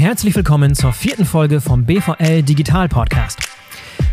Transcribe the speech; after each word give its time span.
herzlich 0.00 0.34
willkommen 0.34 0.74
zur 0.74 0.94
vierten 0.94 1.26
Folge 1.26 1.60
vom 1.60 1.84
BVL 1.84 2.42
Digital 2.42 2.88
Podcast. 2.88 3.38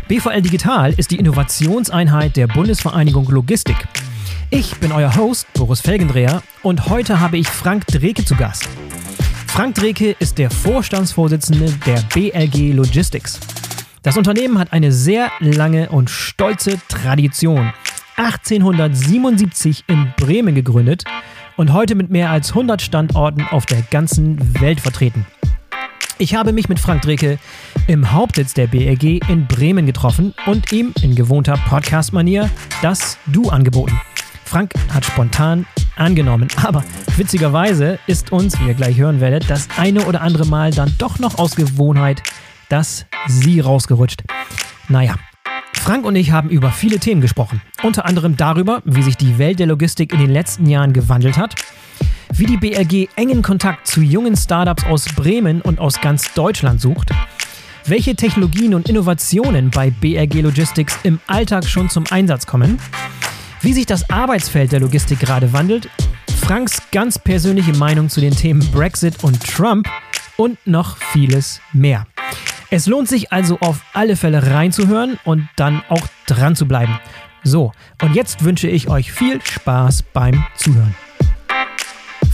BVL 0.06 0.42
Digital 0.42 0.92
ist 0.92 1.10
die 1.10 1.16
Innovationseinheit 1.16 2.36
der 2.36 2.46
Bundesvereinigung 2.46 3.26
Logistik. 3.30 3.88
Ich 4.50 4.76
bin 4.76 4.92
euer 4.92 5.16
Host, 5.16 5.46
Boris 5.54 5.80
Felgendreher, 5.80 6.42
und 6.62 6.90
heute 6.90 7.20
habe 7.20 7.38
ich 7.38 7.48
Frank 7.48 7.86
Dreke 7.86 8.22
zu 8.22 8.36
Gast. 8.36 8.68
Frank 9.46 9.76
Dreke 9.76 10.14
ist 10.18 10.36
der 10.36 10.50
Vorstandsvorsitzende 10.50 11.72
der 11.86 12.02
BLG 12.12 12.74
Logistics. 12.74 13.40
Das 14.02 14.18
Unternehmen 14.18 14.58
hat 14.58 14.74
eine 14.74 14.92
sehr 14.92 15.30
lange 15.40 15.88
und 15.88 16.10
stolze 16.10 16.78
Tradition. 16.88 17.72
1877 18.16 19.84
in 19.86 20.12
Bremen 20.18 20.54
gegründet 20.54 21.04
und 21.56 21.72
heute 21.72 21.94
mit 21.94 22.10
mehr 22.10 22.30
als 22.30 22.50
100 22.50 22.82
Standorten 22.82 23.46
auf 23.50 23.64
der 23.64 23.80
ganzen 23.90 24.60
Welt 24.60 24.80
vertreten. 24.80 25.24
Ich 26.20 26.34
habe 26.34 26.52
mich 26.52 26.68
mit 26.68 26.80
Frank 26.80 27.02
Dreke 27.02 27.38
im 27.86 28.10
Hauptsitz 28.10 28.52
der 28.52 28.66
BRG 28.66 29.20
in 29.28 29.46
Bremen 29.46 29.86
getroffen 29.86 30.34
und 30.46 30.72
ihm 30.72 30.92
in 31.00 31.14
gewohnter 31.14 31.54
Podcast-Manier 31.68 32.50
das 32.82 33.18
Du 33.26 33.50
angeboten. 33.50 34.00
Frank 34.44 34.72
hat 34.92 35.04
spontan 35.04 35.64
angenommen, 35.94 36.48
aber 36.64 36.82
witzigerweise 37.16 38.00
ist 38.08 38.32
uns, 38.32 38.58
wie 38.58 38.66
ihr 38.66 38.74
gleich 38.74 38.98
hören 38.98 39.20
werdet, 39.20 39.48
das 39.48 39.68
eine 39.76 40.06
oder 40.06 40.20
andere 40.20 40.44
Mal 40.44 40.72
dann 40.72 40.92
doch 40.98 41.20
noch 41.20 41.38
aus 41.38 41.54
Gewohnheit 41.54 42.22
das 42.68 43.06
Sie 43.28 43.60
rausgerutscht. 43.60 44.24
Naja, 44.88 45.14
Frank 45.72 46.04
und 46.04 46.16
ich 46.16 46.32
haben 46.32 46.50
über 46.50 46.72
viele 46.72 46.98
Themen 46.98 47.20
gesprochen. 47.20 47.62
Unter 47.84 48.04
anderem 48.04 48.36
darüber, 48.36 48.82
wie 48.84 49.02
sich 49.02 49.16
die 49.16 49.38
Welt 49.38 49.60
der 49.60 49.68
Logistik 49.68 50.12
in 50.12 50.18
den 50.18 50.30
letzten 50.30 50.66
Jahren 50.66 50.92
gewandelt 50.92 51.38
hat, 51.38 51.54
wie 52.34 52.46
die 52.46 52.56
BRG 52.56 53.08
engen 53.16 53.42
Kontakt 53.42 53.86
zu 53.86 54.00
jungen 54.00 54.36
Startups 54.36 54.84
aus 54.84 55.06
Bremen 55.14 55.60
und 55.62 55.78
aus 55.78 56.00
ganz 56.00 56.32
Deutschland 56.34 56.80
sucht, 56.80 57.10
welche 57.86 58.14
Technologien 58.14 58.74
und 58.74 58.88
Innovationen 58.88 59.70
bei 59.70 59.90
BRG 59.90 60.42
Logistics 60.42 60.98
im 61.02 61.20
Alltag 61.26 61.64
schon 61.64 61.88
zum 61.88 62.04
Einsatz 62.10 62.46
kommen, 62.46 62.78
wie 63.62 63.72
sich 63.72 63.86
das 63.86 64.08
Arbeitsfeld 64.10 64.72
der 64.72 64.80
Logistik 64.80 65.20
gerade 65.20 65.52
wandelt, 65.52 65.88
Franks 66.36 66.82
ganz 66.92 67.18
persönliche 67.18 67.72
Meinung 67.72 68.08
zu 68.08 68.20
den 68.20 68.34
Themen 68.34 68.66
Brexit 68.72 69.22
und 69.22 69.42
Trump 69.44 69.88
und 70.36 70.58
noch 70.66 70.96
vieles 70.96 71.60
mehr. 71.72 72.06
Es 72.70 72.86
lohnt 72.86 73.08
sich 73.08 73.32
also 73.32 73.58
auf 73.60 73.82
alle 73.94 74.16
Fälle 74.16 74.50
reinzuhören 74.50 75.18
und 75.24 75.48
dann 75.56 75.82
auch 75.88 76.06
dran 76.26 76.54
zu 76.54 76.66
bleiben. 76.66 77.00
So, 77.42 77.72
und 78.02 78.14
jetzt 78.14 78.44
wünsche 78.44 78.68
ich 78.68 78.88
euch 78.88 79.10
viel 79.10 79.40
Spaß 79.42 80.02
beim 80.12 80.44
Zuhören. 80.56 80.94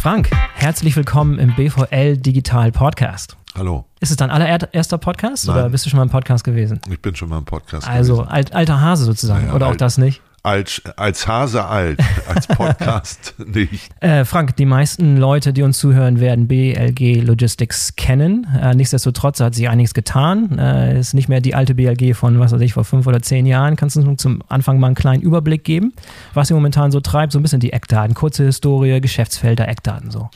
Frank, 0.04 0.28
herzlich 0.56 0.94
willkommen 0.96 1.38
im 1.38 1.54
BVL 1.54 2.18
Digital 2.18 2.70
Podcast. 2.72 3.38
Hallo. 3.56 3.86
Ist 4.00 4.10
es 4.10 4.18
dein 4.18 4.28
allererster 4.28 4.98
Podcast 4.98 5.46
Nein. 5.46 5.56
oder 5.56 5.70
bist 5.70 5.86
du 5.86 5.88
schon 5.88 5.96
mal 5.96 6.02
im 6.02 6.10
Podcast 6.10 6.44
gewesen? 6.44 6.78
Ich 6.90 7.00
bin 7.00 7.16
schon 7.16 7.30
mal 7.30 7.38
im 7.38 7.46
Podcast. 7.46 7.88
Also 7.88 8.16
gewesen. 8.16 8.28
alt, 8.28 8.54
alter 8.54 8.82
Hase 8.82 9.06
sozusagen, 9.06 9.46
Naja, 9.46 9.54
oder 9.54 9.64
auch 9.64 9.70
alt. 9.70 9.80
das 9.80 9.96
nicht? 9.96 10.20
Als, 10.44 10.82
als 10.96 11.26
Hase 11.26 11.64
alt, 11.64 11.98
als 12.28 12.46
Podcast 12.48 13.34
nicht. 13.44 13.90
Äh, 14.00 14.26
Frank, 14.26 14.56
die 14.56 14.66
meisten 14.66 15.16
Leute, 15.16 15.54
die 15.54 15.62
uns 15.62 15.78
zuhören, 15.78 16.20
werden 16.20 16.46
BLG 16.46 17.22
Logistics 17.22 17.96
kennen. 17.96 18.46
Äh, 18.60 18.74
nichtsdestotrotz 18.74 19.40
hat 19.40 19.54
sich 19.54 19.68
einiges 19.70 19.94
getan. 19.94 20.58
Äh, 20.58 21.00
ist 21.00 21.14
nicht 21.14 21.30
mehr 21.30 21.40
die 21.40 21.54
alte 21.54 21.74
BLG 21.74 22.14
von, 22.14 22.38
was 22.38 22.52
weiß 22.52 22.60
ich, 22.60 22.74
vor 22.74 22.84
fünf 22.84 23.06
oder 23.06 23.22
zehn 23.22 23.46
Jahren. 23.46 23.76
Kannst 23.76 23.96
du 23.96 24.02
uns 24.02 24.20
zum 24.20 24.42
Anfang 24.48 24.78
mal 24.78 24.88
einen 24.88 24.96
kleinen 24.96 25.22
Überblick 25.22 25.64
geben, 25.64 25.94
was 26.34 26.50
ihr 26.50 26.56
momentan 26.56 26.92
so 26.92 27.00
treibt? 27.00 27.32
So 27.32 27.38
ein 27.38 27.42
bisschen 27.42 27.60
die 27.60 27.72
Eckdaten, 27.72 28.14
kurze 28.14 28.44
Historie, 28.44 29.00
Geschäftsfelder, 29.00 29.66
Eckdaten 29.66 30.10
so. 30.10 30.28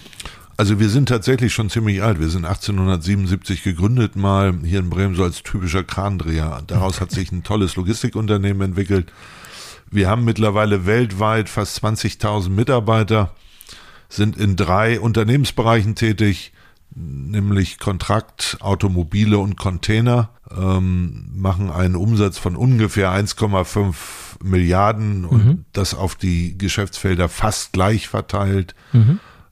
Also 0.56 0.81
wir 0.81 0.89
sind 0.89 1.11
tatsächlich 1.11 1.52
schon 1.52 1.68
ziemlich 1.68 2.02
alt. 2.02 2.18
Wir 2.18 2.30
sind 2.30 2.47
1877 2.47 3.63
gegründet, 3.63 4.17
mal 4.17 4.55
hier 4.64 4.80
in 4.80 4.89
Bremen 4.89 5.14
so 5.14 5.23
als 5.23 5.42
typischer 5.42 5.85
Krandreher. 5.85 6.63
Daraus 6.67 7.01
hat 7.01 7.11
sich 7.11 7.30
ein 7.30 7.45
tolles 7.45 7.77
Logistikunternehmen 7.77 8.70
entwickelt. 8.70 9.13
Wir 9.90 10.08
haben 10.08 10.24
mittlerweile 10.24 10.86
weltweit 10.86 11.48
fast 11.48 11.82
20.000 11.82 12.50
Mitarbeiter, 12.50 13.34
sind 14.08 14.36
in 14.36 14.56
drei 14.56 15.00
Unternehmensbereichen 15.00 15.94
tätig, 15.94 16.52
nämlich 16.94 17.78
Kontrakt, 17.78 18.58
Automobile 18.60 19.38
und 19.38 19.56
Container, 19.56 20.30
ähm, 20.56 21.30
machen 21.34 21.70
einen 21.70 21.96
Umsatz 21.96 22.38
von 22.38 22.56
ungefähr 22.56 23.10
1,5 23.12 23.94
Milliarden 24.42 25.24
und 25.24 25.64
das 25.72 25.94
auf 25.94 26.14
die 26.14 26.56
Geschäftsfelder 26.56 27.28
fast 27.28 27.72
gleich 27.72 28.08
verteilt. 28.08 28.74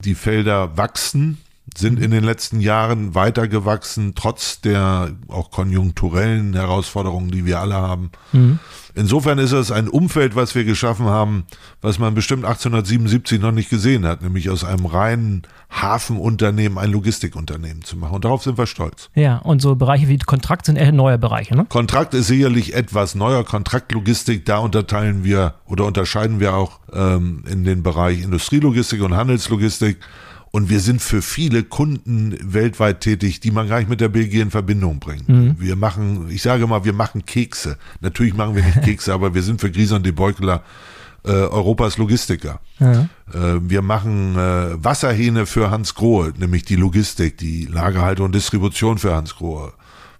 Die 0.03 0.15
Felder 0.15 0.77
wachsen, 0.77 1.37
sind 1.75 1.99
in 1.99 2.11
den 2.11 2.23
letzten 2.23 2.59
Jahren 2.59 3.15
weiter 3.15 3.47
gewachsen, 3.47 4.13
trotz 4.15 4.61
der 4.61 5.11
auch 5.27 5.51
konjunkturellen 5.51 6.53
Herausforderungen, 6.53 7.29
die 7.29 7.45
wir 7.45 7.59
alle 7.59 7.75
haben. 7.75 8.11
Insofern 8.95 9.37
ist 9.37 9.51
es 9.51 9.71
ein 9.71 9.89
Umfeld, 9.89 10.35
was 10.35 10.55
wir 10.55 10.63
geschaffen 10.63 11.05
haben, 11.05 11.45
was 11.81 11.99
man 11.99 12.15
bestimmt 12.15 12.45
1877 12.45 13.39
noch 13.39 13.51
nicht 13.51 13.69
gesehen 13.69 14.07
hat, 14.07 14.23
nämlich 14.23 14.49
aus 14.49 14.63
einem 14.63 14.87
reinen 14.87 15.43
Hafenunternehmen 15.69 16.79
ein 16.79 16.91
Logistikunternehmen 16.91 17.83
zu 17.83 17.95
machen. 17.95 18.15
Und 18.15 18.25
darauf 18.25 18.41
sind 18.41 18.57
wir 18.57 18.65
stolz. 18.65 19.11
Ja, 19.13 19.37
und 19.37 19.61
so 19.61 19.75
Bereiche 19.75 20.07
wie 20.07 20.17
Kontrakt 20.17 20.65
sind 20.65 20.77
eher 20.77 20.91
neue 20.91 21.19
Bereiche, 21.19 21.55
ne? 21.55 21.65
Kontrakt 21.69 22.15
ist 22.15 22.25
sicherlich 22.27 22.73
etwas 22.73 23.13
neuer. 23.13 23.43
Kontraktlogistik, 23.43 24.45
da 24.45 24.57
unterteilen 24.57 25.23
wir 25.23 25.53
oder 25.65 25.85
unterscheiden 25.85 26.39
wir 26.39 26.55
auch 26.55 26.79
ähm, 26.91 27.43
in 27.47 27.63
den 27.65 27.83
Bereich 27.83 28.23
Industrielogistik 28.23 29.03
und 29.03 29.15
Handelslogistik. 29.15 29.99
Und 30.51 30.69
wir 30.69 30.79
sind 30.79 31.01
für 31.01 31.21
viele 31.21 31.63
Kunden 31.63 32.37
weltweit 32.41 33.01
tätig, 33.01 33.39
die 33.39 33.51
man 33.51 33.67
gar 33.67 33.79
nicht 33.79 33.89
mit 33.89 34.01
der 34.01 34.09
BG 34.09 34.41
in 34.41 34.51
Verbindung 34.51 34.99
bringt. 34.99 35.27
Wir 35.59 35.75
machen, 35.75 36.27
ich 36.29 36.41
sage 36.41 36.65
mal, 36.67 36.85
wir 36.85 36.93
machen 36.93 37.25
Kekse. 37.25 37.77
Natürlich 38.01 38.33
machen 38.33 38.55
wir 38.55 38.63
nicht 38.63 38.81
Kekse, 38.83 39.13
aber 39.13 39.33
wir 39.33 39.43
sind 39.43 39.61
für 39.61 39.69
Grieser 39.71 39.97
und 39.97 40.05
de 40.05 40.13
Beukeler 40.13 40.63
äh, 41.25 41.31
Europas 41.31 41.97
Logistiker. 41.97 42.59
Ja. 42.79 43.09
Äh, 43.33 43.59
wir 43.61 43.81
machen 43.81 44.35
äh, 44.35 44.83
Wasserhähne 44.83 45.45
für 45.45 45.69
Hans 45.69 45.95
Grohe, 45.95 46.33
nämlich 46.37 46.63
die 46.63 46.75
Logistik, 46.75 47.37
die 47.37 47.65
Lagerhaltung 47.65 48.27
und 48.27 48.35
Distribution 48.35 48.97
für 48.97 49.15
Hans 49.15 49.35
Grohe. 49.35 49.73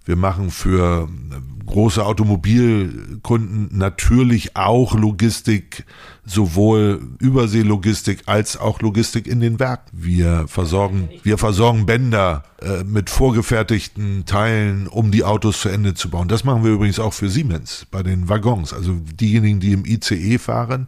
Wir 0.08 0.16
machen 0.16 0.50
für 0.50 1.06
äh, 1.06 1.66
große 1.66 2.02
Automobilkunden 2.02 3.68
natürlich 3.76 4.56
auch 4.56 4.94
Logistik, 4.94 5.84
sowohl 6.24 7.02
Überseelogistik 7.18 8.22
als 8.24 8.56
auch 8.56 8.80
Logistik 8.80 9.26
in 9.26 9.40
den 9.40 9.60
Werken. 9.60 9.90
Wir 9.92 10.48
versorgen, 10.48 11.10
wir 11.24 11.36
versorgen 11.36 11.84
Bänder 11.84 12.44
äh, 12.62 12.84
mit 12.84 13.10
vorgefertigten 13.10 14.24
Teilen, 14.24 14.86
um 14.86 15.10
die 15.10 15.24
Autos 15.24 15.60
zu 15.60 15.68
Ende 15.68 15.92
zu 15.92 16.08
bauen. 16.08 16.28
Das 16.28 16.42
machen 16.42 16.64
wir 16.64 16.70
übrigens 16.70 16.98
auch 16.98 17.12
für 17.12 17.28
Siemens 17.28 17.86
bei 17.90 18.02
den 18.02 18.30
Waggons. 18.30 18.72
Also 18.72 18.94
diejenigen, 19.20 19.60
die 19.60 19.72
im 19.72 19.84
ICE 19.84 20.38
fahren, 20.38 20.86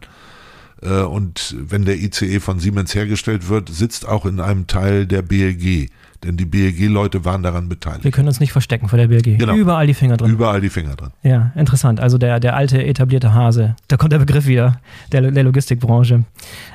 äh, 0.81 1.01
und 1.01 1.55
wenn 1.59 1.85
der 1.85 1.99
ICE 1.99 2.39
von 2.39 2.59
Siemens 2.59 2.95
hergestellt 2.95 3.49
wird, 3.49 3.69
sitzt 3.69 4.07
auch 4.07 4.25
in 4.25 4.39
einem 4.39 4.65
Teil 4.65 5.05
der 5.05 5.21
BLG. 5.21 5.89
Denn 6.23 6.37
die 6.37 6.45
BLG-Leute 6.45 7.25
waren 7.25 7.41
daran 7.41 7.67
beteiligt. 7.67 8.03
Wir 8.03 8.11
können 8.11 8.27
uns 8.27 8.39
nicht 8.39 8.51
verstecken 8.51 8.87
vor 8.87 8.97
der 8.97 9.07
BLG. 9.07 9.37
Genau. 9.37 9.55
Überall 9.55 9.87
die 9.87 9.95
Finger 9.95 10.17
drin. 10.17 10.31
Überall 10.31 10.61
die 10.61 10.69
Finger 10.69 10.95
drin. 10.95 11.11
Ja, 11.23 11.51
interessant. 11.55 11.99
Also 11.99 12.19
der, 12.19 12.39
der 12.39 12.55
alte 12.55 12.83
etablierte 12.83 13.33
Hase. 13.33 13.75
Da 13.87 13.97
kommt 13.97 14.13
der 14.13 14.19
Begriff 14.19 14.45
wieder, 14.45 14.79
der, 15.11 15.31
der 15.31 15.43
Logistikbranche. 15.43 16.23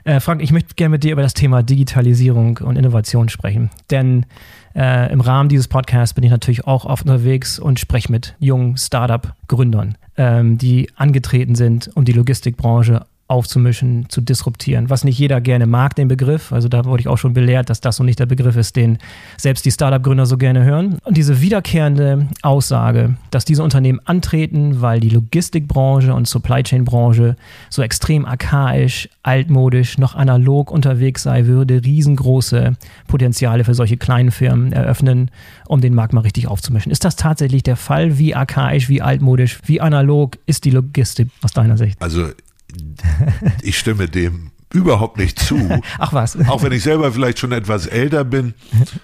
Äh, 0.04 0.18
Frank, 0.18 0.42
ich 0.42 0.50
möchte 0.50 0.74
gerne 0.74 0.90
mit 0.90 1.04
dir 1.04 1.12
über 1.12 1.22
das 1.22 1.34
Thema 1.34 1.62
Digitalisierung 1.62 2.58
und 2.58 2.76
Innovation 2.76 3.28
sprechen. 3.28 3.70
Denn 3.90 4.26
äh, 4.74 5.12
im 5.12 5.20
Rahmen 5.20 5.48
dieses 5.48 5.68
Podcasts 5.68 6.14
bin 6.14 6.24
ich 6.24 6.30
natürlich 6.30 6.66
auch 6.66 6.84
oft 6.84 7.04
unterwegs 7.04 7.58
und 7.58 7.78
spreche 7.78 8.10
mit 8.10 8.34
jungen 8.40 8.76
Startup-Gründern, 8.76 9.96
ähm, 10.16 10.58
die 10.58 10.90
angetreten 10.96 11.54
sind, 11.54 11.90
um 11.94 12.04
die 12.04 12.12
Logistikbranche 12.12 13.06
aufzumischen, 13.28 14.08
zu 14.08 14.20
disruptieren. 14.20 14.88
Was 14.88 15.02
nicht 15.02 15.18
jeder 15.18 15.40
gerne 15.40 15.66
mag, 15.66 15.96
den 15.96 16.06
Begriff. 16.06 16.52
Also 16.52 16.68
da 16.68 16.84
wurde 16.84 17.00
ich 17.00 17.08
auch 17.08 17.18
schon 17.18 17.34
belehrt, 17.34 17.70
dass 17.70 17.80
das 17.80 17.96
so 17.96 18.04
nicht 18.04 18.20
der 18.20 18.26
Begriff 18.26 18.56
ist, 18.56 18.76
den 18.76 18.98
selbst 19.36 19.64
die 19.64 19.72
Startup-Gründer 19.72 20.26
so 20.26 20.36
gerne 20.36 20.62
hören. 20.62 20.98
Und 21.04 21.16
diese 21.16 21.40
wiederkehrende 21.40 22.28
Aussage, 22.42 23.16
dass 23.32 23.44
diese 23.44 23.64
Unternehmen 23.64 24.00
antreten, 24.04 24.80
weil 24.80 25.00
die 25.00 25.08
Logistikbranche 25.08 26.14
und 26.14 26.28
Supply 26.28 26.62
Chain-Branche 26.62 27.36
so 27.68 27.82
extrem 27.82 28.24
archaisch, 28.24 29.08
altmodisch, 29.24 29.98
noch 29.98 30.14
analog 30.14 30.70
unterwegs 30.70 31.24
sei, 31.24 31.46
würde 31.46 31.82
riesengroße 31.84 32.74
Potenziale 33.08 33.64
für 33.64 33.74
solche 33.74 33.96
kleinen 33.96 34.30
Firmen 34.30 34.72
eröffnen, 34.72 35.32
um 35.66 35.80
den 35.80 35.94
Markt 35.94 36.12
mal 36.12 36.20
richtig 36.20 36.46
aufzumischen. 36.46 36.92
Ist 36.92 37.04
das 37.04 37.16
tatsächlich 37.16 37.64
der 37.64 37.76
Fall? 37.76 38.18
Wie 38.18 38.36
archaisch, 38.36 38.88
wie 38.88 39.02
altmodisch, 39.02 39.58
wie 39.66 39.80
analog 39.80 40.38
ist 40.46 40.64
die 40.64 40.70
Logistik 40.70 41.28
aus 41.42 41.50
deiner 41.52 41.76
Sicht? 41.76 42.00
Also 42.00 42.28
ich 43.62 43.78
stimme 43.78 44.08
dem 44.08 44.50
überhaupt 44.72 45.16
nicht 45.18 45.38
zu. 45.38 45.80
Ach 45.98 46.12
was. 46.12 46.36
Auch 46.48 46.62
wenn 46.62 46.72
ich 46.72 46.82
selber 46.82 47.12
vielleicht 47.12 47.38
schon 47.38 47.52
etwas 47.52 47.86
älter 47.86 48.24
bin. 48.24 48.54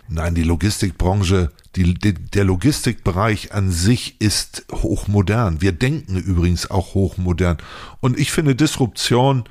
Nein, 0.09 0.35
die 0.35 0.43
Logistikbranche, 0.43 1.51
die, 1.77 1.95
die, 1.95 2.15
der 2.15 2.45
Logistikbereich 2.45 3.53
an 3.53 3.71
sich 3.71 4.21
ist 4.21 4.67
hochmodern. 4.73 5.61
Wir 5.61 5.73
denken 5.73 6.17
übrigens 6.17 6.71
auch 6.71 6.95
hochmodern. 6.95 7.59
Und 8.01 8.19
ich 8.19 8.33
finde, 8.33 8.55
Disruption 8.55 9.45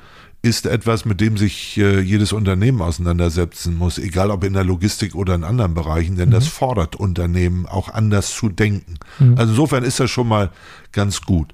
ist 0.43 0.65
etwas, 0.65 1.05
mit 1.05 1.21
dem 1.21 1.37
sich 1.37 1.77
äh, 1.77 1.99
jedes 1.99 2.33
Unternehmen 2.33 2.81
auseinandersetzen 2.81 3.77
muss, 3.77 3.99
egal 3.99 4.31
ob 4.31 4.43
in 4.43 4.53
der 4.53 4.63
Logistik 4.63 5.13
oder 5.13 5.35
in 5.35 5.43
anderen 5.43 5.75
Bereichen, 5.75 6.15
denn 6.15 6.29
mhm. 6.29 6.33
das 6.33 6.47
fordert 6.47 6.95
Unternehmen 6.95 7.67
auch 7.67 7.89
anders 7.89 8.33
zu 8.33 8.49
denken. 8.49 8.95
Mhm. 9.19 9.37
Also 9.37 9.51
insofern 9.51 9.83
ist 9.83 9.99
das 9.99 10.09
schon 10.09 10.27
mal 10.27 10.49
ganz 10.91 11.21
gut. 11.21 11.53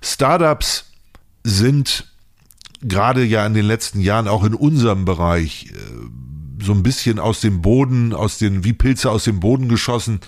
Startups 0.00 0.87
sind 1.48 2.04
gerade 2.82 3.24
ja 3.24 3.44
in 3.46 3.54
den 3.54 3.64
letzten 3.64 4.00
Jahren 4.00 4.28
auch 4.28 4.44
in 4.44 4.54
unserem 4.54 5.04
Bereich 5.04 5.72
äh, 5.72 6.64
so 6.64 6.72
ein 6.72 6.82
bisschen 6.82 7.18
aus 7.18 7.40
dem 7.40 7.62
Boden, 7.62 8.12
aus 8.12 8.38
den, 8.38 8.64
wie 8.64 8.72
Pilze 8.72 9.10
aus 9.10 9.24
dem 9.24 9.40
Boden 9.40 9.68
geschossen, 9.68 10.20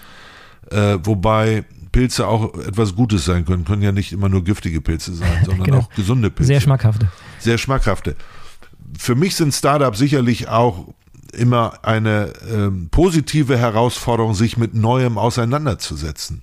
äh, 0.71 0.99
wobei 1.03 1.65
Pilze 1.93 2.27
auch 2.27 2.55
etwas 2.55 2.95
Gutes 2.95 3.25
sein 3.25 3.45
können, 3.45 3.65
können 3.65 3.83
ja 3.83 3.93
nicht 3.93 4.13
immer 4.13 4.29
nur 4.29 4.45
giftige 4.45 4.81
Pilze 4.81 5.15
sein, 5.15 5.31
sondern 5.45 5.65
genau. 5.65 5.79
auch 5.79 5.91
gesunde 5.91 6.31
Pilze. 6.31 6.49
Sehr 6.49 6.61
schmackhafte. 6.61 7.09
Sehr 7.39 7.59
schmackhafte. 7.59 8.17
Für 8.99 9.15
mich 9.15 9.37
sind 9.37 9.53
Startups 9.53 9.99
sicherlich 9.99 10.49
auch 10.49 10.89
immer 11.33 11.85
eine 11.85 12.33
ähm, 12.51 12.89
positive 12.91 13.57
Herausforderung, 13.57 14.35
sich 14.35 14.57
mit 14.57 14.75
Neuem 14.75 15.19
auseinanderzusetzen. 15.19 16.43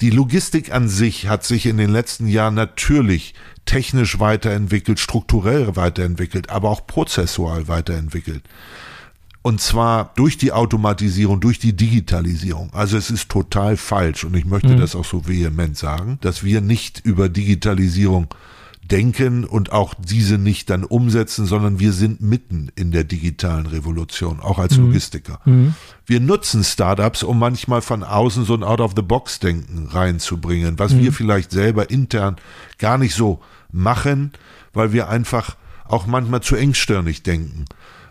Die 0.00 0.10
Logistik 0.10 0.72
an 0.72 0.88
sich 0.88 1.28
hat 1.28 1.44
sich 1.44 1.66
in 1.66 1.76
den 1.76 1.90
letzten 1.90 2.26
Jahren 2.26 2.54
natürlich 2.54 3.34
technisch 3.64 4.18
weiterentwickelt, 4.18 4.98
strukturell 4.98 5.76
weiterentwickelt, 5.76 6.50
aber 6.50 6.70
auch 6.70 6.86
prozessual 6.86 7.68
weiterentwickelt. 7.68 8.42
Und 9.42 9.60
zwar 9.60 10.12
durch 10.14 10.38
die 10.38 10.52
Automatisierung, 10.52 11.40
durch 11.40 11.58
die 11.58 11.72
Digitalisierung. 11.72 12.70
Also 12.72 12.96
es 12.96 13.10
ist 13.10 13.28
total 13.28 13.76
falsch 13.76 14.22
und 14.22 14.36
ich 14.36 14.44
möchte 14.44 14.68
mhm. 14.68 14.78
das 14.78 14.94
auch 14.94 15.04
so 15.04 15.26
vehement 15.26 15.76
sagen, 15.76 16.18
dass 16.20 16.44
wir 16.44 16.60
nicht 16.60 17.00
über 17.04 17.28
Digitalisierung 17.28 18.28
denken 18.90 19.44
und 19.44 19.72
auch 19.72 19.94
diese 19.94 20.38
nicht 20.38 20.68
dann 20.68 20.84
umsetzen, 20.84 21.46
sondern 21.46 21.78
wir 21.78 21.92
sind 21.92 22.20
mitten 22.20 22.70
in 22.74 22.90
der 22.90 23.04
digitalen 23.04 23.66
Revolution, 23.66 24.40
auch 24.40 24.58
als 24.58 24.76
mhm. 24.76 24.86
Logistiker. 24.86 25.40
Mhm. 25.44 25.74
Wir 26.04 26.20
nutzen 26.20 26.64
Startups, 26.64 27.22
um 27.22 27.38
manchmal 27.38 27.80
von 27.80 28.02
außen 28.02 28.44
so 28.44 28.54
ein 28.54 28.64
Out-of-the-Box-Denken 28.64 29.88
reinzubringen, 29.88 30.78
was 30.78 30.92
mhm. 30.92 31.00
wir 31.00 31.12
vielleicht 31.12 31.52
selber 31.52 31.90
intern 31.90 32.36
gar 32.78 32.98
nicht 32.98 33.14
so 33.14 33.40
machen, 33.70 34.32
weil 34.72 34.92
wir 34.92 35.08
einfach 35.08 35.56
auch 35.84 36.06
manchmal 36.06 36.42
zu 36.42 36.56
engstirnig 36.56 37.22
denken. 37.22 37.66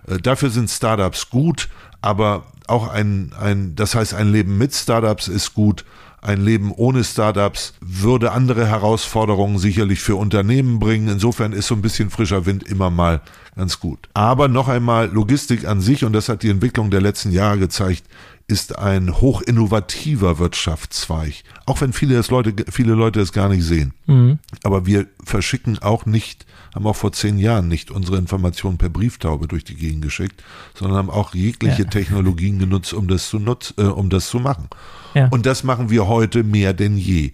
Äh, 0.08 0.18
dafür 0.20 0.50
sind 0.50 0.70
Startups 0.70 1.30
gut, 1.30 1.70
aber 2.02 2.46
auch 2.68 2.88
ein, 2.88 3.34
ein, 3.40 3.76
das 3.76 3.96
heißt, 3.96 4.14
ein 4.14 4.32
Leben 4.32 4.58
mit 4.58 4.74
Startups 4.74 5.28
ist 5.28 5.54
gut. 5.54 5.84
Ein 6.22 6.42
Leben 6.42 6.72
ohne 6.72 7.04
Startups 7.04 7.74
würde 7.82 8.32
andere 8.32 8.68
Herausforderungen 8.68 9.58
sicherlich 9.58 10.02
für 10.02 10.16
Unternehmen 10.16 10.78
bringen. 10.78 11.08
Insofern 11.08 11.52
ist 11.52 11.66
so 11.66 11.74
ein 11.74 11.82
bisschen 11.82 12.12
frischer 12.12 12.46
Wind 12.46 12.64
immer 12.64 12.92
mal 12.92 13.22
ganz 13.56 13.80
gut. 13.80 14.08
Aber 14.14 14.48
noch 14.48 14.68
einmal, 14.68 15.10
Logistik 15.10 15.68
an 15.68 15.82
sich, 15.82 16.06
und 16.06 16.14
das 16.14 16.30
hat 16.30 16.44
die 16.44 16.50
Entwicklung 16.50 16.92
der 16.92 17.02
letzten 17.02 17.32
Jahre 17.32 17.58
gezeigt, 17.58 18.04
ist 18.48 18.78
ein 18.78 19.20
hochinnovativer 19.20 20.38
Wirtschaftszweig. 20.38 21.44
Auch 21.66 21.82
wenn 21.82 21.94
viele, 21.94 22.22
Leute, 22.30 22.54
viele 22.70 22.94
Leute 22.94 23.20
es 23.20 23.32
gar 23.32 23.50
nicht 23.50 23.64
sehen. 23.64 23.94
Mhm. 24.06 24.40
Aber 24.64 24.86
wir 24.86 25.08
verschicken 25.24 25.80
auch 25.80 26.06
nicht 26.06 26.46
haben 26.74 26.88
auch 26.88 26.96
vor 26.96 27.12
zehn 27.12 27.38
Jahren 27.38 27.68
nicht 27.68 27.92
unsere 27.92 28.18
Informationen 28.18 28.78
per 28.78 28.90
Brieftaube 28.90 29.48
durch 29.48 29.64
die 29.64 29.76
Gegend 29.76 30.04
geschickt, 30.04 30.42
sondern 30.74 30.98
haben 30.98 31.10
auch 31.10 31.34
jegliche 31.34 31.84
ja. 31.84 31.90
Technologien 31.90 32.60
genutzt, 32.60 32.94
um 32.94 33.08
das 33.08 33.30
zu 33.30 33.40
nutz, 33.40 33.74
äh, 33.78 33.84
um 33.84 34.10
das 34.10 34.30
zu 34.30 34.40
machen. 34.40 34.68
Ja. 35.14 35.28
Und 35.30 35.46
das 35.46 35.64
machen 35.64 35.90
wir 35.90 36.08
heute 36.08 36.44
mehr 36.44 36.74
denn 36.74 36.98
je. 36.98 37.32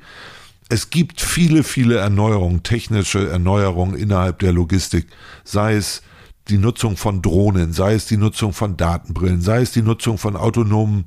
Es 0.70 0.90
gibt 0.90 1.22
viele, 1.22 1.64
viele 1.64 1.98
Erneuerungen, 1.98 2.64
technische 2.64 3.30
Erneuerungen 3.30 3.96
innerhalb 3.96 4.40
der 4.40 4.52
Logistik, 4.52 5.08
sei 5.44 5.76
es 5.76 6.02
die 6.50 6.58
Nutzung 6.58 6.98
von 6.98 7.22
Drohnen, 7.22 7.74
sei 7.74 7.94
es 7.94 8.06
die 8.06 8.18
Nutzung 8.18 8.54
von 8.54 8.76
Datenbrillen, 8.76 9.42
sei 9.42 9.62
es 9.62 9.72
die 9.72 9.82
Nutzung 9.82 10.18
von 10.18 10.36
autonomen 10.36 11.06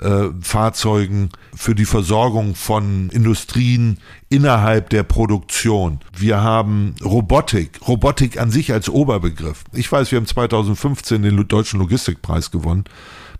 äh, 0.00 0.28
Fahrzeugen 0.40 1.30
für 1.54 1.74
die 1.74 1.84
Versorgung 1.84 2.54
von 2.54 3.10
Industrien 3.10 3.98
innerhalb 4.28 4.90
der 4.90 5.02
Produktion. 5.02 6.00
Wir 6.16 6.42
haben 6.42 6.94
Robotik, 7.04 7.86
Robotik 7.86 8.40
an 8.40 8.50
sich 8.50 8.72
als 8.72 8.88
Oberbegriff. 8.88 9.64
Ich 9.72 9.90
weiß, 9.90 10.10
wir 10.10 10.16
haben 10.18 10.26
2015 10.26 11.22
den 11.22 11.48
Deutschen 11.48 11.80
Logistikpreis 11.80 12.50
gewonnen 12.50 12.84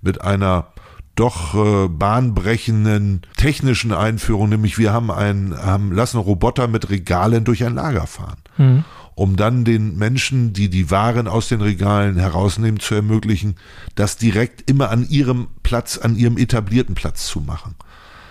mit 0.02 0.22
einer 0.22 0.68
doch 1.14 1.54
äh, 1.54 1.88
bahnbrechenden 1.88 3.22
technischen 3.36 3.92
Einführung, 3.92 4.50
nämlich 4.50 4.76
wir 4.76 4.92
haben 4.92 5.10
einen, 5.10 5.56
haben 5.56 5.92
lassen 5.92 6.18
Roboter 6.18 6.68
mit 6.68 6.90
Regalen 6.90 7.44
durch 7.44 7.64
ein 7.64 7.74
Lager 7.74 8.06
fahren. 8.06 8.38
Mhm 8.58 8.84
um 9.16 9.36
dann 9.36 9.64
den 9.64 9.96
Menschen, 9.96 10.52
die 10.52 10.68
die 10.68 10.90
Waren 10.90 11.26
aus 11.26 11.48
den 11.48 11.62
Regalen 11.62 12.18
herausnehmen, 12.18 12.78
zu 12.78 12.94
ermöglichen, 12.94 13.56
das 13.94 14.18
direkt 14.18 14.70
immer 14.70 14.90
an 14.90 15.08
ihrem 15.08 15.48
Platz, 15.62 15.96
an 15.96 16.16
ihrem 16.16 16.36
etablierten 16.36 16.94
Platz 16.94 17.26
zu 17.26 17.40
machen. 17.40 17.74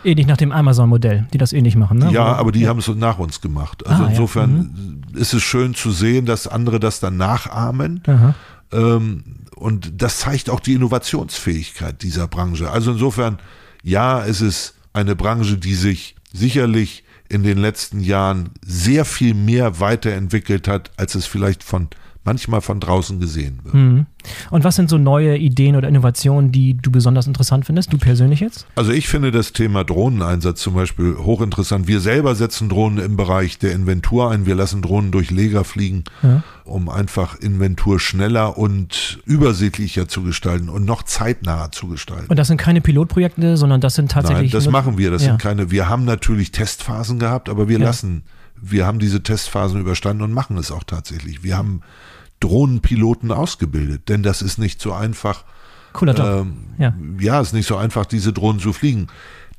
Ähnlich 0.03 0.27
nach 0.27 0.37
dem 0.37 0.51
Amazon-Modell, 0.51 1.27
die 1.33 1.39
das 1.39 1.53
ähnlich 1.53 1.75
machen, 1.75 1.97
ne? 1.97 2.11
Ja, 2.11 2.35
aber 2.35 2.51
die 2.51 2.61
ja. 2.61 2.69
haben 2.69 2.77
es 2.77 2.87
nach 2.87 3.17
uns 3.17 3.41
gemacht. 3.41 3.85
Also 3.87 4.03
ah, 4.03 4.07
insofern 4.09 4.51
ja. 4.51 5.15
mhm. 5.15 5.19
ist 5.19 5.33
es 5.33 5.41
schön 5.41 5.73
zu 5.73 5.91
sehen, 5.91 6.27
dass 6.27 6.47
andere 6.47 6.79
das 6.79 6.99
dann 6.99 7.17
nachahmen. 7.17 8.03
Ähm, 8.71 9.23
und 9.55 10.03
das 10.03 10.19
zeigt 10.19 10.51
auch 10.51 10.59
die 10.59 10.73
Innovationsfähigkeit 10.73 12.03
dieser 12.03 12.27
Branche. 12.27 12.69
Also 12.69 12.91
insofern, 12.91 13.39
ja, 13.81 14.23
es 14.23 14.41
ist 14.41 14.75
eine 14.93 15.15
Branche, 15.15 15.57
die 15.57 15.73
sich 15.73 16.15
sicherlich 16.31 17.04
in 17.29 17.43
den 17.43 17.57
letzten 17.57 17.99
Jahren 17.99 18.51
sehr 18.65 19.05
viel 19.05 19.33
mehr 19.33 19.79
weiterentwickelt 19.79 20.67
hat, 20.67 20.91
als 20.97 21.15
es 21.15 21.25
vielleicht 21.25 21.63
von 21.63 21.89
manchmal 22.25 22.61
von 22.61 22.79
draußen 22.79 23.19
gesehen 23.19 23.59
wird. 23.63 23.75
Mhm. 23.75 24.05
Und 24.49 24.63
was 24.63 24.75
sind 24.75 24.89
so 24.89 24.97
neue 24.97 25.37
Ideen 25.37 25.75
oder 25.75 25.87
Innovationen, 25.87 26.51
die 26.51 26.73
du 26.73 26.91
besonders 26.91 27.27
interessant 27.27 27.65
findest, 27.65 27.93
du 27.93 27.97
persönlich 27.97 28.39
jetzt? 28.39 28.65
Also 28.75 28.91
ich 28.91 29.07
finde 29.07 29.31
das 29.31 29.53
Thema 29.53 29.83
Drohneneinsatz 29.83 30.59
zum 30.59 30.73
Beispiel 30.73 31.15
hochinteressant. 31.17 31.87
Wir 31.87 31.99
selber 31.99 32.33
setzen 32.33 32.67
Drohnen 32.67 33.03
im 33.03 33.15
Bereich 33.15 33.59
der 33.59 33.73
Inventur 33.73 34.31
ein. 34.31 34.47
Wir 34.47 34.55
lassen 34.55 34.81
Drohnen 34.81 35.11
durch 35.11 35.29
Leger 35.29 35.63
fliegen, 35.63 36.03
ja. 36.23 36.43
um 36.63 36.89
einfach 36.89 37.39
Inventur 37.39 37.99
schneller 37.99 38.57
und 38.57 39.19
übersichtlicher 39.25 40.07
zu 40.07 40.23
gestalten 40.23 40.69
und 40.69 40.83
noch 40.83 41.03
zeitnaher 41.03 41.71
zu 41.71 41.87
gestalten. 41.87 42.27
Und 42.27 42.39
das 42.39 42.47
sind 42.47 42.57
keine 42.57 42.81
Pilotprojekte, 42.81 43.55
sondern 43.55 43.81
das 43.81 43.93
sind 43.93 44.11
tatsächlich. 44.11 44.51
Nein, 44.51 44.63
das 44.63 44.71
machen 44.71 44.97
wir. 44.97 45.11
Das 45.11 45.21
ja. 45.21 45.29
sind 45.29 45.41
keine. 45.41 45.69
Wir 45.69 45.87
haben 45.87 46.05
natürlich 46.05 46.51
Testphasen 46.51 47.19
gehabt, 47.19 47.49
aber 47.49 47.67
wir 47.67 47.77
ja. 47.77 47.85
lassen 47.85 48.23
wir 48.61 48.85
haben 48.85 48.99
diese 48.99 49.21
Testphasen 49.21 49.79
überstanden 49.79 50.23
und 50.23 50.31
machen 50.31 50.57
es 50.57 50.71
auch 50.71 50.83
tatsächlich. 50.83 51.43
Wir 51.43 51.57
haben 51.57 51.81
Drohnenpiloten 52.39 53.31
ausgebildet, 53.31 54.09
denn 54.09 54.23
das 54.23 54.41
ist 54.41 54.57
nicht 54.57 54.81
so 54.81 54.93
einfach. 54.93 55.43
Cooler 55.93 56.13
Job. 56.13 56.27
Ähm, 56.27 56.57
ja. 56.77 56.93
ja, 57.19 57.41
ist 57.41 57.53
nicht 57.53 57.67
so 57.67 57.77
einfach, 57.77 58.05
diese 58.05 58.33
Drohnen 58.33 58.59
zu 58.59 58.73
fliegen. 58.73 59.07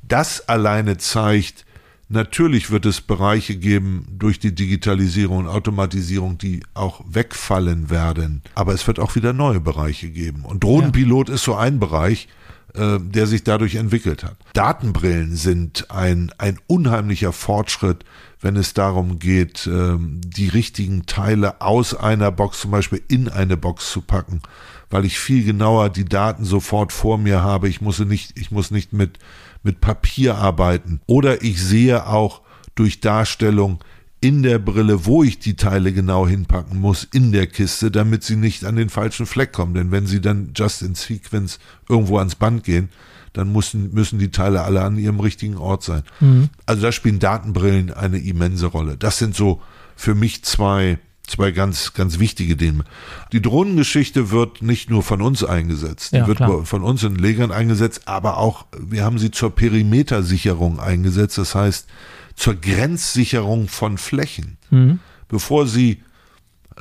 Das 0.07 0.47
alleine 0.47 0.97
zeigt, 0.97 1.65
natürlich 2.09 2.71
wird 2.71 2.85
es 2.85 3.01
Bereiche 3.01 3.55
geben 3.55 4.07
durch 4.17 4.39
die 4.39 4.53
Digitalisierung 4.53 5.39
und 5.39 5.47
Automatisierung, 5.47 6.37
die 6.37 6.61
auch 6.73 7.03
wegfallen 7.07 7.89
werden. 7.89 8.41
Aber 8.55 8.73
es 8.73 8.85
wird 8.87 8.99
auch 8.99 9.15
wieder 9.15 9.33
neue 9.33 9.59
Bereiche 9.59 10.09
geben. 10.09 10.45
Und 10.45 10.63
Drohnenpilot 10.63 11.29
ja. 11.29 11.35
ist 11.35 11.43
so 11.43 11.55
ein 11.55 11.79
Bereich, 11.79 12.27
äh, 12.73 12.99
der 12.99 13.27
sich 13.27 13.43
dadurch 13.43 13.75
entwickelt 13.75 14.23
hat. 14.23 14.37
Datenbrillen 14.53 15.35
sind 15.35 15.91
ein, 15.91 16.31
ein 16.37 16.59
unheimlicher 16.67 17.33
Fortschritt 17.33 18.05
wenn 18.41 18.55
es 18.55 18.73
darum 18.73 19.19
geht, 19.19 19.67
ähm, 19.67 20.21
die 20.23 20.47
richtigen 20.47 21.05
Teile 21.05 21.61
aus 21.61 21.93
einer 21.95 22.31
Box 22.31 22.61
zum 22.61 22.71
Beispiel 22.71 23.01
in 23.07 23.29
eine 23.29 23.57
Box 23.57 23.91
zu 23.91 24.01
packen, 24.01 24.41
weil 24.89 25.05
ich 25.05 25.19
viel 25.19 25.43
genauer 25.43 25.89
die 25.89 26.05
Daten 26.05 26.45
sofort 26.45 26.93
vor 26.93 27.17
mir 27.17 27.41
habe. 27.41 27.67
Ich 27.67 27.81
muss 27.81 27.99
nicht, 27.99 28.37
ich 28.37 28.51
muss 28.51 28.69
nicht 28.71 28.93
mit, 28.93 29.17
mit 29.63 29.81
Papier 29.81 30.35
arbeiten. 30.35 31.01
Oder 31.07 31.41
ich 31.41 31.61
sehe 31.61 32.07
auch 32.07 32.41
durch 32.75 32.99
Darstellung 32.99 33.79
in 34.19 34.41
der 34.41 34.57
Brille, 34.59 35.05
wo 35.05 35.23
ich 35.23 35.39
die 35.39 35.55
Teile 35.55 35.93
genau 35.93 36.27
hinpacken 36.27 36.79
muss, 36.79 37.03
in 37.03 37.31
der 37.31 37.47
Kiste, 37.47 37.91
damit 37.91 38.23
sie 38.23 38.35
nicht 38.35 38.65
an 38.65 38.75
den 38.75 38.89
falschen 38.89 39.25
Fleck 39.25 39.53
kommen. 39.53 39.75
Denn 39.75 39.91
wenn 39.91 40.07
sie 40.07 40.21
dann 40.21 40.51
just 40.55 40.81
in 40.81 40.95
sequence 40.95 41.59
irgendwo 41.87 42.17
ans 42.17 42.35
Band 42.35 42.63
gehen, 42.63 42.89
dann 43.33 43.51
müssen, 43.51 43.93
müssen 43.93 44.17
die 44.17 44.31
Teile 44.31 44.63
alle 44.63 44.81
an 44.81 44.97
ihrem 44.97 45.19
richtigen 45.19 45.57
Ort 45.57 45.83
sein. 45.83 46.01
Mhm. 46.19 46.49
Also 46.65 46.81
da 46.81 46.91
spielen 46.91 47.19
Datenbrillen 47.19 47.93
eine 47.93 48.17
immense 48.17 48.65
Rolle. 48.65 48.97
Das 48.97 49.19
sind 49.19 49.35
so 49.35 49.61
für 49.95 50.15
mich 50.15 50.43
zwei, 50.43 50.97
zwei 51.27 51.51
ganz, 51.51 51.93
ganz 51.93 52.17
wichtige 52.17 52.55
Dinge. 52.55 52.85
Die 53.33 53.41
Drohnengeschichte 53.41 54.31
wird 54.31 54.63
nicht 54.63 54.89
nur 54.89 55.03
von 55.03 55.21
uns 55.21 55.43
eingesetzt, 55.43 56.13
die 56.13 56.17
ja, 56.17 56.27
wird 56.27 56.37
klar. 56.37 56.65
von 56.65 56.81
uns 56.81 57.03
in 57.03 57.15
Legern 57.15 57.51
eingesetzt, 57.51 58.07
aber 58.07 58.37
auch, 58.37 58.65
wir 58.79 59.03
haben 59.03 59.19
sie 59.19 59.29
zur 59.29 59.53
Perimetersicherung 59.53 60.79
eingesetzt, 60.79 61.37
das 61.37 61.53
heißt 61.53 61.87
zur 62.37 62.55
Grenzsicherung 62.55 63.67
von 63.67 63.97
Flächen. 63.97 64.57
Mhm. 64.69 64.99
Bevor 65.27 65.67
sie 65.67 66.03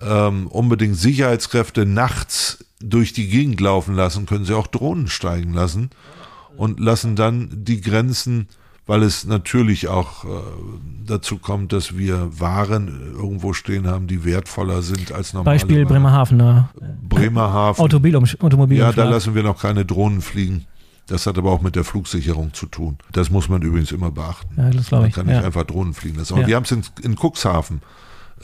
ähm, 0.01 0.47
unbedingt 0.47 0.97
Sicherheitskräfte 0.97 1.85
nachts 1.85 2.65
durch 2.79 3.13
die 3.13 3.27
Gegend 3.27 3.61
laufen 3.61 3.97
lassen, 3.97 4.27
können 4.27 4.45
sie 4.45 4.55
auch 4.55 4.69
Drohnen 4.69 5.09
steigen 5.09 5.53
lassen 5.53 5.91
und 6.57 6.79
lassen 6.79 7.17
dann 7.17 7.49
die 7.51 7.81
Grenzen 7.81 8.49
weil 8.87 9.03
es 9.03 9.25
natürlich 9.25 9.89
auch 9.89 10.25
äh, 10.25 10.29
dazu 11.05 11.39
kommt, 11.39 11.73
dass 11.73 11.97
wir 11.99 12.41
Waren 12.41 13.15
irgendwo 13.15 13.53
stehen 13.53 13.89
haben, 13.89 14.07
die 14.07 14.25
wertvoller 14.25 14.81
sind 14.83 15.11
als 15.13 15.33
normale 15.33 15.57
Beispiel 15.57 15.79
Waren. 15.79 15.89
Bremerhaven. 15.89 16.37
Ne? 16.37 16.69
Bremerhaven. 17.03 17.83
Automobil 17.83 18.17
Automobil 18.17 18.79
ja, 18.79 18.93
da 18.93 19.09
lassen 19.09 19.35
wir 19.35 19.43
noch 19.43 19.61
keine 19.61 19.85
Drohnen 19.85 20.23
fliegen. 20.23 20.67
Das 21.09 21.27
hat 21.27 21.39
aber 21.39 21.53
auch 21.53 21.61
mit 21.63 21.77
der 21.77 21.85
Flugsicherung 21.85 22.53
zu 22.53 22.67
tun. 22.67 22.99
Das 23.13 23.31
muss 23.31 23.49
man 23.49 23.63
übrigens 23.63 23.93
immer 23.93 24.11
beachten. 24.11 24.55
Ja, 24.57 24.71
das 24.71 24.89
glaube 24.89 25.03
Man 25.03 25.09
ich. 25.11 25.15
kann 25.15 25.27
nicht 25.27 25.37
Ja. 25.37 25.43
einfach 25.45 25.65
Drohnen 25.65 25.95
fliegen 25.95 26.19
lassen. 26.19 26.33
Aber 26.35 26.43
Ja. 26.43 26.49
wir 26.49 26.57
haben 26.57 26.65
es 26.65 26.73
in, 26.73 26.83
in 27.03 27.17
Cuxhaven. 27.17 27.81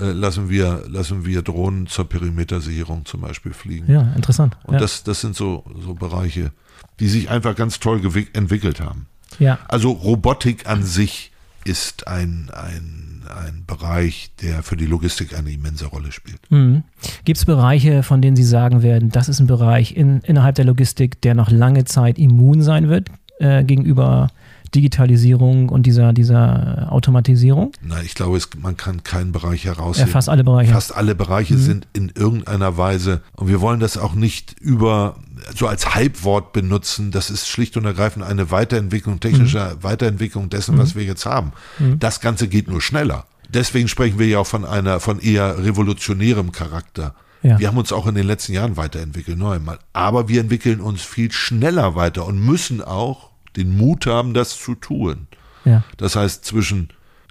Äh, 0.01 0.13
lassen, 0.13 0.49
wir, 0.49 0.85
lassen 0.89 1.27
wir 1.27 1.43
Drohnen 1.43 1.87
zur 1.87 2.09
Perimetersicherung 2.09 3.05
zum 3.05 3.21
Beispiel 3.21 3.53
fliegen. 3.53 3.93
ja, 3.93 4.13
interessant. 4.15 4.57
Und 4.65 4.75
ja. 4.75 4.81
das, 4.81 5.03
das 5.05 5.21
sind 5.21 5.37
so, 5.37 5.65
so 5.85 5.95
Bereiche, 5.95 6.53
die 6.99 7.09
sich 7.09 7.29
einfach 7.31 7.55
ganz 7.57 7.79
toll 7.79 8.01
entwickelt 8.33 8.81
haben. 8.81 9.07
ja. 9.39 9.59
Also 9.69 9.91
Robotik 9.91 10.67
an 10.67 10.83
sich 10.83 11.33
ist 11.65 12.07
ein, 12.09 12.51
ein, 12.55 13.12
ein 13.37 13.65
Bereich, 13.67 14.31
der 14.43 14.63
für 14.63 14.77
die 14.77 14.87
Logistik 14.87 15.37
eine 15.37 15.51
immense 15.51 15.87
Rolle 15.87 16.13
spielt. 16.13 16.41
Mhm. 16.51 16.83
Gibt 17.25 17.39
es 17.39 17.45
Bereiche, 17.45 18.03
von 18.03 18.23
denen 18.23 18.37
Sie 18.37 18.45
sagen 18.45 18.83
werden, 18.83 19.11
das 19.11 19.29
ist 19.29 19.41
ein 19.41 19.47
Bereich 19.47 19.97
in, 19.97 20.21
innerhalb 20.21 20.55
der 20.55 20.65
Logistik, 20.65 21.21
der 21.23 21.35
noch 21.35 21.51
lange 21.51 21.85
Zeit 21.85 22.19
immun 22.19 22.63
sein 22.63 22.89
wird 22.89 23.09
äh, 23.39 23.65
gegenüber 23.65 24.29
Digitalisierung 24.75 25.69
und 25.69 25.85
dieser, 25.85 26.13
dieser 26.13 26.89
Automatisierung? 26.91 27.73
Na, 27.83 28.03
ich 28.03 28.15
glaube, 28.15 28.37
es, 28.37 28.49
man 28.61 28.77
kann 28.77 29.03
keinen 29.05 29.33
Bereich 29.33 29.65
Ja, 29.65 29.75
herausheben. 29.75 30.11
fast 30.11 30.29
alle 30.29 30.45
Bereiche. 30.45 30.73
Fast 30.73 30.95
alle 30.95 31.15
Bereiche 31.15 31.59
sind 31.59 31.87
in 31.93 32.11
irgendeiner 32.15 32.77
Weise, 32.77 33.23
und 33.37 33.49
wir 33.49 33.61
wollen 33.61 33.81
das 33.81 33.97
auch 33.99 34.15
nicht 34.15 34.59
über, 34.61 35.17
so 35.55 35.67
als 35.67 35.95
Halbwort 35.95 36.53
benutzen, 36.53 37.11
das 37.11 37.31
ist 37.31 37.49
schlicht 37.49 37.77
und 37.77 37.85
ergreifend 37.85 38.25
eine 38.25 38.51
Weiterentwicklung, 38.51 39.21
technische 39.21 39.77
Weiterentwicklung 39.83 40.49
dessen, 40.51 40.79
was 40.79 40.95
wir 40.95 41.05
jetzt 41.05 41.27
haben. 41.27 41.53
Das 41.99 42.21
Ganze 42.21 42.49
geht 42.49 42.69
nur 42.69 42.81
schneller. 42.81 43.27
Deswegen 43.49 43.89
sprechen 43.89 44.19
wir 44.19 44.27
ja 44.27 44.39
auch 44.39 44.47
von 44.47 44.65
einer, 44.65 44.99
von 45.01 45.21
eher 45.21 45.63
revolutionärem 45.63 46.53
Charakter. 46.53 47.15
Ja. 47.43 47.59
Wir 47.59 47.69
haben 47.69 47.77
uns 47.77 47.93
auch 47.93 48.07
in 48.07 48.15
den 48.15 48.27
letzten 48.27 48.53
Jahren 48.53 48.77
weiterentwickelt, 48.77 49.37
noch 49.37 49.51
einmal. 49.51 49.79
Aber 49.93 50.29
wir 50.29 50.41
entwickeln 50.41 50.81
uns 50.81 51.03
viel 51.03 51.33
schneller 51.33 51.95
weiter 51.97 52.25
und 52.25 52.39
müssen 52.41 52.81
auch 52.81 53.32
den 53.57 53.77
Mut 53.77 54.07
haben, 54.07 54.35
das 54.35 54.59
zu 54.59 54.75
tun. 54.75 55.27
Ja. 55.65 55.85
Das 55.97 56.17
heißt, 56.17 56.45
zwischen 56.45 56.89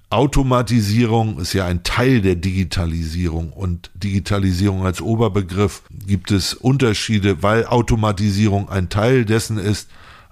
Automatisierung 0.09 1.39
ist 1.39 1.53
ja 1.53 1.65
ein 1.65 1.83
Teil 1.83 2.21
der 2.21 2.35
Digitalisierung 2.35 3.53
und 3.53 3.91
Digitalisierung 3.93 4.85
als 4.85 5.01
Oberbegriff 5.01 5.83
gibt 6.05 6.31
es 6.31 6.53
Unterschiede, 6.53 7.43
weil 7.43 7.65
Automatisierung 7.65 8.69
ein 8.69 8.89
Teil 8.89 9.23
dessen 9.23 9.57
ist, 9.57 9.89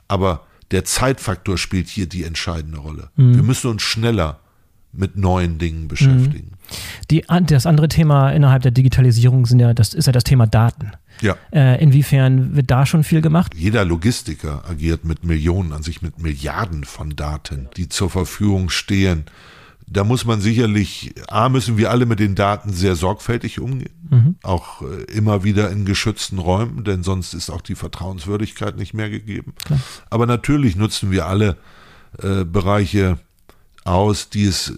aber 0.09 0.45
der 0.71 0.83
Zeitfaktor 0.83 1.57
spielt 1.57 1.87
hier 1.87 2.07
die 2.07 2.25
entscheidende 2.25 2.77
Rolle. 2.77 3.09
Wir 3.15 3.41
müssen 3.41 3.71
uns 3.71 3.81
schneller 3.81 4.39
mit 4.91 5.17
neuen 5.17 5.57
Dingen 5.57 5.87
beschäftigen. 5.87 6.51
Die, 7.11 7.23
das 7.47 7.65
andere 7.65 7.87
Thema 7.87 8.31
innerhalb 8.31 8.63
der 8.63 8.71
Digitalisierung 8.71 9.45
sind 9.45 9.59
ja, 9.59 9.73
das 9.73 9.93
ist 9.93 10.05
ja 10.05 10.11
das 10.11 10.23
Thema 10.23 10.47
Daten. 10.47 10.91
Ja. 11.21 11.35
Äh, 11.51 11.81
inwiefern 11.81 12.55
wird 12.55 12.71
da 12.71 12.85
schon 12.85 13.03
viel 13.03 13.21
gemacht? 13.21 13.53
Jeder 13.55 13.85
Logistiker 13.85 14.63
agiert 14.69 15.05
mit 15.05 15.23
Millionen, 15.23 15.73
an 15.73 15.83
sich 15.83 16.01
mit 16.01 16.19
Milliarden 16.19 16.85
von 16.85 17.15
Daten, 17.15 17.67
die 17.77 17.89
zur 17.89 18.09
Verfügung 18.09 18.69
stehen. 18.69 19.25
Da 19.85 20.03
muss 20.03 20.23
man 20.23 20.39
sicherlich, 20.39 21.15
A, 21.27 21.49
müssen 21.49 21.77
wir 21.77 21.89
alle 21.89 22.05
mit 22.05 22.19
den 22.19 22.35
Daten 22.35 22.71
sehr 22.71 22.95
sorgfältig 22.95 23.59
umgehen, 23.59 24.37
auch 24.43 24.83
äh, 24.83 25.03
immer 25.11 25.43
wieder 25.43 25.71
in 25.71 25.83
geschützten 25.83 26.37
Räumen, 26.37 26.83
denn 26.83 27.01
sonst 27.01 27.33
ist 27.33 27.49
auch 27.49 27.61
die 27.61 27.75
Vertrauenswürdigkeit 27.75 28.77
nicht 28.77 28.93
mehr 28.93 29.09
gegeben. 29.09 29.53
Aber 30.09 30.27
natürlich 30.27 30.75
nutzen 30.75 31.11
wir 31.11 31.25
alle 31.25 31.57
äh, 32.21 32.45
Bereiche 32.45 33.17
aus, 33.85 34.29
die 34.29 34.45
es 34.45 34.69
äh, 34.69 34.73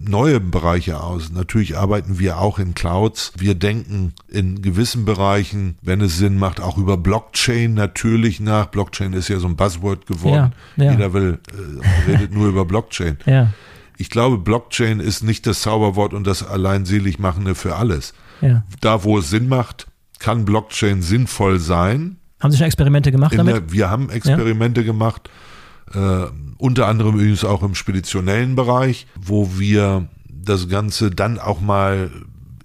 neue 0.00 0.40
Bereiche 0.40 1.00
aus. 1.00 1.30
Natürlich 1.30 1.76
arbeiten 1.76 2.18
wir 2.18 2.38
auch 2.38 2.58
in 2.58 2.74
Clouds. 2.74 3.32
Wir 3.36 3.54
denken 3.54 4.14
in 4.28 4.62
gewissen 4.62 5.04
Bereichen, 5.04 5.76
wenn 5.82 6.00
es 6.00 6.18
Sinn 6.18 6.38
macht, 6.38 6.60
auch 6.60 6.78
über 6.78 6.96
Blockchain 6.96 7.74
natürlich 7.74 8.40
nach. 8.40 8.66
Blockchain 8.66 9.12
ist 9.12 9.28
ja 9.28 9.38
so 9.38 9.46
ein 9.46 9.56
Buzzword 9.56 10.06
geworden. 10.06 10.52
Ja, 10.76 10.84
ja. 10.84 10.90
Jeder 10.92 11.12
will, 11.12 11.38
äh, 11.52 12.10
redet 12.10 12.32
nur 12.32 12.48
über 12.48 12.64
Blockchain. 12.64 13.18
Ja, 13.26 13.52
Ich 13.98 14.10
glaube, 14.10 14.38
Blockchain 14.38 15.00
ist 15.00 15.22
nicht 15.22 15.46
das 15.46 15.62
Zauberwort 15.62 16.14
und 16.14 16.26
das 16.26 16.42
allein 16.42 16.86
selig 16.86 17.18
machende 17.18 17.54
für 17.54 17.76
alles. 17.76 18.14
Da, 18.80 19.04
wo 19.04 19.18
es 19.18 19.30
Sinn 19.30 19.48
macht, 19.48 19.86
kann 20.18 20.44
Blockchain 20.44 21.02
sinnvoll 21.02 21.58
sein. 21.58 22.16
Haben 22.40 22.52
Sie 22.52 22.58
schon 22.58 22.66
Experimente 22.66 23.10
gemacht 23.10 23.36
damit? 23.36 23.54
der, 23.54 23.72
wir 23.72 23.90
haben 23.90 24.10
Experimente 24.10 24.84
gemacht, 24.84 25.28
äh, 25.94 26.26
unter 26.58 26.86
anderem 26.86 27.14
übrigens 27.14 27.44
auch 27.44 27.62
im 27.62 27.74
speditionellen 27.74 28.56
Bereich, 28.56 29.06
wo 29.14 29.58
wir 29.58 30.08
das 30.28 30.68
Ganze 30.68 31.10
dann 31.10 31.38
auch 31.38 31.60
mal 31.60 32.10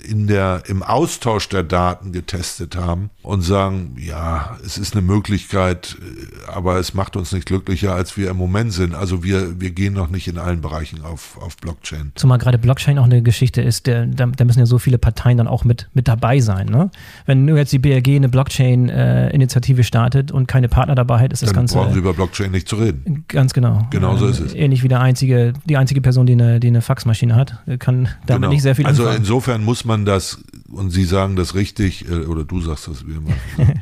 in 0.04 0.28
der, 0.28 0.64
im 0.68 0.84
Austausch 0.84 1.48
der 1.50 1.64
Daten 1.64 2.12
getestet 2.12 2.76
haben 2.76 3.10
und 3.22 3.42
sagen, 3.42 3.96
ja, 3.98 4.58
es 4.66 4.78
ist 4.78 4.94
eine 4.96 5.02
Möglichkeit, 5.02 5.98
äh, 6.02 6.52
aber 6.52 6.78
es 6.78 6.94
macht 6.94 7.16
uns 7.16 7.32
nicht 7.32 7.46
glücklicher, 7.46 7.94
als 7.96 8.18
wir 8.18 8.30
im 8.30 8.38
Moment 8.38 8.74
sind. 8.74 8.96
Also 8.96 9.24
wir, 9.24 9.60
wir 9.62 9.72
gehen 9.72 9.94
noch 9.94 10.10
nicht 10.10 10.28
in 10.28 10.38
allen 10.38 10.62
Bereichen 10.62 11.02
auf, 11.04 11.38
auf 11.42 11.56
Blockchain. 11.58 12.12
Zumal 12.16 12.38
gerade 12.38 12.58
Blockchain 12.58 12.98
auch 13.00 13.06
eine 13.06 13.22
Geschichte 13.22 13.62
ist, 13.62 13.88
der, 13.88 14.06
da, 14.06 14.26
da 14.26 14.46
müssen 14.46 14.60
ja 14.60 14.66
so 14.66 14.78
viele 14.78 14.98
Parteien 14.98 15.38
dann 15.38 15.48
auch 15.48 15.64
mit, 15.64 15.90
mit 15.94 16.08
dabei 16.08 16.40
sein. 16.40 16.68
Ne? 16.68 16.92
Wenn 17.26 17.46
nur 17.46 17.58
jetzt 17.58 17.72
die 17.72 17.80
BRG 17.80 18.16
eine 18.18 18.30
Blockchain-Initiative 18.30 19.84
startet 19.84 20.32
und 20.32 20.48
keine 20.48 20.68
Partner 20.70 20.96
dabei 20.96 21.20
hat, 21.20 21.34
ist 21.34 21.42
das 21.42 21.50
Dann 21.50 21.56
Ganze 21.62 21.76
brauchen 21.78 21.94
Sie 21.94 22.00
über 22.00 22.14
Blockchain 22.14 22.52
nicht 22.52 22.68
zu 22.68 22.76
reden. 22.78 23.26
ganz 23.28 23.54
genau. 23.54 23.88
Genau 23.90 24.18
so 24.18 24.28
Äh, 24.28 24.32
ist 24.32 24.40
es. 24.40 24.54
Ähnlich 24.56 24.84
wie 24.84 24.88
der 24.88 25.02
einzige, 25.02 25.54
die 25.66 25.78
einzige 25.78 26.02
Person, 26.02 26.26
die 26.26 26.34
eine, 26.34 26.60
die 26.60 26.68
eine 26.68 26.82
Faxmaschine 26.82 27.36
hat, 27.36 27.64
kann 27.80 28.10
damit 28.26 28.42
Genau. 28.44 28.50
nicht 28.50 28.62
sehr 28.64 28.76
viel 28.76 28.86
Also 28.86 29.04
anfangen. 29.04 29.20
insofern 29.20 29.64
muss 29.64 29.86
man 29.86 29.93
das, 29.98 30.40
und 30.70 30.92
Sie 30.92 31.06
sagen 31.06 31.36
das 31.36 31.56
richtig, 31.56 32.10
äh, 32.10 32.26
oder 32.26 32.44
du 32.44 32.62
sagst 32.62 32.88
das 32.88 33.06
wie 33.08 33.14
immer, 33.14 33.34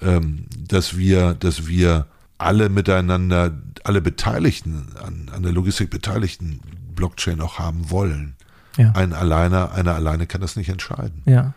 ähm, 0.00 0.46
dass 0.56 0.96
wir, 0.96 1.34
dass 1.34 1.66
wir 1.66 2.06
alle 2.38 2.68
miteinander, 2.68 3.52
alle 3.84 4.00
Beteiligten, 4.00 4.88
an, 5.02 5.30
an 5.34 5.42
der 5.42 5.52
Logistik 5.52 5.90
beteiligten 5.90 6.60
Blockchain 6.94 7.40
auch 7.40 7.58
haben 7.58 7.90
wollen. 7.90 8.34
Ja. 8.76 8.92
Ein 8.92 9.12
alleine, 9.12 9.72
einer 9.72 9.94
alleine 9.94 10.26
kann 10.26 10.40
das 10.40 10.56
nicht 10.56 10.68
entscheiden. 10.68 11.22
ja. 11.26 11.54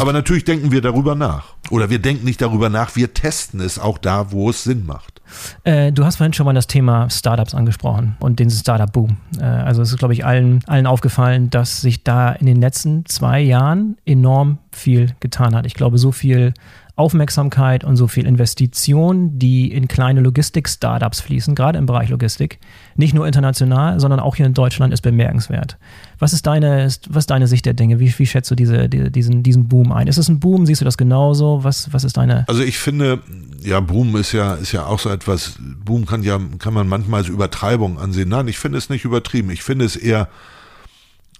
Aber 0.00 0.12
natürlich 0.12 0.44
denken 0.44 0.70
wir 0.70 0.80
darüber 0.80 1.14
nach. 1.14 1.54
Oder 1.70 1.90
wir 1.90 1.98
denken 1.98 2.24
nicht 2.24 2.40
darüber 2.40 2.68
nach, 2.68 2.96
wir 2.96 3.14
testen 3.14 3.60
es 3.60 3.78
auch 3.78 3.98
da, 3.98 4.32
wo 4.32 4.50
es 4.50 4.64
Sinn 4.64 4.86
macht. 4.86 5.22
Äh, 5.64 5.92
du 5.92 6.04
hast 6.04 6.16
vorhin 6.16 6.32
schon 6.32 6.46
mal 6.46 6.52
das 6.52 6.66
Thema 6.66 7.08
Startups 7.10 7.54
angesprochen 7.54 8.16
und 8.20 8.38
den 8.38 8.50
Startup-Boom. 8.50 9.16
Äh, 9.40 9.44
also 9.44 9.82
es 9.82 9.90
ist, 9.90 9.98
glaube 9.98 10.14
ich, 10.14 10.24
allen, 10.24 10.62
allen 10.66 10.86
aufgefallen, 10.86 11.50
dass 11.50 11.80
sich 11.80 12.04
da 12.04 12.32
in 12.32 12.46
den 12.46 12.60
letzten 12.60 13.06
zwei 13.06 13.40
Jahren 13.40 13.96
enorm 14.04 14.58
viel 14.72 15.14
getan 15.20 15.54
hat. 15.54 15.66
Ich 15.66 15.74
glaube, 15.74 15.98
so 15.98 16.12
viel 16.12 16.52
Aufmerksamkeit 16.96 17.82
und 17.82 17.96
so 17.96 18.06
viel 18.06 18.26
Investition, 18.26 19.38
die 19.38 19.72
in 19.72 19.88
kleine 19.88 20.20
Logistik-Startups 20.20 21.20
fließen, 21.20 21.54
gerade 21.54 21.78
im 21.78 21.86
Bereich 21.86 22.08
Logistik, 22.08 22.60
nicht 22.96 23.14
nur 23.14 23.26
international, 23.26 23.98
sondern 24.00 24.20
auch 24.20 24.36
hier 24.36 24.46
in 24.46 24.54
Deutschland, 24.54 24.92
ist 24.92 25.00
bemerkenswert. 25.00 25.76
Was 26.18 26.32
ist 26.32 26.46
deine, 26.46 26.84
ist, 26.84 27.12
was 27.12 27.22
ist 27.22 27.30
deine 27.30 27.46
Sicht 27.46 27.66
der 27.66 27.74
Dinge? 27.74 27.98
Wie, 28.00 28.12
wie 28.18 28.26
schätzt 28.26 28.50
du 28.50 28.54
diese, 28.54 28.88
die, 28.88 29.10
diesen, 29.10 29.42
diesen 29.42 29.68
Boom 29.68 29.92
ein? 29.92 30.06
Ist 30.06 30.18
es 30.18 30.28
ein 30.28 30.40
Boom? 30.40 30.66
Siehst 30.66 30.80
du 30.80 30.84
das 30.84 30.96
genauso? 30.96 31.64
Was, 31.64 31.92
was 31.92 32.04
ist 32.04 32.16
deine. 32.16 32.44
Also 32.48 32.62
ich 32.62 32.78
finde, 32.78 33.20
ja, 33.62 33.80
Boom 33.80 34.16
ist 34.16 34.32
ja, 34.32 34.54
ist 34.54 34.72
ja 34.72 34.86
auch 34.86 34.98
so 34.98 35.10
etwas, 35.10 35.58
Boom 35.84 36.06
kann 36.06 36.22
ja, 36.22 36.38
kann 36.58 36.74
man 36.74 36.88
manchmal 36.88 37.20
als 37.20 37.28
Übertreibung 37.28 37.98
ansehen. 37.98 38.28
Nein, 38.28 38.48
ich 38.48 38.58
finde 38.58 38.78
es 38.78 38.88
nicht 38.88 39.04
übertrieben. 39.04 39.50
Ich 39.50 39.62
finde 39.62 39.84
es 39.84 39.96
eher 39.96 40.28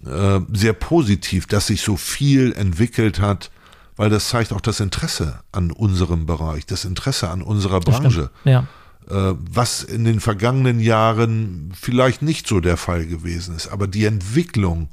äh, 0.05 0.39
sehr 0.51 0.73
positiv, 0.73 1.47
dass 1.47 1.67
sich 1.67 1.81
so 1.81 1.95
viel 1.95 2.53
entwickelt 2.53 3.19
hat, 3.19 3.49
weil 3.95 4.09
das 4.09 4.29
zeigt 4.29 4.51
auch 4.51 4.61
das 4.61 4.79
Interesse 4.79 5.39
an 5.51 5.71
unserem 5.71 6.25
Bereich, 6.25 6.65
das 6.65 6.85
Interesse 6.85 7.29
an 7.29 7.41
unserer 7.41 7.79
Branche. 7.79 8.29
Ja. 8.43 8.67
Äh, 9.09 9.33
was 9.37 9.83
in 9.83 10.03
den 10.03 10.19
vergangenen 10.19 10.79
Jahren 10.79 11.71
vielleicht 11.79 12.23
nicht 12.23 12.47
so 12.47 12.59
der 12.59 12.75
Fall 12.75 13.05
gewesen 13.05 13.55
ist. 13.55 13.67
Aber 13.67 13.87
die 13.87 14.05
Entwicklung, 14.05 14.89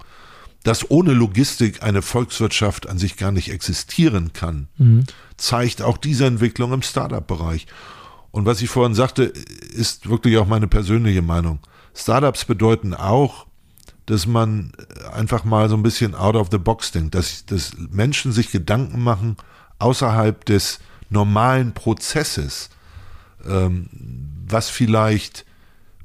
dass 0.65 0.91
ohne 0.91 1.13
Logistik 1.13 1.83
eine 1.83 2.03
Volkswirtschaft 2.03 2.89
an 2.89 2.99
sich 2.99 3.17
gar 3.17 3.33
nicht 3.33 3.51
existieren 3.51 4.35
kann, 4.35 4.69
zeigt 5.39 5.81
auch 5.81 5.97
diese 5.97 6.27
Entwicklung 6.27 6.73
im 6.73 6.83
Startup-Bereich. 6.83 7.67
Und 8.31 8.47
was 8.47 8.61
ich 8.63 8.69
vorhin 8.69 8.95
sagte, 8.95 9.25
ist 9.25 10.09
wirklich 10.09 10.37
auch 10.37 10.47
meine 10.47 10.69
persönliche 10.69 11.23
Meinung. 11.23 11.59
Startups 11.95 12.45
bedeuten 12.45 12.95
auch, 12.95 13.47
dass 14.07 14.27
man 14.27 14.73
einfach 15.13 15.45
mal 15.45 15.69
so 15.69 15.77
ein 15.77 15.83
bisschen 15.83 16.15
out 16.15 16.37
of 16.37 16.49
the 16.51 16.59
box 16.59 16.93
denkt, 16.93 17.15
dass, 17.15 17.47
dass 17.47 17.73
Menschen 17.91 18.33
sich 18.33 18.51
Gedanken 18.51 19.03
machen 19.03 19.37
außerhalb 19.79 20.45
des 20.45 20.81
normalen 21.09 21.73
Prozesses, 21.73 22.71
ähm, 23.49 23.89
was 24.49 24.71
vielleicht 24.71 25.45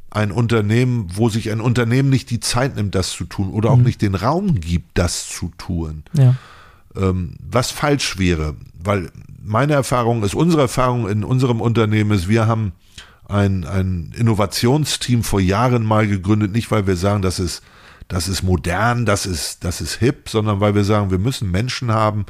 ein 0.10 0.32
Unternehmen, 0.32 1.08
wo 1.14 1.30
sich 1.30 1.52
ein 1.52 1.60
Unternehmen 1.62 2.10
nicht 2.10 2.30
die 2.30 2.40
Zeit 2.40 2.76
nimmt, 2.76 2.96
das 2.96 3.12
zu 3.12 3.26
tun 3.26 3.50
oder 3.52 3.72
auch 3.72 3.78
nicht 3.78 4.02
den 4.02 4.16
Raum 4.16 4.60
gibt, 4.60 4.98
das 4.98 5.28
zu 5.30 5.52
tun, 5.58 6.04
Ja. 6.14 6.36
ähm, 6.96 7.36
was 7.40 7.72
falsch 7.72 8.18
wäre. 8.18 8.56
Weil 8.82 9.12
meine 9.44 9.74
Erfahrung 9.74 10.24
ist, 10.24 10.34
unsere 10.34 10.64
Erfahrung 10.64 11.08
in 11.10 11.24
unserem 11.24 11.60
Unternehmen 11.62 12.12
ist, 12.12 12.28
wir 12.30 12.48
haben 12.48 12.72
ein, 13.28 13.66
ein 13.66 14.14
Innovationsteam 14.18 15.24
vor 15.24 15.42
Jahren 15.42 15.84
mal 15.84 16.08
gegründet, 16.08 16.54
nicht 16.54 16.72
weil 16.72 16.88
wir 16.88 16.96
sagen, 16.96 17.22
das 17.22 17.40
ist, 17.40 17.62
das 18.08 18.30
ist 18.30 18.42
modern, 18.44 19.06
das 19.06 19.26
ist, 19.26 19.66
das 19.66 19.82
ist 19.82 19.96
hip, 19.96 20.30
sondern 20.30 20.62
weil 20.62 20.74
wir 20.74 20.86
sagen, 20.86 21.12
wir 21.12 21.20
müssen 21.20 21.52
Menschen 21.52 21.92
haben, 21.92 22.26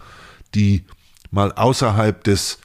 die 0.56 0.84
mal 1.30 1.52
außerhalb 1.52 2.24
des, 2.24 2.58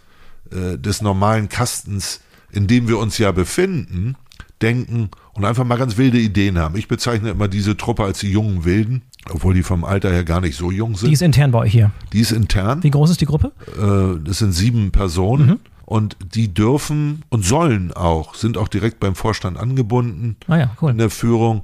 äh, 0.50 0.78
des 0.78 1.02
normalen 1.02 1.50
Kastens, 1.50 2.20
in 2.52 2.66
dem 2.66 2.86
wir 2.88 2.98
uns 2.98 3.18
ja 3.18 3.32
befinden, 3.32 4.16
denken 4.60 5.10
und 5.34 5.44
einfach 5.44 5.64
mal 5.64 5.76
ganz 5.76 5.96
wilde 5.96 6.18
Ideen 6.18 6.58
haben. 6.58 6.76
Ich 6.76 6.86
bezeichne 6.86 7.30
immer 7.30 7.48
diese 7.48 7.76
Truppe 7.76 8.04
als 8.04 8.20
die 8.20 8.30
jungen 8.30 8.64
Wilden, 8.64 9.02
obwohl 9.30 9.54
die 9.54 9.62
vom 9.62 9.84
Alter 9.84 10.10
her 10.10 10.24
gar 10.24 10.40
nicht 10.40 10.56
so 10.56 10.70
jung 10.70 10.94
sind. 10.94 11.08
Die 11.08 11.14
ist 11.14 11.22
intern 11.22 11.50
bei 11.50 11.60
euch 11.60 11.72
hier. 11.72 11.90
Die 12.12 12.20
ist 12.20 12.30
intern. 12.30 12.82
Wie 12.82 12.90
groß 12.90 13.10
ist 13.10 13.20
die 13.20 13.26
Gruppe? 13.26 13.52
Äh, 13.76 14.22
das 14.24 14.38
sind 14.38 14.52
sieben 14.52 14.92
Personen. 14.92 15.46
Mhm. 15.46 15.58
Und 15.84 16.16
die 16.34 16.54
dürfen 16.54 17.22
und 17.28 17.44
sollen 17.44 17.92
auch, 17.92 18.34
sind 18.34 18.56
auch 18.56 18.68
direkt 18.68 19.00
beim 19.00 19.14
Vorstand 19.14 19.58
angebunden 19.58 20.36
ah 20.46 20.56
ja, 20.56 20.76
cool. 20.80 20.92
in 20.92 20.98
der 20.98 21.10
Führung 21.10 21.62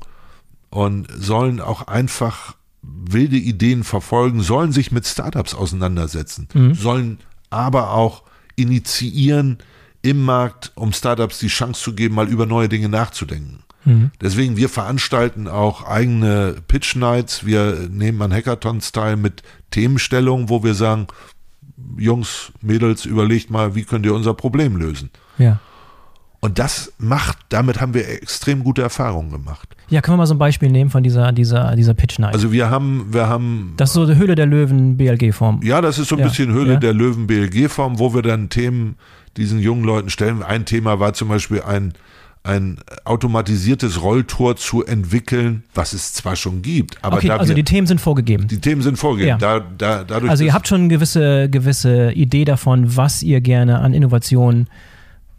und 0.68 1.09
sollen 1.16 1.61
auch 1.61 1.87
einfach 1.87 2.57
wilde 2.83 3.37
Ideen 3.37 3.85
verfolgen, 3.85 4.42
sollen 4.42 4.73
sich 4.73 4.92
mit 4.92 5.07
Startups 5.07 5.54
auseinandersetzen, 5.54 6.49
mhm. 6.52 6.75
sollen 6.75 7.18
aber 7.49 7.95
auch 7.95 8.25
initiieren 8.57 9.59
im 10.02 10.24
Markt, 10.24 10.72
um 10.74 10.92
Startups 10.92 11.38
die 11.38 11.48
Chance 11.48 11.82
zu 11.82 11.94
geben, 11.94 12.14
mal 12.14 12.28
über 12.28 12.46
neue 12.46 12.68
Dinge 12.68 12.88
nachzudenken. 12.88 13.62
Mhm. 13.84 14.10
Deswegen, 14.20 14.56
wir 14.56 14.68
veranstalten 14.68 15.48
auch 15.48 15.86
eigene 15.86 16.56
Pitch 16.68 16.96
Nights. 16.96 17.46
Wir 17.46 17.88
nehmen 17.90 18.20
an 18.22 18.32
Hackathon-Style 18.32 19.16
mit 19.16 19.42
Themenstellungen, 19.70 20.48
wo 20.48 20.62
wir 20.62 20.74
sagen, 20.74 21.06
Jungs, 21.96 22.52
Mädels, 22.60 23.04
überlegt 23.04 23.50
mal, 23.50 23.74
wie 23.74 23.84
könnt 23.84 24.04
ihr 24.04 24.14
unser 24.14 24.34
Problem 24.34 24.76
lösen? 24.76 25.10
Ja. 25.38 25.60
Und 26.40 26.60
das 26.60 26.92
macht, 26.98 27.38
damit 27.48 27.80
haben 27.80 27.94
wir 27.94 28.08
extrem 28.08 28.62
gute 28.62 28.82
Erfahrungen 28.82 29.32
gemacht. 29.32 29.74
Ja, 29.88 30.00
können 30.00 30.14
wir 30.14 30.18
mal 30.18 30.26
so 30.26 30.34
ein 30.34 30.38
Beispiel 30.38 30.70
nehmen 30.70 30.90
von 30.90 31.02
dieser, 31.02 31.32
dieser, 31.32 31.74
dieser 31.74 31.94
Pitch 31.94 32.20
Night? 32.20 32.34
Also 32.34 32.52
wir 32.52 32.70
haben, 32.70 33.12
wir 33.12 33.28
haben. 33.28 33.74
Das 33.76 33.90
ist 33.90 33.94
so 33.94 34.06
die 34.06 34.16
Höhle 34.16 34.36
der 34.36 34.46
Löwen 34.46 34.96
BLG-Form. 34.96 35.60
Ja, 35.64 35.80
das 35.80 35.98
ist 35.98 36.08
so 36.08 36.14
ein 36.14 36.20
ja. 36.20 36.28
bisschen 36.28 36.52
Höhle 36.52 36.74
ja. 36.74 36.78
der 36.78 36.92
Löwen 36.92 37.26
BLG-Form, 37.26 37.98
wo 37.98 38.14
wir 38.14 38.22
dann 38.22 38.50
Themen 38.50 38.96
diesen 39.37 39.58
jungen 39.58 39.85
Leuten 39.85 40.11
stellen. 40.11 40.42
Ein 40.42 40.64
Thema 40.64 41.00
war 41.00 41.12
zum 41.12 41.28
Beispiel 41.28 41.62
ein, 41.62 41.94
ein 42.42 42.78
automatisiertes 43.04 44.02
Rolltor 44.02 44.56
zu 44.56 44.85
entwickeln, 44.85 45.64
was 45.75 45.92
es 45.92 46.12
zwar 46.12 46.37
schon 46.37 46.62
gibt, 46.62 47.02
aber 47.02 47.18
okay, 47.18 47.30
also 47.30 47.49
wir, 47.49 47.54
die 47.54 47.64
Themen 47.64 47.87
sind 47.87 48.00
vorgegeben. 48.00 48.49
Die 48.49 48.61
Themen 48.61 48.82
sind 48.82 48.97
vorgegeben. 48.99 49.38
Ja. 49.40 49.61
Da, 49.61 49.61
da, 49.61 50.04
dadurch, 50.04 50.30
also 50.30 50.44
ihr 50.44 50.54
habt 50.54 50.68
schon 50.68 50.82
eine 50.82 50.88
gewisse, 50.88 51.49
gewisse 51.50 52.12
Idee 52.12 52.44
davon, 52.44 52.97
was 52.97 53.23
ihr 53.23 53.40
gerne 53.40 53.80
an 53.80 53.92
Innovationen 53.92 54.68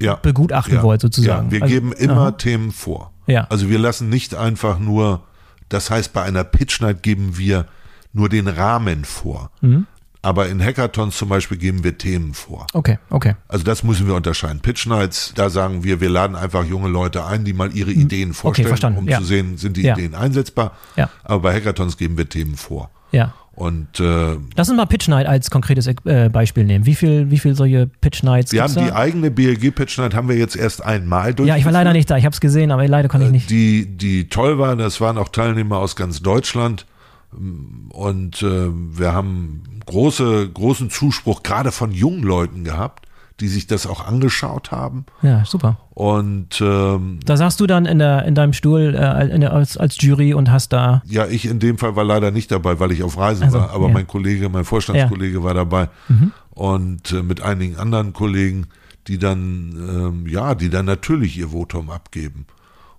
ja. 0.01 0.15
begutachten 0.15 0.75
ja. 0.75 0.83
wollt, 0.83 1.01
sozusagen. 1.01 1.51
Wir 1.51 1.63
also, 1.63 1.73
geben 1.73 1.93
immer 1.93 2.13
aha. 2.17 2.31
Themen 2.31 2.71
vor. 2.71 3.11
Ja. 3.27 3.47
Also 3.49 3.69
wir 3.69 3.79
lassen 3.79 4.09
nicht 4.09 4.35
einfach 4.35 4.79
nur, 4.79 5.23
das 5.69 5.89
heißt, 5.89 6.13
bei 6.13 6.23
einer 6.23 6.43
Pitch 6.43 6.81
Night 6.81 7.03
geben 7.03 7.37
wir 7.37 7.65
nur 8.13 8.29
den 8.29 8.47
Rahmen 8.47 9.05
vor. 9.05 9.51
Mhm. 9.61 9.85
Aber 10.21 10.49
in 10.49 10.61
Hackathons 10.61 11.17
zum 11.17 11.29
Beispiel 11.29 11.57
geben 11.57 11.83
wir 11.83 11.97
Themen 11.97 12.33
vor. 12.33 12.67
Okay, 12.73 12.99
okay. 13.09 13.35
Also 13.47 13.63
das 13.63 13.83
müssen 13.83 14.05
wir 14.05 14.15
unterscheiden. 14.15 14.59
Pitch 14.59 14.85
Nights, 14.85 15.31
da 15.35 15.49
sagen 15.49 15.83
wir, 15.83 16.01
wir 16.01 16.09
laden 16.09 16.35
einfach 16.35 16.65
junge 16.65 16.89
Leute 16.89 17.25
ein, 17.25 17.45
die 17.45 17.53
mal 17.53 17.71
ihre 17.73 17.91
hm, 17.91 18.01
Ideen 18.01 18.33
vorstellen, 18.33 18.73
okay, 18.73 18.97
um 18.97 19.07
ja. 19.07 19.19
zu 19.19 19.25
sehen, 19.25 19.57
sind 19.57 19.77
die 19.77 19.83
ja. 19.83 19.93
Ideen 19.93 20.15
einsetzbar. 20.15 20.73
Ja. 20.97 21.09
Aber 21.23 21.43
bei 21.43 21.55
Hackathons 21.55 21.97
geben 21.97 22.17
wir 22.17 22.27
Themen 22.27 22.57
vor. 22.57 22.89
Ja. 23.11 23.33
Und 23.59 23.99
äh, 23.99 24.37
lass 24.55 24.69
uns 24.69 24.77
mal 24.77 24.85
Pitch 24.85 25.09
Night 25.09 25.25
als 25.25 25.51
konkretes 25.51 25.87
äh, 25.87 26.29
Beispiel 26.29 26.63
nehmen. 26.63 26.85
Wie 26.85 26.95
viel, 26.95 27.29
wie 27.29 27.37
viel 27.37 27.55
solche 27.55 27.87
Pitch 27.87 28.23
Nights? 28.23 28.53
Wir 28.53 28.63
haben 28.63 28.73
da? 28.73 28.85
die 28.85 28.91
eigene 28.93 29.31
BLG 29.31 29.75
Pitch 29.75 29.97
Night 29.97 30.13
haben 30.13 30.29
wir 30.29 30.37
jetzt 30.37 30.55
erst 30.55 30.83
einmal 30.83 31.33
durch. 31.33 31.49
Ja, 31.49 31.57
ich 31.57 31.65
war 31.65 31.73
leider 31.73 31.91
nicht 31.91 32.09
da. 32.09 32.17
Ich 32.17 32.23
habe 32.23 32.33
es 32.33 32.39
gesehen, 32.39 32.71
aber 32.71 32.87
leider 32.87 33.09
konnte 33.09 33.25
ich 33.25 33.31
äh, 33.31 33.33
nicht. 33.33 33.49
Die, 33.49 33.85
die 33.85 34.29
toll 34.29 34.59
waren, 34.59 34.77
das 34.77 35.01
waren 35.01 35.17
auch 35.17 35.27
Teilnehmer 35.27 35.77
aus 35.77 35.97
ganz 35.97 36.21
Deutschland. 36.21 36.85
Und 37.31 38.41
äh, 38.41 38.69
wir 38.71 39.13
haben 39.13 39.63
große, 39.85 40.49
großen 40.49 40.89
Zuspruch 40.89 41.43
gerade 41.43 41.71
von 41.71 41.91
jungen 41.91 42.23
Leuten 42.23 42.63
gehabt, 42.63 43.07
die 43.39 43.47
sich 43.47 43.67
das 43.67 43.87
auch 43.87 44.05
angeschaut 44.05 44.71
haben. 44.71 45.05
Ja, 45.21 45.45
super. 45.45 45.77
Und 45.91 46.59
ähm, 46.61 47.19
da 47.25 47.37
saßt 47.37 47.59
du 47.59 47.67
dann 47.67 47.85
in, 47.85 47.99
der, 47.99 48.25
in 48.25 48.35
deinem 48.35 48.53
Stuhl 48.53 48.95
äh, 48.95 49.33
in 49.33 49.41
der, 49.41 49.53
als, 49.53 49.77
als 49.77 50.01
Jury 50.01 50.33
und 50.33 50.51
hast 50.51 50.73
da. 50.73 51.01
Ja, 51.05 51.25
ich 51.25 51.45
in 51.45 51.59
dem 51.59 51.77
Fall 51.77 51.95
war 51.95 52.03
leider 52.03 52.31
nicht 52.31 52.51
dabei, 52.51 52.79
weil 52.79 52.91
ich 52.91 53.03
auf 53.03 53.17
Reisen 53.17 53.43
also, 53.45 53.59
war. 53.59 53.71
Aber 53.71 53.87
ja. 53.87 53.93
mein 53.93 54.07
Kollege, 54.07 54.49
mein 54.49 54.65
Vorstandskollege 54.65 55.37
ja. 55.37 55.43
war 55.43 55.53
dabei. 55.53 55.89
Mhm. 56.07 56.31
Und 56.49 57.11
äh, 57.11 57.23
mit 57.23 57.41
einigen 57.41 57.77
anderen 57.77 58.13
Kollegen, 58.13 58.67
die 59.07 59.17
dann, 59.17 59.75
ähm, 59.77 60.27
ja, 60.27 60.55
die 60.55 60.69
dann 60.69 60.85
natürlich 60.85 61.37
ihr 61.37 61.49
Votum 61.49 61.89
abgeben 61.89 62.45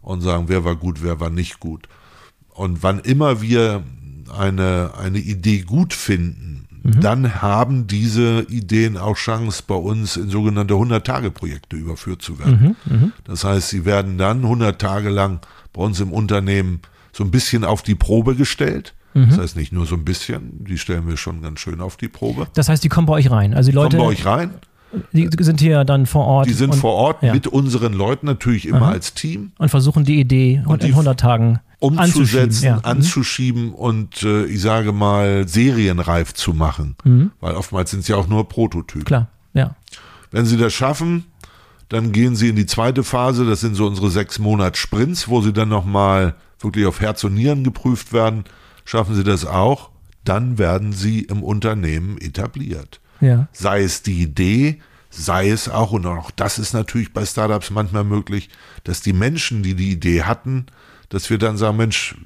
und 0.03 0.23
sagen, 0.23 0.45
wer 0.47 0.65
war 0.65 0.77
gut, 0.77 1.03
wer 1.03 1.21
war 1.21 1.31
nicht 1.31 1.61
gut. 1.61 1.89
Und 2.55 2.83
wann 2.83 2.99
immer 3.01 3.41
wir 3.43 3.83
eine, 4.31 4.93
eine 4.99 5.19
Idee 5.19 5.61
gut 5.61 5.93
finden, 5.93 6.67
mhm. 6.83 7.01
dann 7.01 7.43
haben 7.43 7.87
diese 7.87 8.43
Ideen 8.49 8.97
auch 8.97 9.17
Chance, 9.17 9.63
bei 9.67 9.75
uns 9.75 10.17
in 10.17 10.29
sogenannte 10.29 10.75
100-Tage-Projekte 10.75 11.77
überführt 11.77 12.23
zu 12.23 12.39
werden. 12.39 12.77
Mhm. 12.85 12.95
Mhm. 12.95 13.13
Das 13.25 13.45
heißt, 13.45 13.71
sie 13.71 13.85
werden 13.85 14.19
dann 14.19 14.43
100 14.43 14.81
Tage 14.81 15.11
lang 15.11 15.41
bei 15.73 15.83
uns 15.83 16.01
im 16.01 16.13
Unternehmen 16.13 16.81
so 17.13 17.25
ein 17.25 17.31
bisschen 17.31 17.65
auf 17.65 17.83
die 17.83 17.95
Probe 17.95 18.35
gestellt. 18.35 18.95
Mhm. 19.15 19.29
Das 19.29 19.39
heißt 19.39 19.57
nicht 19.57 19.73
nur 19.73 19.87
so 19.87 19.97
ein 19.97 20.05
bisschen, 20.05 20.65
die 20.65 20.79
stellen 20.79 21.09
wir 21.09 21.17
schon 21.17 21.43
ganz 21.43 21.61
schön 21.61 21.81
auf 21.81 21.97
die 21.97 22.09
Probe. 22.09 22.47
Das 22.55 22.69
heißt, 22.69 22.83
die 22.85 22.89
kommen 22.89 23.07
bei 23.07 23.15
euch 23.15 23.31
rein. 23.31 23.55
Also 23.55 23.71
die 23.71 23.75
Leute 23.75 23.97
kommen 23.97 24.09
bei 24.09 24.13
euch 24.15 24.27
rein. 24.27 24.51
Die 25.13 25.29
sind 25.39 25.61
hier 25.61 25.85
dann 25.85 26.07
vor 26.07 26.27
Ort. 26.27 26.49
Die 26.49 26.53
sind 26.53 26.75
vor 26.75 26.95
Ort 26.95 27.23
ja. 27.23 27.33
mit 27.33 27.47
unseren 27.47 27.93
Leuten 27.93 28.27
natürlich 28.27 28.67
immer 28.67 28.83
Aha. 28.83 28.93
als 28.93 29.15
Team. 29.15 29.53
Und 29.59 29.69
versuchen 29.69 30.05
die 30.05 30.19
Idee 30.19 30.63
und 30.67 30.83
in 30.83 30.91
100 30.91 31.19
Tagen 31.19 31.61
umzusetzen, 31.81 32.65
ja. 32.65 32.77
Mhm. 32.77 32.85
anzuschieben 32.85 33.73
und 33.73 34.23
äh, 34.23 34.45
ich 34.45 34.61
sage 34.61 34.93
mal 34.93 35.49
serienreif 35.49 36.35
zu 36.35 36.53
machen. 36.55 36.95
Mhm. 37.05 37.33
Weil 37.41 37.55
oftmals 37.57 37.91
sind 37.91 38.01
es 38.01 38.09
ja 38.09 38.17
auch 38.17 38.29
nur 38.29 38.49
Prototypen. 38.49 39.05
Klar, 39.05 39.29
ja. 39.55 39.75
Wenn 40.31 40.47
sie 40.47 40.57
das 40.57 40.73
schaffen, 40.73 41.25
dann 41.89 42.13
gehen 42.13 42.37
sie 42.37 42.51
in 42.51 42.57
die 42.57 42.67
zweite 42.67 43.03
Phase, 43.03 43.45
das 43.45 43.61
sind 43.61 43.75
so 43.75 43.87
unsere 43.87 44.11
sechs 44.11 44.39
Monat 44.39 44.77
Sprints, 44.77 45.29
wo 45.29 45.41
sie 45.41 45.53
dann 45.53 45.69
nochmal 45.69 46.37
wirklich 46.61 46.87
auf 46.87 47.01
Herz 47.01 47.25
und 47.25 47.35
Nieren 47.35 47.65
geprüft 47.65 48.13
werden. 48.13 48.45
Schaffen 48.85 49.15
sie 49.17 49.25
das 49.25 49.45
auch, 49.45 49.91
dann 50.25 50.59
werden 50.59 50.93
sie 50.93 51.21
im 51.21 51.43
Unternehmen 51.43 52.19
etabliert. 52.19 53.01
Ja. 53.21 53.49
Sei 53.53 53.83
es 53.83 54.03
die 54.03 54.21
Idee, 54.23 54.81
sei 55.11 55.51
es 55.51 55.69
auch, 55.69 55.93
und 55.93 56.07
auch 56.07 56.31
das 56.31 56.59
ist 56.59 56.75
natürlich 56.75 57.13
bei 57.13 57.25
Startups 57.27 57.71
manchmal 57.71 58.05
möglich, 58.05 58.51
dass 58.85 59.01
die 59.01 59.13
Menschen, 59.13 59.63
die 59.63 59.75
die 59.75 59.91
Idee 59.91 60.23
hatten, 60.23 60.67
dass 61.11 61.29
wir 61.29 61.39
dann 61.39 61.57
sagen, 61.57 61.77
Mensch, 61.77 62.17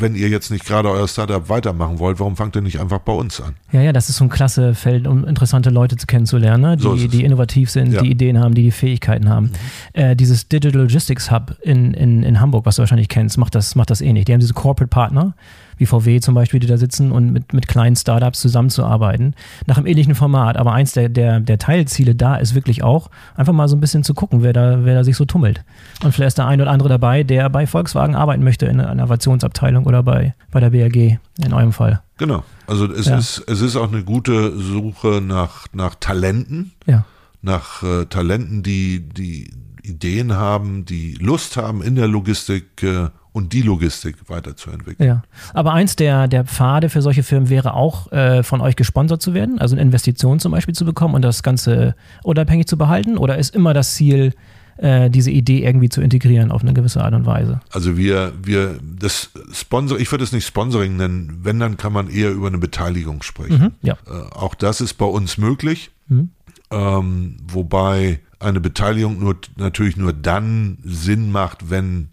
wenn 0.00 0.14
ihr 0.14 0.28
jetzt 0.28 0.50
nicht 0.50 0.64
gerade 0.64 0.88
euer 0.88 1.08
Startup 1.08 1.48
weitermachen 1.48 1.98
wollt, 1.98 2.20
warum 2.20 2.36
fangt 2.36 2.54
ihr 2.54 2.62
nicht 2.62 2.78
einfach 2.78 3.00
bei 3.00 3.12
uns 3.12 3.40
an? 3.40 3.56
Ja, 3.72 3.80
ja, 3.80 3.92
das 3.92 4.08
ist 4.08 4.16
so 4.16 4.24
ein 4.24 4.30
klasse 4.30 4.74
Feld, 4.74 5.08
um 5.08 5.24
interessante 5.24 5.70
Leute 5.70 5.96
zu 5.96 6.06
kennenzulernen, 6.06 6.62
ne? 6.62 6.76
die, 6.76 6.82
so 6.82 6.94
die 6.94 7.24
innovativ 7.24 7.70
sind, 7.70 7.92
ja. 7.92 8.02
die 8.02 8.10
Ideen 8.10 8.38
haben, 8.38 8.54
die 8.54 8.62
die 8.62 8.70
Fähigkeiten 8.70 9.28
haben. 9.28 9.46
Mhm. 9.94 10.00
Äh, 10.00 10.16
dieses 10.16 10.48
Digital 10.48 10.82
Logistics 10.82 11.32
Hub 11.32 11.56
in, 11.62 11.94
in, 11.94 12.22
in 12.22 12.40
Hamburg, 12.40 12.64
was 12.64 12.76
du 12.76 12.80
wahrscheinlich 12.80 13.08
kennst, 13.08 13.38
macht 13.38 13.54
das, 13.56 13.74
macht 13.74 13.90
das 13.90 14.00
ähnlich. 14.00 14.26
Die 14.26 14.32
haben 14.32 14.40
diese 14.40 14.54
Corporate 14.54 14.88
Partner, 14.88 15.34
wie 15.78 15.86
VW 15.86 16.20
zum 16.20 16.34
Beispiel, 16.34 16.60
die 16.60 16.66
da 16.66 16.76
sitzen 16.76 17.10
und 17.12 17.32
mit, 17.32 17.52
mit 17.52 17.68
kleinen 17.68 17.96
Startups 17.96 18.40
zusammenzuarbeiten, 18.40 19.34
nach 19.66 19.76
einem 19.76 19.86
ähnlichen 19.86 20.14
Format. 20.14 20.56
Aber 20.56 20.72
eins 20.72 20.92
der, 20.92 21.08
der, 21.08 21.40
der 21.40 21.58
Teilziele 21.58 22.14
da 22.14 22.36
ist 22.36 22.54
wirklich 22.54 22.82
auch, 22.82 23.10
einfach 23.34 23.52
mal 23.52 23.68
so 23.68 23.76
ein 23.76 23.80
bisschen 23.80 24.04
zu 24.04 24.14
gucken, 24.14 24.42
wer 24.42 24.52
da, 24.52 24.84
wer 24.84 24.94
da 24.94 25.04
sich 25.04 25.16
so 25.16 25.24
tummelt. 25.24 25.64
Und 26.04 26.12
vielleicht 26.12 26.28
ist 26.28 26.38
der 26.38 26.46
ein 26.46 26.60
oder 26.60 26.70
andere 26.70 26.88
dabei, 26.88 27.22
der 27.22 27.48
bei 27.48 27.66
Volkswagen 27.66 28.14
arbeiten 28.14 28.44
möchte 28.44 28.66
in 28.66 28.80
einer 28.80 28.92
Innovationsabteilung 28.92 29.86
oder 29.86 30.02
bei, 30.02 30.34
bei 30.50 30.60
der 30.60 30.70
BRG 30.70 31.18
in 31.44 31.52
eurem 31.52 31.72
Fall. 31.72 32.02
Genau. 32.18 32.44
Also 32.66 32.92
es, 32.92 33.06
ja. 33.06 33.16
ist, 33.16 33.44
es 33.46 33.60
ist 33.60 33.76
auch 33.76 33.90
eine 33.90 34.04
gute 34.04 34.56
Suche 34.58 35.22
nach, 35.24 35.66
nach 35.72 35.94
Talenten. 35.94 36.72
Ja. 36.86 37.04
Nach 37.40 37.84
äh, 37.84 38.06
Talenten, 38.06 38.64
die, 38.64 39.08
die 39.08 39.50
Ideen 39.82 40.34
haben, 40.34 40.84
die 40.84 41.14
Lust 41.14 41.56
haben, 41.56 41.82
in 41.82 41.94
der 41.94 42.08
Logistik 42.08 42.82
äh, 42.82 43.08
und 43.32 43.52
die 43.52 43.62
Logistik 43.62 44.16
weiterzuentwickeln. 44.28 45.06
Ja, 45.08 45.22
aber 45.54 45.72
eins 45.72 45.96
der, 45.96 46.28
der 46.28 46.44
Pfade 46.44 46.88
für 46.88 47.02
solche 47.02 47.22
Firmen 47.22 47.48
wäre 47.50 47.74
auch, 47.74 48.10
äh, 48.12 48.42
von 48.42 48.60
euch 48.60 48.76
gesponsert 48.76 49.22
zu 49.22 49.34
werden, 49.34 49.58
also 49.58 49.74
eine 49.74 49.82
Investition 49.82 50.40
zum 50.40 50.52
Beispiel 50.52 50.74
zu 50.74 50.84
bekommen 50.84 51.14
und 51.14 51.22
das 51.22 51.42
Ganze 51.42 51.94
unabhängig 52.22 52.66
zu 52.66 52.76
behalten? 52.76 53.18
Oder 53.18 53.38
ist 53.38 53.54
immer 53.54 53.74
das 53.74 53.94
Ziel, 53.94 54.34
äh, 54.78 55.10
diese 55.10 55.30
Idee 55.30 55.64
irgendwie 55.64 55.88
zu 55.88 56.00
integrieren 56.00 56.50
auf 56.50 56.62
eine 56.62 56.72
gewisse 56.72 57.02
Art 57.02 57.14
und 57.14 57.26
Weise? 57.26 57.60
Also 57.70 57.96
wir, 57.96 58.32
wir, 58.42 58.78
das 58.98 59.30
Sponsor, 59.52 59.98
ich 59.98 60.10
würde 60.10 60.24
es 60.24 60.32
nicht 60.32 60.46
Sponsoring 60.46 60.96
nennen, 60.96 61.40
wenn, 61.42 61.58
dann 61.60 61.76
kann 61.76 61.92
man 61.92 62.08
eher 62.08 62.30
über 62.30 62.46
eine 62.46 62.58
Beteiligung 62.58 63.22
sprechen. 63.22 63.60
Mhm, 63.60 63.72
ja. 63.82 63.94
Äh, 64.06 64.34
auch 64.34 64.54
das 64.54 64.80
ist 64.80 64.94
bei 64.94 65.06
uns 65.06 65.38
möglich. 65.38 65.90
Mhm. 66.08 66.30
Ähm, 66.70 67.36
wobei 67.46 68.20
eine 68.40 68.60
Beteiligung 68.60 69.18
nur, 69.18 69.36
natürlich 69.56 69.96
nur 69.96 70.12
dann 70.12 70.78
Sinn 70.84 71.32
macht, 71.32 71.70
wenn 71.70 72.08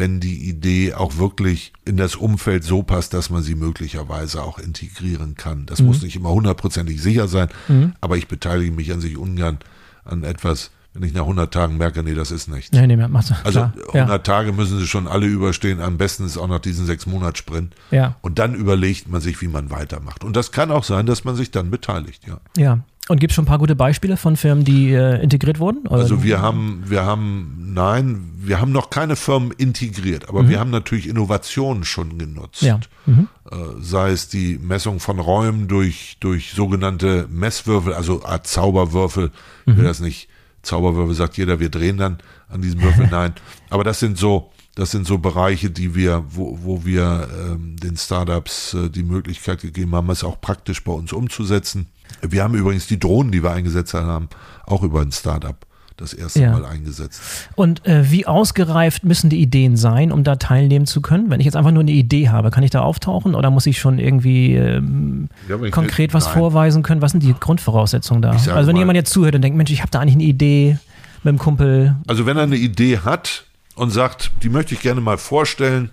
wenn 0.00 0.18
die 0.18 0.48
Idee 0.48 0.94
auch 0.94 1.18
wirklich 1.18 1.74
in 1.84 1.98
das 1.98 2.16
Umfeld 2.16 2.64
so 2.64 2.82
passt, 2.82 3.12
dass 3.12 3.28
man 3.28 3.42
sie 3.42 3.54
möglicherweise 3.54 4.42
auch 4.42 4.58
integrieren 4.58 5.34
kann. 5.34 5.66
Das 5.66 5.80
mhm. 5.80 5.88
muss 5.88 6.00
nicht 6.02 6.16
immer 6.16 6.30
hundertprozentig 6.30 7.02
sicher 7.02 7.28
sein, 7.28 7.48
mhm. 7.68 7.92
aber 8.00 8.16
ich 8.16 8.26
beteilige 8.26 8.72
mich 8.72 8.90
an 8.92 9.02
sich 9.02 9.18
ungern 9.18 9.58
an 10.06 10.24
etwas, 10.24 10.70
wenn 10.94 11.02
ich 11.02 11.12
nach 11.12 11.22
100 11.22 11.52
Tagen 11.52 11.76
merke, 11.76 12.02
nee, 12.02 12.14
das 12.14 12.30
ist 12.30 12.48
nichts. 12.48 12.72
Nee, 12.72 12.86
nee, 12.86 12.96
machst 12.96 13.30
du. 13.30 13.34
Also 13.44 13.60
klar. 13.60 13.72
100 13.92 14.08
ja. 14.08 14.18
Tage 14.18 14.52
müssen 14.52 14.78
sie 14.78 14.86
schon 14.86 15.06
alle 15.06 15.26
überstehen. 15.26 15.80
Am 15.80 15.98
besten 15.98 16.24
ist 16.24 16.38
auch 16.38 16.48
noch 16.48 16.60
diesen 16.60 16.86
sechs 16.86 17.04
Monats 17.06 17.38
Sprint. 17.38 17.74
Ja. 17.90 18.16
Und 18.22 18.38
dann 18.38 18.54
überlegt 18.54 19.06
man 19.06 19.20
sich, 19.20 19.40
wie 19.42 19.48
man 19.48 19.70
weitermacht. 19.70 20.24
Und 20.24 20.34
das 20.34 20.50
kann 20.50 20.70
auch 20.70 20.84
sein, 20.84 21.04
dass 21.04 21.24
man 21.24 21.36
sich 21.36 21.50
dann 21.50 21.70
beteiligt, 21.70 22.26
ja. 22.26 22.40
Ja. 22.56 22.78
Und 23.10 23.18
gibt 23.18 23.32
es 23.32 23.34
schon 23.34 23.42
ein 23.42 23.48
paar 23.48 23.58
gute 23.58 23.74
Beispiele 23.74 24.16
von 24.16 24.36
Firmen, 24.36 24.62
die 24.62 24.92
äh, 24.92 25.20
integriert 25.20 25.58
wurden? 25.58 25.84
Oder? 25.88 26.02
Also 26.02 26.22
wir 26.22 26.40
haben, 26.40 26.84
wir 26.86 27.04
haben, 27.04 27.72
nein, 27.74 28.30
wir 28.36 28.60
haben 28.60 28.70
noch 28.70 28.88
keine 28.88 29.16
Firmen 29.16 29.50
integriert, 29.50 30.28
aber 30.28 30.48
wir 30.48 30.60
haben 30.60 30.70
natürlich 30.70 31.08
Innovationen 31.08 31.82
schon 31.82 32.18
genutzt. 32.18 32.62
Mhm. 32.62 32.68
Ja. 32.68 32.80
Mhm. 33.06 33.28
Äh, 33.50 33.56
sei 33.80 34.12
es 34.12 34.28
die 34.28 34.60
Messung 34.62 35.00
von 35.00 35.18
Räumen 35.18 35.66
durch, 35.66 36.18
durch 36.20 36.52
sogenannte 36.52 37.26
Messwürfel, 37.28 37.94
also 37.94 38.24
Art 38.24 38.46
Zauberwürfel. 38.46 39.32
Mhm. 39.66 39.76
will 39.76 39.84
das 39.86 39.98
nicht, 39.98 40.28
Zauberwürfel 40.62 41.16
sagt 41.16 41.36
jeder, 41.36 41.58
wir 41.58 41.68
drehen 41.68 41.96
dann 41.96 42.18
an 42.48 42.62
diesem 42.62 42.80
Würfel, 42.80 43.08
nein. 43.10 43.32
Aber 43.70 43.82
das 43.82 43.98
sind 43.98 44.18
so, 44.18 44.52
das 44.76 44.92
sind 44.92 45.04
so 45.04 45.18
Bereiche, 45.18 45.68
die 45.68 45.96
wir, 45.96 46.24
wo, 46.28 46.60
wo 46.62 46.84
wir 46.84 47.26
ähm, 47.44 47.74
den 47.76 47.96
Startups 47.96 48.74
äh, 48.74 48.88
die 48.88 49.02
Möglichkeit 49.02 49.62
gegeben 49.62 49.96
haben, 49.96 50.10
es 50.10 50.22
auch 50.22 50.40
praktisch 50.40 50.84
bei 50.84 50.92
uns 50.92 51.12
umzusetzen. 51.12 51.88
Wir 52.22 52.42
haben 52.42 52.54
übrigens 52.54 52.86
die 52.86 52.98
Drohnen, 52.98 53.32
die 53.32 53.42
wir 53.42 53.50
eingesetzt 53.52 53.94
haben, 53.94 54.28
auch 54.66 54.82
über 54.82 55.00
ein 55.00 55.12
Startup 55.12 55.56
das 55.96 56.14
erste 56.14 56.40
Ja. 56.40 56.52
Mal 56.52 56.64
eingesetzt. 56.64 57.20
Und 57.56 57.86
äh, 57.86 58.10
wie 58.10 58.26
ausgereift 58.26 59.04
müssen 59.04 59.28
die 59.28 59.38
Ideen 59.42 59.76
sein, 59.76 60.12
um 60.12 60.24
da 60.24 60.36
teilnehmen 60.36 60.86
zu 60.86 61.02
können? 61.02 61.28
Wenn 61.28 61.40
ich 61.40 61.44
jetzt 61.46 61.56
einfach 61.56 61.72
nur 61.72 61.82
eine 61.82 61.90
Idee 61.90 62.30
habe, 62.30 62.50
kann 62.50 62.62
ich 62.62 62.70
da 62.70 62.80
auftauchen 62.80 63.34
oder 63.34 63.50
muss 63.50 63.66
ich 63.66 63.78
schon 63.78 63.98
irgendwie 63.98 64.54
ähm, 64.54 65.28
Ja, 65.46 65.58
konkret 65.70 66.14
was 66.14 66.24
Nein. 66.24 66.34
vorweisen 66.34 66.82
können? 66.82 67.02
Was 67.02 67.10
sind 67.12 67.22
die 67.22 67.34
Grundvoraussetzungen 67.38 68.22
da? 68.22 68.30
Also 68.30 68.50
wenn 68.50 68.64
mal- 68.66 68.78
jemand 68.78 68.96
jetzt 68.96 69.12
zuhört 69.12 69.34
und 69.34 69.42
denkt, 69.42 69.58
Mensch, 69.58 69.70
ich 69.72 69.80
habe 69.82 69.90
da 69.90 70.00
eigentlich 70.00 70.14
eine 70.14 70.24
Idee 70.24 70.78
mit 71.22 71.32
dem 71.32 71.38
Kumpel. 71.38 71.94
Also 72.06 72.24
wenn 72.24 72.38
er 72.38 72.44
eine 72.44 72.56
Idee 72.56 73.00
hat 73.00 73.44
und 73.74 73.90
sagt, 73.90 74.30
die 74.42 74.48
möchte 74.48 74.72
ich 74.74 74.80
gerne 74.80 75.02
mal 75.02 75.18
vorstellen, 75.18 75.90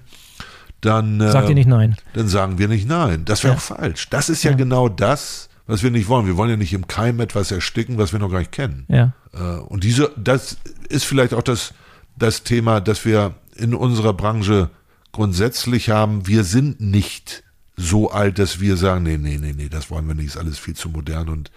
dann, 0.80 1.20
äh, 1.20 1.32
Sagt 1.32 1.50
ihr 1.50 1.56
nicht 1.56 1.68
nein? 1.68 1.98
dann 2.14 2.30
sagen 2.30 2.58
wir 2.60 2.70
nicht 2.70 2.88
nein. 2.88 3.26
Das 3.26 3.44
wäre 3.44 3.54
Ja. 3.56 3.58
auch 3.58 3.62
falsch. 3.62 4.10
Das 4.10 4.30
ist 4.30 4.44
ja, 4.44 4.54
genau 4.54 4.88
das, 4.88 5.50
was 5.68 5.84
wir 5.84 5.92
nicht 5.92 6.08
wollen. 6.08 6.26
Wir 6.26 6.38
wollen 6.38 6.50
ja 6.50 6.58
nicht 6.58 6.74
im 6.74 6.88
Keim 6.88 7.20
etwas 7.20 7.52
ersticken, 7.52 7.98
was 7.98 8.12
wir 8.14 8.20
noch 8.20 8.32
gar 8.32 8.40
nicht 8.40 8.52
kennen. 8.52 8.86
Ja. 8.88 9.14
Äh, 9.34 9.60
Und 9.60 9.84
diese, 9.84 10.12
das 10.18 10.58
ist 10.90 11.04
vielleicht 11.06 11.34
auch 11.34 11.44
das, 11.44 11.74
das 12.18 12.44
Thema, 12.44 12.82
das 12.82 13.06
wir 13.06 13.36
in 13.56 13.74
unserer 13.74 14.14
Branche 14.14 14.70
grundsätzlich 15.12 15.90
haben. 15.90 16.28
Wir 16.28 16.44
sind 16.44 16.80
nicht 16.82 17.44
so 17.76 18.10
alt, 18.12 18.40
dass 18.40 18.60
wir 18.60 18.78
sagen, 18.78 19.04
nee, 19.04 19.18
nee, 19.18 19.38
nee, 19.38 19.54
nee, 19.56 19.70
das 19.70 19.90
wollen 19.92 20.08
wir 20.08 20.16
nicht, 20.16 20.28
ist 20.28 20.38
alles 20.38 20.58
viel 20.58 20.76
zu 20.76 20.90
modern 20.90 21.30
und 21.30 21.52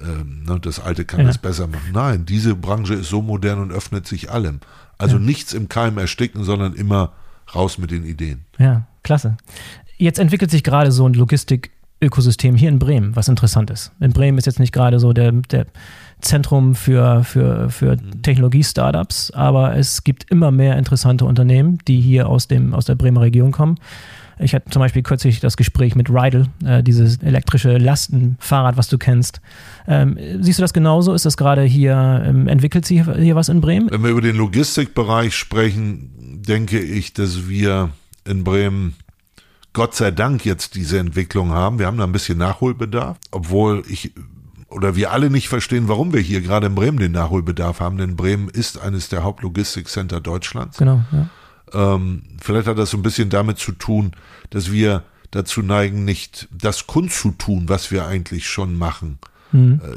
ähm, 0.00 0.44
ne, 0.44 0.58
das 0.60 0.78
Alte 0.80 1.04
kann 1.04 1.20
Ja. 1.20 1.26
das 1.26 1.38
besser 1.38 1.66
machen. 1.66 1.90
Nein, 1.92 2.26
diese 2.26 2.54
Branche 2.54 2.94
ist 2.94 3.08
so 3.08 3.22
modern 3.22 3.58
und 3.60 3.72
öffnet 3.72 4.06
sich 4.06 4.30
allem. 4.30 4.60
Also 4.98 5.18
nichts 5.18 5.52
im 5.54 5.68
Keim 5.68 5.98
ersticken, 5.98 6.44
sondern 6.44 6.74
immer 6.74 7.12
raus 7.54 7.76
mit 7.78 7.90
den 7.90 8.04
Ideen. 8.04 8.44
Ja, 8.58 8.86
klasse. 9.02 9.36
Jetzt 9.98 10.18
entwickelt 10.18 10.50
sich 10.50 10.62
gerade 10.62 10.92
so 10.92 11.06
ein 11.08 11.14
Logistik-Ökosystem 12.00 12.56
hier 12.56 12.68
in 12.68 12.78
Bremen, 12.78 13.16
was 13.16 13.28
interessant 13.28 13.70
ist. 13.70 13.92
In 14.00 14.12
Bremen 14.12 14.38
ist 14.38 14.46
jetzt 14.46 14.60
nicht 14.60 14.72
gerade 14.72 14.98
so 14.98 15.12
der, 15.12 15.32
der 15.32 15.66
Zentrum 16.20 16.74
für, 16.74 17.24
für, 17.24 17.70
für 17.70 17.96
Technologie-Startups, 18.22 19.30
aber 19.32 19.76
es 19.76 20.04
gibt 20.04 20.30
immer 20.30 20.50
mehr 20.50 20.76
interessante 20.78 21.24
Unternehmen, 21.24 21.78
die 21.88 22.00
hier 22.00 22.28
aus, 22.28 22.48
dem, 22.48 22.74
aus 22.74 22.84
der 22.84 22.94
Bremer 22.94 23.22
Region 23.22 23.52
kommen. 23.52 23.78
Ich 24.38 24.54
hatte 24.54 24.68
zum 24.68 24.80
Beispiel 24.80 25.02
kürzlich 25.02 25.40
das 25.40 25.56
Gespräch 25.56 25.94
mit 25.94 26.10
Rydel, 26.10 26.48
äh, 26.62 26.82
dieses 26.82 27.22
elektrische 27.22 27.78
Lastenfahrrad, 27.78 28.76
was 28.76 28.88
du 28.88 28.98
kennst. 28.98 29.40
Ähm, 29.88 30.18
siehst 30.40 30.58
du 30.58 30.62
das 30.62 30.74
genauso? 30.74 31.14
Ist 31.14 31.24
das 31.24 31.38
gerade 31.38 31.62
hier, 31.62 32.22
ähm, 32.26 32.46
entwickelt 32.46 32.84
sich 32.84 33.02
hier, 33.02 33.14
hier 33.16 33.34
was 33.34 33.48
in 33.48 33.62
Bremen? 33.62 33.90
Wenn 33.90 34.02
wir 34.02 34.10
über 34.10 34.20
den 34.20 34.36
Logistikbereich 34.36 35.34
sprechen, 35.34 36.42
denke 36.46 36.78
ich, 36.78 37.14
dass 37.14 37.48
wir 37.48 37.88
in 38.26 38.44
Bremen 38.44 38.94
Gott 39.76 39.94
sei 39.94 40.10
Dank 40.10 40.46
jetzt 40.46 40.74
diese 40.74 40.98
Entwicklung 40.98 41.50
haben. 41.50 41.78
Wir 41.78 41.84
haben 41.84 41.98
da 41.98 42.04
ein 42.04 42.12
bisschen 42.12 42.38
Nachholbedarf, 42.38 43.18
obwohl 43.30 43.82
ich 43.86 44.14
oder 44.70 44.96
wir 44.96 45.12
alle 45.12 45.28
nicht 45.28 45.50
verstehen, 45.50 45.86
warum 45.86 46.14
wir 46.14 46.20
hier 46.22 46.40
gerade 46.40 46.68
in 46.68 46.74
Bremen 46.74 46.98
den 46.98 47.12
Nachholbedarf 47.12 47.80
haben, 47.80 47.98
denn 47.98 48.16
Bremen 48.16 48.48
ist 48.48 48.80
eines 48.80 49.10
der 49.10 49.22
Hauptlogistikcenter 49.22 50.22
Deutschlands. 50.22 50.78
Genau, 50.78 51.02
ja. 51.12 51.28
Ähm, 51.74 52.22
vielleicht 52.40 52.68
hat 52.68 52.78
das 52.78 52.88
so 52.88 52.96
ein 52.96 53.02
bisschen 53.02 53.28
damit 53.28 53.58
zu 53.58 53.72
tun, 53.72 54.12
dass 54.48 54.72
wir 54.72 55.02
dazu 55.30 55.60
neigen, 55.60 56.06
nicht 56.06 56.48
das 56.50 56.86
kundzutun, 56.86 57.68
was 57.68 57.90
wir 57.90 58.06
eigentlich 58.06 58.48
schon 58.48 58.78
machen. 58.78 59.18
Mhm. 59.52 59.80
Äh, 59.82 59.96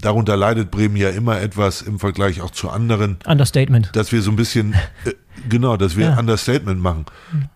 darunter 0.00 0.36
leidet 0.36 0.70
Bremen 0.70 0.96
ja 0.96 1.10
immer 1.10 1.40
etwas 1.40 1.82
im 1.82 1.98
Vergleich 1.98 2.40
auch 2.40 2.50
zu 2.50 2.70
anderen 2.70 3.18
Understatement. 3.26 3.90
dass 3.94 4.12
wir 4.12 4.20
so 4.22 4.30
ein 4.30 4.36
bisschen, 4.36 4.72
äh, 5.04 5.12
genau, 5.48 5.76
dass 5.76 5.96
wir 5.96 6.06
Ja. 6.06 6.18
Understatement 6.18 6.80
machen. 6.80 7.06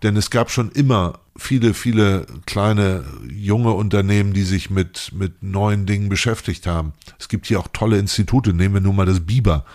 Denn 0.03 0.15
es 0.15 0.29
gab 0.29 0.49
schon 0.49 0.71
immer 0.71 1.19
viele, 1.35 1.73
viele 1.73 2.25
kleine, 2.45 3.03
junge 3.29 3.71
Unternehmen, 3.73 4.33
die 4.33 4.43
sich 4.43 4.69
mit, 4.69 5.11
mit 5.13 5.43
neuen 5.43 5.85
Dingen 5.85 6.09
beschäftigt 6.09 6.65
haben. 6.65 6.93
Es 7.19 7.27
gibt 7.29 7.45
hier 7.45 7.59
auch 7.59 7.67
tolle 7.73 7.97
Institute, 7.99 8.53
nehmen 8.53 8.73
wir 8.75 8.81
nun 8.81 8.95
mal 8.95 9.05
das 9.05 9.19
Biber. 9.19 9.65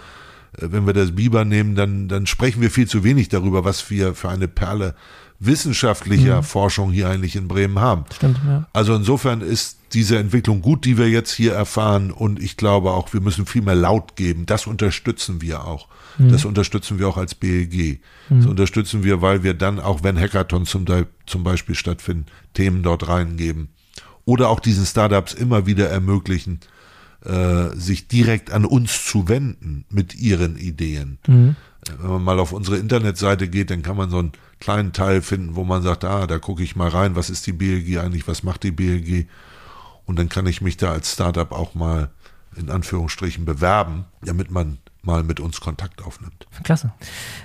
Äh, 0.59 0.69
Wenn 0.73 0.87
wir 0.87 0.93
das 0.95 1.13
Biber 1.15 1.45
nehmen, 1.45 1.75
dann, 1.75 2.09
dann 2.09 2.27
sprechen 2.27 2.61
wir 2.63 2.71
viel 2.71 2.89
zu 2.89 3.05
wenig 3.05 3.29
darüber, 3.29 3.65
was 3.65 3.91
wir 3.91 4.15
für 4.15 4.31
eine 4.31 4.49
Perle 4.49 4.95
wissenschaftlicher 5.45 6.43
Forschung 6.43 6.93
hier 6.93 7.09
eigentlich 7.09 7.37
in 7.37 7.49
Bremen 7.49 7.79
haben. 7.79 8.05
Stimmt, 8.15 8.39
ja. 8.47 8.67
Also 8.73 8.95
insofern 8.95 9.41
ist 9.41 9.79
diese 9.93 10.19
Entwicklung 10.19 10.63
gut, 10.63 10.85
die 10.85 10.99
wir 10.99 11.09
jetzt 11.09 11.33
hier 11.33 11.53
erfahren. 11.53 12.11
Und 12.11 12.41
ich 12.43 12.57
glaube 12.57 12.93
auch, 12.93 13.13
wir 13.13 13.21
müssen 13.21 13.47
viel 13.47 13.63
mehr 13.63 13.75
laut 13.75 14.17
geben. 14.17 14.47
Das 14.47 14.67
unterstützen 14.67 15.43
wir 15.43 15.67
auch. 15.67 15.89
Das 16.19 16.45
unterstützen 16.45 16.99
wir 16.99 17.09
auch 17.09 17.17
als 17.17 17.35
BEG. 17.35 18.01
Das 18.29 18.47
unterstützen 18.47 19.03
wir, 19.03 19.23
weil 19.23 19.43
wir 19.43 19.55
dann, 19.55 19.81
auch 19.81 20.03
wenn 20.03 20.19
Hackathons 20.19 20.71
zum, 20.71 20.85
zum 21.27 21.45
Beispiel 21.45 21.75
stattfinden, 21.75 22.27
Themen 22.55 22.83
dort 22.83 23.09
reingeben. 23.09 23.69
Oder 24.25 24.49
auch 24.49 24.61
diesen 24.61 24.87
Startups 24.87 25.35
immer 25.35 25.67
wieder 25.67 25.89
ermöglichen, 25.89 26.61
äh, 27.25 27.75
sich 27.75 28.09
direkt 28.09 28.53
an 28.53 28.65
uns 28.65 29.05
zu 29.05 29.29
wenden 29.29 29.85
mit 29.91 30.15
ihren 30.15 30.57
Ideen. 30.57 31.19
Äh, 31.27 31.55
Wenn 31.99 32.11
man 32.11 32.23
mal 32.23 32.39
auf 32.39 32.53
unsere 32.53 32.77
Internetseite 32.77 33.49
geht, 33.49 33.71
dann 33.71 33.83
kann 33.83 33.97
man 33.97 34.11
so 34.11 34.19
einen 34.19 34.33
kleinen 34.61 34.93
Teil 34.93 35.21
finden, 35.21 35.57
wo 35.57 35.65
man 35.65 35.83
sagt, 35.83 36.05
ah, 36.05 36.27
da 36.27 36.39
gucke 36.39 36.63
ich 36.63 36.77
mal 36.77 36.89
rein, 36.89 37.17
was 37.17 37.29
ist 37.29 37.47
die 37.47 37.53
BLG 37.53 37.99
eigentlich, 37.99 38.29
was 38.29 38.43
macht 38.43 38.63
die 38.63 38.71
BLG? 38.71 39.27
Und 40.07 40.19
dann 40.19 40.29
kann 40.29 40.47
ich 40.47 40.61
mich 40.61 40.77
da 40.77 40.93
als 40.93 41.13
Startup 41.13 41.51
auch 41.51 41.75
mal 41.75 42.11
in 42.57 42.71
Anführungsstrichen 42.71 43.45
bewerben, 43.45 44.05
damit 44.23 44.51
man 44.51 44.79
mal 45.03 45.25
mit 45.25 45.41
uns 45.41 45.61
Kontakt 45.61 46.03
aufnimmt. 46.03 46.47
Klasse. 46.63 46.93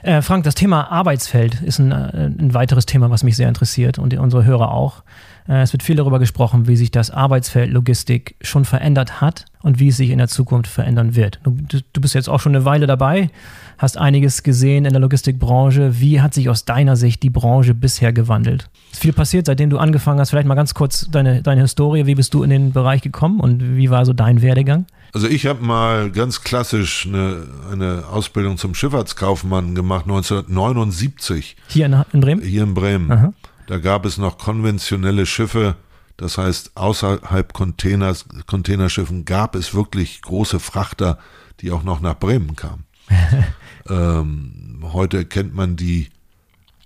Äh, 0.03 0.21
Frank, 0.21 0.43
das 0.43 0.53
Thema 0.53 0.91
Arbeitsfeld 0.91 1.61
ist 1.61 1.79
ein, 1.79 1.91
äh, 1.91 2.27
ein 2.27 2.53
weiteres 2.53 2.85
Thema, 2.85 3.09
was 3.09 3.23
mich 3.23 3.35
sehr 3.35 3.47
interessiert 3.47 3.97
und 3.97 4.13
unsere 4.13 4.45
Hörer 4.45 4.71
auch. 4.71 5.03
Äh, 5.47 5.61
es 5.61 5.73
wird 5.73 5.81
viel 5.81 5.95
darüber 5.95 6.19
gesprochen, 6.19 6.67
wie 6.67 6.77
sich 6.77 6.91
das 6.91 7.09
Arbeitsfeld 7.09 7.71
Logistik 7.71 8.35
schon 8.41 8.65
verändert 8.65 9.21
hat 9.21 9.45
und 9.67 9.79
wie 9.79 9.89
es 9.89 9.97
sich 9.97 10.09
in 10.11 10.17
der 10.17 10.29
Zukunft 10.29 10.71
verändern 10.71 11.15
wird. 11.15 11.39
Du, 11.43 11.57
du 11.93 12.01
bist 12.01 12.15
jetzt 12.15 12.29
auch 12.29 12.39
schon 12.39 12.55
eine 12.55 12.63
Weile 12.63 12.87
dabei, 12.87 13.29
hast 13.77 13.97
einiges 13.97 14.41
gesehen 14.41 14.85
in 14.85 14.93
der 14.93 15.01
Logistikbranche. 15.01 15.99
Wie 15.99 16.21
hat 16.21 16.33
sich 16.33 16.49
aus 16.49 16.63
deiner 16.63 16.95
Sicht 16.95 17.21
die 17.21 17.29
Branche 17.29 17.73
bisher 17.73 18.13
gewandelt? 18.13 18.69
Ist 18.93 19.01
viel 19.01 19.11
passiert, 19.13 19.45
seitdem 19.45 19.69
du 19.69 19.77
angefangen 19.77 20.19
hast. 20.21 20.29
Vielleicht 20.29 20.47
mal 20.47 20.55
ganz 20.55 20.73
kurz 20.73 21.09
deine, 21.11 21.41
deine 21.43 21.61
Historie. 21.61 22.05
Wie 22.05 22.15
bist 22.15 22.33
du 22.33 22.43
in 22.43 22.49
den 22.49 22.71
Bereich 22.71 23.01
gekommen 23.01 23.41
und 23.41 23.75
wie 23.75 23.89
war 23.89 24.05
so 24.05 24.13
dein 24.13 24.41
Werdegang? 24.41 24.85
Also 25.13 25.27
ich 25.27 25.45
habe 25.45 25.63
mal 25.63 26.11
ganz 26.11 26.43
klassisch 26.43 27.05
eine, 27.05 27.43
eine 27.71 28.03
Ausbildung 28.11 28.57
zum 28.57 28.73
Schifffahrtskaufmann 28.73 29.75
gemacht, 29.75 30.05
1979 30.05 31.55
Hier 31.67 31.85
in, 31.85 32.03
in 32.13 32.21
Bremen? 32.21 32.41
hier 32.41 32.63
in 32.63 32.73
Bremen. 32.73 33.11
Aha. 33.11 33.33
Da 33.67 33.79
gab 33.79 34.05
es 34.05 34.17
noch 34.17 34.37
konventionelle 34.37 35.25
Schiffe, 35.25 35.75
das 36.17 36.37
heißt 36.37 36.71
außerhalb 36.75 37.53
Containers, 37.53 38.25
Containerschiffen 38.47 39.25
gab 39.25 39.55
es 39.55 39.73
wirklich 39.73 40.21
große 40.21 40.59
Frachter, 40.59 41.19
die 41.61 41.71
auch 41.71 41.83
noch 41.83 42.01
nach 42.01 42.17
Bremen 42.17 42.55
kamen. 42.55 42.85
ähm, 43.89 44.79
heute 44.81 45.25
kennt 45.25 45.55
man 45.55 45.75
die 45.75 46.09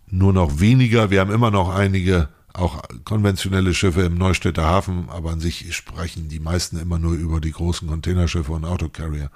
nur 0.08 0.34
noch 0.34 0.60
weniger. 0.60 1.10
Wir 1.10 1.22
haben 1.22 1.32
immer 1.32 1.50
noch 1.50 1.74
einige 1.74 2.30
auch 2.54 2.82
konventionelle 3.06 3.74
Schiffe 3.74 4.02
im 4.02 4.18
Neustädter 4.18 4.64
Hafen, 4.64 5.10
aber 5.10 5.32
an 5.32 5.40
sich 5.40 5.74
sprechen 5.74 6.28
die 6.28 6.42
meisten 6.42 6.78
immer 6.78 7.00
nur 7.00 7.14
über 7.14 7.40
die 7.40 7.54
großen 7.54 7.88
Containerschiffe 7.88 8.52
und 8.52 8.66
Autocarrier. 8.66 9.32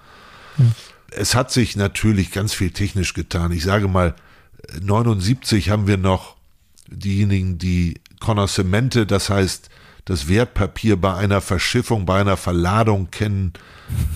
Es 1.12 1.34
hat 1.34 1.52
sich 1.52 1.78
natürlich 1.78 2.32
ganz 2.32 2.54
viel 2.54 2.72
technisch 2.72 3.14
getan. 3.14 3.54
Ich 3.54 3.64
sage 3.64 3.88
mal, 3.88 4.16
79 4.82 5.70
haben 5.70 5.88
wir 5.88 5.98
noch 5.98 6.36
diejenigen, 6.88 7.58
die 7.58 8.02
Konnossemente, 8.20 9.06
das 9.06 9.30
heißt 9.30 9.70
das 10.06 10.28
Wertpapier 10.30 10.96
bei 10.98 11.16
einer 11.16 11.42
Verschiffung, 11.42 12.06
bei 12.06 12.22
einer 12.22 12.38
Verladung 12.38 13.10
kennen. 13.10 13.54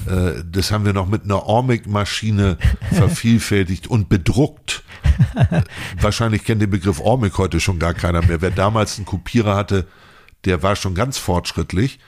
Äh, 0.07 0.43
das 0.49 0.71
haben 0.71 0.85
wir 0.85 0.93
noch 0.93 1.07
mit 1.07 1.23
einer 1.23 1.43
Ormic-Maschine 1.43 2.57
vervielfältigt 2.93 3.87
und 3.87 4.07
bedruckt. 4.07 4.83
Wahrscheinlich 5.99 6.43
kennt 6.43 6.61
den 6.61 6.69
Begriff 6.69 6.99
Ormic 6.99 7.37
heute 7.37 7.59
schon 7.59 7.79
gar 7.79 7.95
keiner 7.95 8.21
mehr. 8.21 8.41
Wer 8.41 8.51
damals 8.51 8.97
einen 8.97 9.05
Kopierer 9.05 9.55
hatte, 9.55 9.87
der 10.45 10.61
war 10.63 10.75
schon 10.75 10.93
ganz 10.93 11.17
fortschrittlich. 11.17 11.99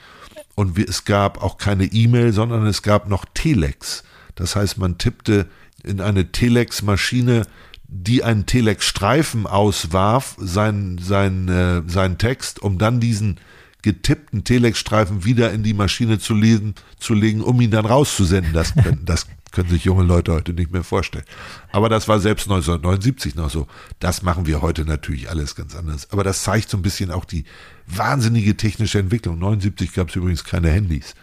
Und 0.54 0.78
es 0.78 1.04
gab 1.04 1.42
auch 1.42 1.58
keine 1.58 1.84
E-Mail, 1.84 2.32
sondern 2.32 2.66
es 2.66 2.82
gab 2.82 3.08
noch 3.08 3.24
Telex. 3.34 4.04
Das 4.34 4.54
heißt, 4.54 4.78
man 4.78 4.98
tippte 4.98 5.48
in 5.82 6.00
eine 6.00 6.30
Telex-Maschine, 6.30 7.46
die 7.88 8.22
einen 8.22 8.46
Telex-Streifen 8.46 9.46
auswarf, 9.46 10.36
seinen 10.38 10.98
sein, 10.98 11.48
äh, 11.48 11.82
sein 11.86 12.18
Text, 12.18 12.60
um 12.60 12.78
dann 12.78 13.00
diesen 13.00 13.38
getippten 13.82 14.44
Telex-Streifen 14.44 15.24
wieder 15.24 15.52
in 15.52 15.62
die 15.62 15.74
Maschine 15.74 16.18
zu, 16.18 16.34
lesen, 16.34 16.74
zu 16.98 17.14
legen, 17.14 17.42
um 17.42 17.60
ihn 17.60 17.70
dann 17.70 17.84
rauszusenden. 17.84 18.52
Das, 18.52 18.74
das 19.04 19.26
können 19.50 19.68
sich 19.68 19.84
junge 19.84 20.04
Leute 20.04 20.32
heute 20.32 20.52
nicht 20.52 20.72
mehr 20.72 20.82
vorstellen. 20.82 21.24
Aber 21.72 21.88
das 21.88 22.08
war 22.08 22.18
selbst 22.20 22.44
1979 22.44 23.34
noch 23.34 23.50
so. 23.50 23.66
Das 23.98 24.22
machen 24.22 24.46
wir 24.46 24.62
heute 24.62 24.84
natürlich 24.84 25.28
alles 25.28 25.54
ganz 25.54 25.76
anders. 25.76 26.10
Aber 26.10 26.24
das 26.24 26.42
zeigt 26.42 26.70
so 26.70 26.78
ein 26.78 26.82
bisschen 26.82 27.10
auch 27.10 27.24
die 27.24 27.44
wahnsinnige 27.86 28.56
technische 28.56 28.98
Entwicklung. 28.98 29.38
79 29.38 29.92
gab 29.92 30.08
es 30.08 30.16
übrigens 30.16 30.44
keine 30.44 30.70
Handys. 30.70 31.14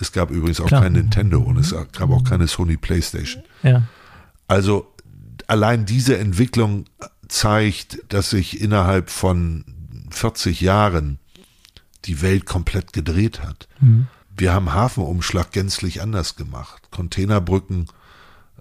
Es 0.00 0.12
gab 0.12 0.30
übrigens 0.30 0.60
auch 0.60 0.66
Klar. 0.66 0.82
kein 0.82 0.92
Nintendo 0.92 1.40
und 1.40 1.58
es 1.58 1.74
gab 1.92 2.10
auch 2.10 2.24
keine 2.24 2.46
Sony 2.46 2.76
PlayStation. 2.76 3.42
Ja. 3.62 3.82
Also 4.46 4.94
allein 5.46 5.84
diese 5.84 6.16
Entwicklung 6.16 6.84
zeigt, 7.26 7.98
dass 8.08 8.30
sich 8.30 8.60
innerhalb 8.60 9.10
von 9.10 9.64
40 10.10 10.60
Jahren 10.60 11.18
die 12.08 12.22
Welt 12.22 12.46
komplett 12.46 12.92
gedreht 12.92 13.42
hat. 13.42 13.68
Mhm. 13.80 14.08
Wir 14.36 14.52
haben 14.52 14.72
Hafenumschlag 14.72 15.52
gänzlich 15.52 16.00
anders 16.00 16.36
gemacht. 16.36 16.88
Containerbrücken 16.90 17.86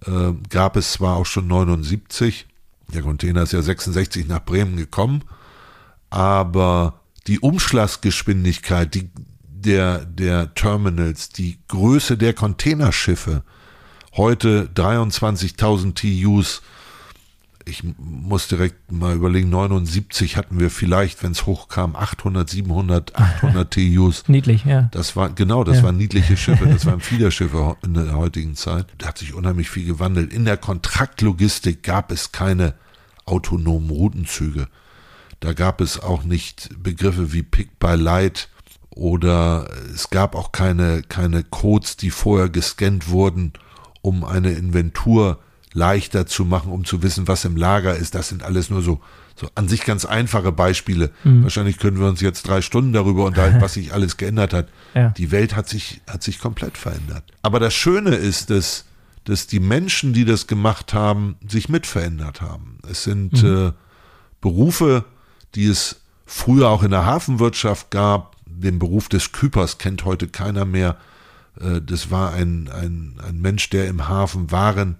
äh, 0.05 0.33
gab 0.49 0.75
es 0.75 0.93
zwar 0.93 1.15
auch 1.15 1.25
schon 1.25 1.47
79, 1.47 2.47
der 2.93 3.01
Container 3.01 3.43
ist 3.43 3.53
ja 3.53 3.61
66 3.61 4.27
nach 4.27 4.43
Bremen 4.43 4.77
gekommen, 4.77 5.23
aber 6.09 7.01
die 7.27 7.39
Umschlagsgeschwindigkeit 7.39 8.93
die, 8.93 9.09
der, 9.43 10.05
der 10.05 10.53
Terminals, 10.53 11.29
die 11.29 11.59
Größe 11.67 12.17
der 12.17 12.33
Containerschiffe, 12.33 13.43
heute 14.15 14.69
23.000 14.73 15.95
TUs, 15.95 16.61
ich 17.67 17.83
muss 17.97 18.47
direkt 18.47 18.91
mal 18.91 19.15
überlegen, 19.15 19.49
79 19.49 20.37
hatten 20.37 20.59
wir 20.59 20.69
vielleicht, 20.69 21.21
wenn 21.23 21.31
es 21.31 21.45
hochkam, 21.45 21.95
800, 21.95 22.49
700, 22.49 23.15
800 23.15 23.71
TUs. 23.71 24.23
Niedlich, 24.27 24.65
ja. 24.65 24.89
Das 24.91 25.15
war, 25.15 25.29
genau, 25.29 25.63
das 25.63 25.77
ja. 25.77 25.83
waren 25.83 25.97
niedliche 25.97 26.37
Schiffe, 26.37 26.67
das 26.67 26.85
waren 26.85 26.99
Fiederschiffe 27.01 27.75
in 27.83 27.93
der 27.93 28.15
heutigen 28.15 28.55
Zeit. 28.55 28.87
Da 28.97 29.07
hat 29.07 29.17
sich 29.17 29.33
unheimlich 29.33 29.69
viel 29.69 29.85
gewandelt. 29.85 30.33
In 30.33 30.45
der 30.45 30.57
Kontraktlogistik 30.57 31.83
gab 31.83 32.11
es 32.11 32.31
keine 32.31 32.73
autonomen 33.25 33.89
Routenzüge. 33.89 34.67
Da 35.39 35.53
gab 35.53 35.81
es 35.81 35.99
auch 35.99 36.23
nicht 36.23 36.69
Begriffe 36.81 37.33
wie 37.33 37.43
Pick 37.43 37.77
by 37.79 37.95
Light 37.95 38.49
oder 38.89 39.67
es 39.93 40.09
gab 40.09 40.33
auch 40.33 40.51
keine, 40.51 41.03
keine 41.03 41.43
Codes, 41.43 41.97
die 41.97 42.09
vorher 42.09 42.49
gescannt 42.49 43.09
wurden, 43.09 43.53
um 44.01 44.23
eine 44.23 44.51
Inventur 44.51 45.39
leichter 45.73 46.25
zu 46.25 46.45
machen, 46.45 46.71
um 46.71 46.85
zu 46.85 47.03
wissen, 47.03 47.27
was 47.27 47.45
im 47.45 47.57
Lager 47.57 47.95
ist. 47.95 48.15
Das 48.15 48.29
sind 48.29 48.43
alles 48.43 48.69
nur 48.69 48.81
so, 48.81 48.99
so 49.35 49.49
an 49.55 49.67
sich 49.67 49.83
ganz 49.83 50.05
einfache 50.05 50.51
Beispiele. 50.51 51.11
Mhm. 51.23 51.43
Wahrscheinlich 51.43 51.77
können 51.77 51.99
wir 51.99 52.07
uns 52.07 52.21
jetzt 52.21 52.47
drei 52.47 52.61
Stunden 52.61 52.93
darüber 52.93 53.25
unterhalten, 53.25 53.61
was 53.61 53.73
sich 53.73 53.93
alles 53.93 54.17
geändert 54.17 54.53
hat. 54.53 54.69
Ja. 54.93 55.09
Die 55.09 55.29
Welt 55.29 55.55
hat 55.55 55.69
sich, 55.69 56.01
hat 56.07 56.23
sich 56.23 56.39
komplett 56.39 56.75
verändert. 56.75 57.23
Aber 57.43 57.59
das 57.59 57.75
Schöne 57.75 58.15
ist, 58.15 58.49
dass, 58.49 58.85
dass 59.25 59.45
die 59.45 59.59
Menschen, 59.59 60.11
die 60.11 60.25
das 60.25 60.47
gemacht 60.47 60.91
haben, 60.91 61.35
sich 61.47 61.69
mit 61.69 61.85
verändert 61.85 62.41
haben. 62.41 62.79
Es 62.89 63.03
sind 63.03 63.43
mhm. 63.43 63.67
äh, 63.67 63.71
Berufe, 64.41 65.05
die 65.53 65.67
es 65.67 65.97
früher 66.25 66.69
auch 66.69 66.81
in 66.81 66.89
der 66.89 67.05
Hafenwirtschaft 67.05 67.91
gab. 67.91 68.37
Den 68.47 68.79
Beruf 68.79 69.07
des 69.07 69.33
Küpers 69.33 69.77
kennt 69.77 70.03
heute 70.03 70.27
keiner 70.27 70.65
mehr. 70.65 70.97
Äh, 71.59 71.81
das 71.81 72.09
war 72.09 72.33
ein, 72.33 72.69
ein, 72.69 73.19
ein 73.23 73.39
Mensch, 73.39 73.69
der 73.69 73.87
im 73.87 74.07
Hafen 74.07 74.49
Waren 74.51 74.95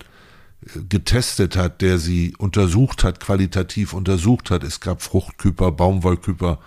getestet 0.61 1.55
hat, 1.55 1.81
der 1.81 1.99
sie 1.99 2.35
untersucht 2.37 3.03
hat, 3.03 3.19
qualitativ 3.19 3.93
untersucht 3.93 4.51
hat. 4.51 4.63
Es 4.63 4.79
gab 4.79 5.01
Fruchtküper, 5.01 5.71
Baumwollküper. 5.71 6.59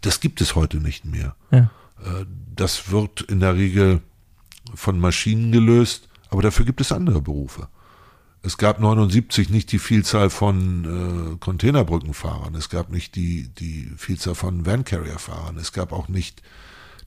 Das 0.00 0.20
gibt 0.20 0.40
es 0.40 0.54
heute 0.54 0.78
nicht 0.78 1.04
mehr. 1.04 1.36
Ja. 1.50 1.70
Äh, 2.04 2.26
das 2.54 2.90
wird 2.90 3.22
in 3.22 3.40
der 3.40 3.54
Regel 3.54 4.00
von 4.74 4.98
Maschinen 4.98 5.52
gelöst, 5.52 6.08
aber 6.30 6.42
dafür 6.42 6.64
gibt 6.64 6.80
es 6.80 6.92
andere 6.92 7.20
Berufe. 7.20 7.68
Es 8.42 8.58
gab 8.58 8.78
79 8.78 9.48
nicht 9.48 9.72
die 9.72 9.78
Vielzahl 9.78 10.28
von 10.28 11.32
äh, 11.32 11.36
Containerbrückenfahrern, 11.38 12.54
es 12.54 12.68
gab 12.68 12.90
nicht 12.90 13.14
die, 13.14 13.48
die 13.48 13.90
Vielzahl 13.96 14.34
von 14.34 14.66
Vancarrier-Fahrern, 14.66 15.56
es 15.56 15.72
gab 15.72 15.92
auch 15.92 16.08
nicht 16.08 16.42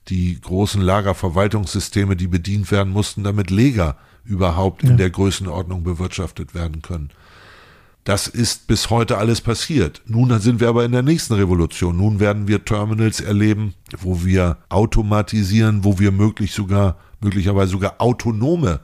die 0.08 0.40
großen 0.40 0.80
Lagerverwaltungssysteme, 0.80 2.16
die 2.16 2.26
bedient 2.26 2.70
werden 2.72 2.92
mussten, 2.92 3.22
damit 3.22 3.50
Leger 3.50 3.96
überhaupt 4.28 4.82
ja. 4.82 4.90
in 4.90 4.96
der 4.98 5.10
Größenordnung 5.10 5.82
bewirtschaftet 5.82 6.54
werden 6.54 6.82
können. 6.82 7.10
Das 8.04 8.26
ist 8.26 8.66
bis 8.66 8.88
heute 8.90 9.18
alles 9.18 9.40
passiert. 9.40 10.02
Nun 10.06 10.38
sind 10.40 10.60
wir 10.60 10.68
aber 10.68 10.84
in 10.84 10.92
der 10.92 11.02
nächsten 11.02 11.34
Revolution. 11.34 11.96
Nun 11.96 12.20
werden 12.20 12.48
wir 12.48 12.64
Terminals 12.64 13.20
erleben, 13.20 13.74
wo 14.00 14.24
wir 14.24 14.58
automatisieren, 14.68 15.84
wo 15.84 15.98
wir 15.98 16.10
möglich 16.10 16.52
sogar, 16.52 16.96
möglicherweise 17.20 17.72
sogar 17.72 17.96
autonome 17.98 18.80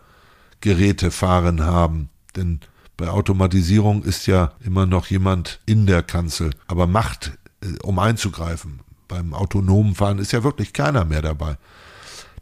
Geräte 0.61 1.11
fahren 1.11 1.63
haben. 1.63 2.11
Denn 2.37 2.61
bei 2.97 3.09
Automatisierung 3.09 4.03
ist 4.03 4.27
ja 4.27 4.53
immer 4.65 4.85
noch 4.85 5.07
jemand 5.07 5.61
in 5.65 5.87
der 5.87 6.03
Kanzel, 6.03 6.51
aber 6.67 6.87
Macht, 6.87 7.39
äh, 7.63 7.67
um 7.83 7.99
einzugreifen. 7.99 8.81
Beim 9.09 9.33
autonomen 9.33 9.95
Fahren 9.95 10.19
ist 10.19 10.33
ja 10.33 10.45
wirklich 10.45 10.73
keiner 10.73 11.05
mehr 11.05 11.23
dabei. 11.23 11.57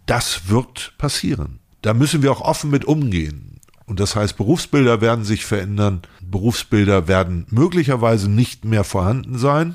Das 0.06 0.48
wird 0.48 0.94
passieren 0.98 1.60
da 1.82 1.94
müssen 1.94 2.22
wir 2.22 2.32
auch 2.32 2.40
offen 2.40 2.70
mit 2.70 2.84
umgehen. 2.84 3.60
Und 3.86 4.00
das 4.00 4.16
heißt, 4.16 4.36
Berufsbilder 4.36 5.00
werden 5.00 5.24
sich 5.24 5.44
verändern, 5.44 6.02
Berufsbilder 6.22 7.08
werden 7.08 7.46
möglicherweise 7.50 8.30
nicht 8.30 8.64
mehr 8.64 8.84
vorhanden 8.84 9.38
sein, 9.38 9.74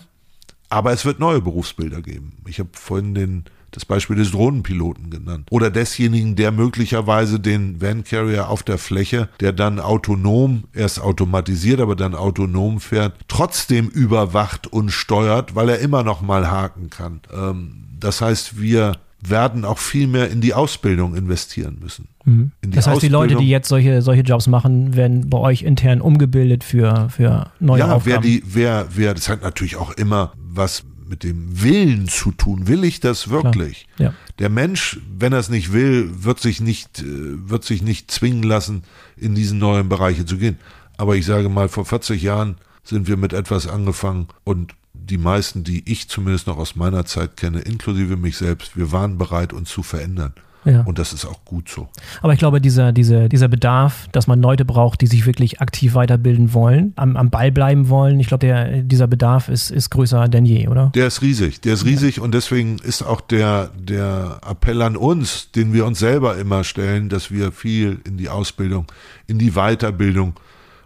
aber 0.70 0.92
es 0.92 1.06
wird 1.06 1.20
neue 1.20 1.42
Berufsbilder 1.42 2.02
geben. 2.02 2.34
Ich 2.48 2.60
habe 2.60 2.70
vorhin 2.74 3.14
den, 3.14 3.46
das 3.72 3.86
Beispiel 3.86 4.16
des 4.16 4.32
Drohnenpiloten 4.32 5.10
genannt. 5.10 5.48
Oder 5.52 5.70
desjenigen, 5.70 6.36
der 6.36 6.52
möglicherweise 6.52 7.40
den 7.40 7.82
Van 7.82 8.04
Carrier 8.04 8.50
auf 8.50 8.64
der 8.64 8.78
Fläche, 8.78 9.30
der 9.40 9.54
dann 9.54 9.80
autonom, 9.80 10.64
erst 10.74 11.00
automatisiert, 11.00 11.80
aber 11.80 11.96
dann 11.96 12.16
autonom 12.16 12.80
fährt, 12.80 13.14
trotzdem 13.28 13.88
überwacht 13.88 14.68
und 14.68 14.92
steuert, 14.92 15.56
weil 15.56 15.70
er 15.70 15.80
immer 15.80 16.04
noch 16.04 16.22
mal 16.22 16.50
haken 16.50 16.90
kann. 16.90 17.22
Ähm, 17.32 17.84
das 18.00 18.22
heißt, 18.22 18.60
wir 18.60 18.98
werden 19.20 19.66
auch 19.66 19.80
viel 19.80 20.08
mehr 20.08 20.30
in 20.30 20.42
die 20.42 20.54
Ausbildung 20.54 21.16
investieren 21.16 21.78
müssen. 21.82 22.08
Mhm. 22.26 22.52
das 22.62 22.88
heißt, 22.88 23.02
die 23.02 23.08
Leute, 23.08 23.36
die 23.36 23.50
jetzt 23.50 23.70
solche, 23.70 24.02
solche 24.02 24.22
Jobs 24.22 24.48
machen, 24.48 24.96
werden 24.96 25.30
bei 25.30 25.38
euch 25.38 25.64
intern 25.64 26.02
umgebildet 26.02 26.64
für, 26.64 27.10
für 27.10 27.52
neue 27.60 27.80
ja, 27.80 27.92
Aufgaben. 27.94 28.10
Ja, 28.10 28.16
wer 28.16 28.22
die, 28.22 28.44
wer, 28.46 28.88
wer, 28.94 29.14
das 29.14 29.30
hat 29.30 29.42
natürlich 29.42 29.78
auch 29.78 29.92
immer 29.92 30.34
was 30.38 30.84
mit 31.08 31.24
dem 31.24 31.64
Willen 31.64 32.08
zu 32.08 32.32
tun. 32.32 32.68
Will 32.68 32.84
ich 32.84 33.00
das 33.00 33.30
wirklich? 33.30 33.88
Ja. 33.98 34.14
Der 34.40 34.50
Mensch, 34.50 35.00
wenn 35.18 35.34
er 35.34 35.40
es 35.40 35.50
nicht 35.50 35.72
will, 35.72 36.10
wird 36.24 36.40
sich 36.40 36.60
nicht, 36.60 37.00
äh, 37.00 37.06
wird 37.06 37.64
sich 37.64 37.82
nicht 37.82 38.12
zwingen 38.12 38.44
lassen, 38.44 38.84
in 39.16 39.34
diesen 39.34 39.58
neuen 39.58 39.90
Bereiche 39.90 40.26
zu 40.26 40.38
gehen. 40.38 40.58
Aber 40.98 41.16
ich 41.16 41.26
sage 41.26 41.50
mal, 41.50 41.70
vor 41.70 41.86
40 41.86 42.22
Jahren 42.22 42.58
sind 42.84 43.08
wir 43.08 43.18
mit 43.18 43.34
etwas 43.34 43.68
angefangen 43.68 44.28
und 44.44 44.74
die 45.10 45.18
meisten, 45.18 45.64
die 45.64 45.90
ich 45.90 46.10
zumindest 46.10 46.48
noch 46.48 46.58
aus 46.58 46.76
meiner 46.76 47.06
Zeit 47.06 47.38
kenne, 47.38 47.60
inklusive 47.60 48.18
mich 48.18 48.38
selbst, 48.38 48.78
wir 48.78 48.92
waren 48.92 49.18
bereit, 49.18 49.54
uns 49.54 49.70
zu 49.70 49.84
verändern. 49.84 50.34
Ja. 50.66 50.82
Und 50.82 51.00
das 51.00 51.14
ist 51.14 51.26
auch 51.26 51.46
gut 51.46 51.70
so. 51.70 51.88
Aber 52.22 52.34
ich 52.34 52.40
glaube, 52.40 52.60
dieser, 52.60 52.92
dieser, 52.92 53.30
dieser 53.30 53.48
Bedarf, 53.48 54.10
dass 54.12 54.28
man 54.28 54.42
Leute 54.42 54.66
braucht, 54.66 55.00
die 55.00 55.08
sich 55.08 55.26
wirklich 55.26 55.62
aktiv 55.62 55.96
weiterbilden 55.96 56.54
wollen, 56.54 56.92
am, 56.98 57.16
am 57.16 57.30
Ball 57.30 57.54
bleiben 57.54 57.88
wollen, 57.88 58.20
ich 58.20 58.28
glaube, 58.28 58.46
der, 58.46 58.82
dieser 58.82 59.08
Bedarf 59.08 59.48
ist, 59.48 59.72
ist 59.72 59.90
größer 59.92 60.28
denn 60.28 60.46
je, 60.46 60.68
oder? 60.68 60.92
Der 60.94 61.08
ist 61.08 61.22
riesig, 61.22 61.62
der 61.62 61.76
ist 61.76 61.86
riesig 61.86 62.18
ja. 62.18 62.24
und 62.24 62.34
deswegen 62.34 62.80
ist 62.80 63.02
auch 63.02 63.22
der, 63.22 63.70
der 63.80 64.42
Appell 64.46 64.82
an 64.82 64.98
uns, 64.98 65.52
den 65.52 65.72
wir 65.72 65.86
uns 65.86 66.00
selber 66.00 66.38
immer 66.38 66.66
stellen, 66.66 67.08
dass 67.08 67.32
wir 67.32 67.54
viel 67.54 68.02
in 68.06 68.18
die 68.18 68.28
Ausbildung, 68.28 68.88
in 69.26 69.40
die 69.40 69.52
Weiterbildung 69.52 70.34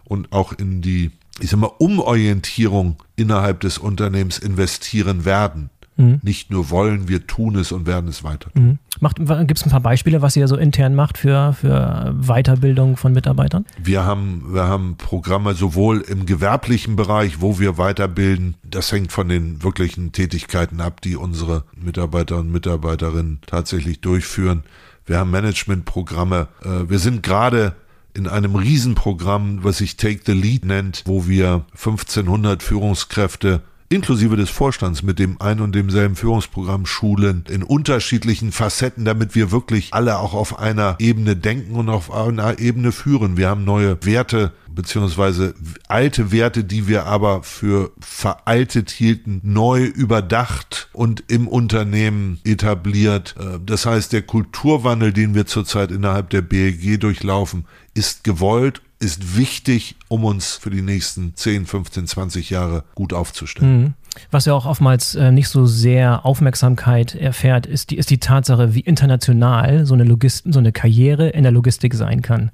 und 0.04 0.30
auch 0.30 0.52
in 0.52 0.80
die 0.80 1.10
ich 1.42 1.50
sag 1.50 1.58
mal, 1.58 1.72
Umorientierung 1.78 2.96
innerhalb 3.16 3.60
des 3.60 3.78
Unternehmens 3.78 4.38
investieren 4.38 5.24
werden. 5.24 5.70
Mhm. 5.96 6.20
Nicht 6.22 6.50
nur 6.50 6.70
wollen, 6.70 7.08
wir 7.08 7.26
tun 7.26 7.56
es 7.56 7.70
und 7.72 7.86
werden 7.86 8.08
es 8.08 8.24
weiter 8.24 8.50
tun. 8.50 8.78
Mhm. 9.00 9.46
Gibt 9.46 9.58
es 9.58 9.64
ein 9.64 9.70
paar 9.70 9.80
Beispiele, 9.80 10.22
was 10.22 10.36
ihr 10.36 10.48
so 10.48 10.56
intern 10.56 10.94
macht 10.94 11.18
für, 11.18 11.52
für 11.52 12.14
Weiterbildung 12.18 12.96
von 12.96 13.12
Mitarbeitern? 13.12 13.66
Wir 13.82 14.04
haben, 14.04 14.54
wir 14.54 14.64
haben 14.64 14.96
Programme 14.96 15.54
sowohl 15.54 16.00
im 16.00 16.24
gewerblichen 16.24 16.96
Bereich, 16.96 17.40
wo 17.40 17.58
wir 17.58 17.76
weiterbilden. 17.76 18.54
Das 18.62 18.90
hängt 18.92 19.12
von 19.12 19.28
den 19.28 19.62
wirklichen 19.62 20.12
Tätigkeiten 20.12 20.80
ab, 20.80 21.00
die 21.02 21.16
unsere 21.16 21.64
Mitarbeiterinnen 21.76 22.46
und 22.46 22.52
Mitarbeiterinnen 22.52 23.40
tatsächlich 23.46 24.00
durchführen. 24.00 24.62
Wir 25.04 25.18
haben 25.18 25.30
Managementprogramme. 25.30 26.48
Äh, 26.64 26.88
wir 26.88 27.00
sind 27.00 27.22
gerade 27.22 27.74
in 28.14 28.26
einem 28.26 28.54
Riesenprogramm, 28.54 29.64
was 29.64 29.78
sich 29.78 29.96
Take 29.96 30.20
the 30.26 30.32
Lead 30.32 30.64
nennt, 30.64 31.02
wo 31.06 31.26
wir 31.26 31.64
1500 31.72 32.62
Führungskräfte 32.62 33.62
inklusive 33.92 34.36
des 34.36 34.50
Vorstands 34.50 35.02
mit 35.02 35.18
dem 35.18 35.40
ein 35.40 35.60
und 35.60 35.74
demselben 35.74 36.16
Führungsprogramm 36.16 36.86
schulen 36.86 37.44
in 37.48 37.62
unterschiedlichen 37.62 38.50
Facetten, 38.50 39.04
damit 39.04 39.34
wir 39.34 39.50
wirklich 39.50 39.92
alle 39.92 40.18
auch 40.18 40.34
auf 40.34 40.58
einer 40.58 40.96
Ebene 40.98 41.36
denken 41.36 41.74
und 41.74 41.88
auf 41.88 42.10
einer 42.10 42.58
Ebene 42.58 42.92
führen. 42.92 43.36
Wir 43.36 43.48
haben 43.48 43.64
neue 43.64 44.02
Werte 44.04 44.52
beziehungsweise 44.74 45.54
alte 45.88 46.32
Werte, 46.32 46.64
die 46.64 46.88
wir 46.88 47.04
aber 47.04 47.42
für 47.42 47.92
veraltet 48.00 48.90
hielten, 48.90 49.40
neu 49.42 49.84
überdacht 49.84 50.88
und 50.92 51.24
im 51.28 51.46
Unternehmen 51.46 52.40
etabliert. 52.44 53.34
Äh, 53.38 53.58
das 53.64 53.86
heißt, 53.86 54.12
der 54.12 54.22
Kulturwandel, 54.22 55.12
den 55.12 55.34
wir 55.34 55.46
zurzeit 55.46 55.90
innerhalb 55.90 56.30
der 56.30 56.42
BEG 56.42 56.98
durchlaufen, 57.00 57.66
ist 57.94 58.24
gewollt 58.24 58.80
ist 59.02 59.36
wichtig, 59.36 59.96
um 60.06 60.24
uns 60.24 60.54
für 60.54 60.70
die 60.70 60.80
nächsten 60.80 61.34
10, 61.34 61.66
15, 61.66 62.06
20 62.06 62.50
Jahre 62.50 62.84
gut 62.94 63.12
aufzustellen. 63.12 63.82
Mhm. 63.82 63.94
Was 64.30 64.44
ja 64.44 64.54
auch 64.54 64.66
oftmals 64.66 65.14
äh, 65.14 65.32
nicht 65.32 65.48
so 65.48 65.66
sehr 65.66 66.24
Aufmerksamkeit 66.24 67.14
erfährt, 67.14 67.66
ist 67.66 67.90
die, 67.90 67.96
ist 67.96 68.10
die 68.10 68.18
Tatsache, 68.18 68.74
wie 68.74 68.80
international 68.80 69.86
so 69.86 69.94
eine, 69.94 70.04
Logist 70.04 70.44
so 70.46 70.58
eine 70.58 70.70
Karriere 70.70 71.30
in 71.30 71.42
der 71.42 71.52
Logistik 71.52 71.94
sein 71.94 72.22
kann. 72.22 72.50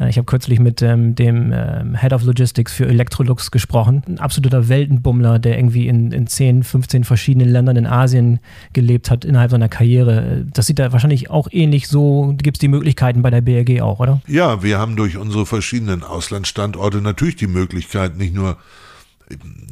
Äh, 0.00 0.08
ich 0.08 0.16
habe 0.16 0.24
kürzlich 0.24 0.58
mit 0.58 0.82
ähm, 0.82 1.14
dem 1.14 1.52
ähm, 1.54 1.96
Head 1.96 2.12
of 2.12 2.24
Logistics 2.24 2.72
für 2.72 2.86
Electrolux 2.86 3.50
gesprochen. 3.50 4.02
Ein 4.06 4.18
absoluter 4.18 4.68
Weltenbummler, 4.68 5.38
der 5.38 5.58
irgendwie 5.58 5.86
in, 5.86 6.10
in 6.12 6.26
10, 6.26 6.64
15 6.64 7.04
verschiedenen 7.04 7.48
Ländern 7.48 7.76
in 7.76 7.86
Asien 7.86 8.40
gelebt 8.72 9.10
hat 9.10 9.24
innerhalb 9.24 9.50
seiner 9.50 9.68
Karriere. 9.68 10.46
Das 10.52 10.66
sieht 10.66 10.78
da 10.78 10.92
wahrscheinlich 10.92 11.30
auch 11.30 11.48
ähnlich 11.50 11.88
so. 11.88 12.34
Gibt 12.38 12.56
es 12.56 12.60
die 12.60 12.68
Möglichkeiten 12.68 13.22
bei 13.22 13.30
der 13.30 13.42
BRG 13.42 13.82
auch, 13.82 14.00
oder? 14.00 14.20
Ja, 14.26 14.62
wir 14.62 14.78
haben 14.78 14.96
durch 14.96 15.16
unsere 15.16 15.46
verschiedenen 15.46 16.02
Auslandsstandorte 16.02 17.00
natürlich 17.00 17.36
die 17.36 17.46
Möglichkeit, 17.46 18.16
nicht 18.16 18.34
nur 18.34 18.56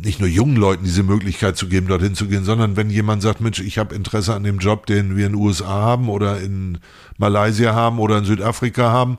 nicht 0.01 0.21
nur 0.21 0.29
jungen 0.29 0.55
Leuten 0.55 0.85
diese 0.85 1.03
Möglichkeit 1.03 1.57
zu 1.57 1.67
geben, 1.67 1.89
dorthin 1.89 2.15
zu 2.15 2.29
gehen, 2.29 2.45
sondern 2.45 2.77
wenn 2.77 2.91
jemand 2.91 3.23
sagt, 3.23 3.41
Mensch, 3.41 3.59
ich 3.59 3.77
habe 3.77 3.93
Interesse 3.93 4.33
an 4.33 4.45
dem 4.45 4.59
Job, 4.59 4.87
den 4.87 5.17
wir 5.17 5.27
in 5.27 5.33
den 5.33 5.41
USA 5.41 5.67
haben 5.67 6.09
oder 6.09 6.41
in 6.41 6.79
Malaysia 7.17 7.75
haben 7.75 7.99
oder 7.99 8.19
in 8.19 8.25
Südafrika 8.25 8.93
haben, 8.93 9.19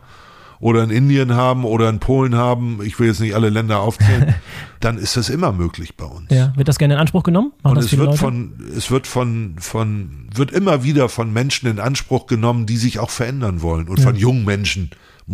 oder 0.60 0.84
in 0.84 0.90
Indien 0.90 1.36
haben 1.36 1.64
oder 1.64 1.90
in 1.90 2.00
Polen 2.00 2.36
haben, 2.36 2.80
ich 2.84 3.00
will 3.00 3.08
jetzt 3.08 3.22
nicht 3.22 3.34
alle 3.34 3.50
Länder 3.50 3.80
aufzählen, 3.80 4.36
dann 4.80 4.98
ist 4.98 5.16
das 5.16 5.30
immer 5.30 5.52
möglich 5.52 5.96
bei 5.96 6.06
uns. 6.06 6.30
Ja, 6.30 6.54
wird 6.56 6.68
das 6.68 6.78
gerne 6.78 6.96
in 6.96 7.00
Anspruch 7.00 7.24
genommen? 7.24 7.54
Machen 7.64 7.78
Und 7.78 7.84
es 7.84 7.92
wird 7.92 8.08
Leute? 8.08 8.18
von, 8.18 8.54
es 8.76 8.92
wird 8.92 9.08
von, 9.08 9.56
von, 9.60 10.28
wird 10.34 10.52
immer 10.52 10.84
wieder 10.84 11.08
von 11.08 11.32
Menschen 11.32 11.70
in 11.70 11.80
Anspruch 11.80 12.28
genommen, 12.28 12.66
die 12.66 12.78
sich 12.78 13.00
auch 13.00 13.10
verändern 13.10 13.62
wollen 13.62 13.88
und 13.88 14.00
ja. 14.00 14.06
von 14.06 14.16
jungen 14.16 14.44
Menschen. 14.46 14.92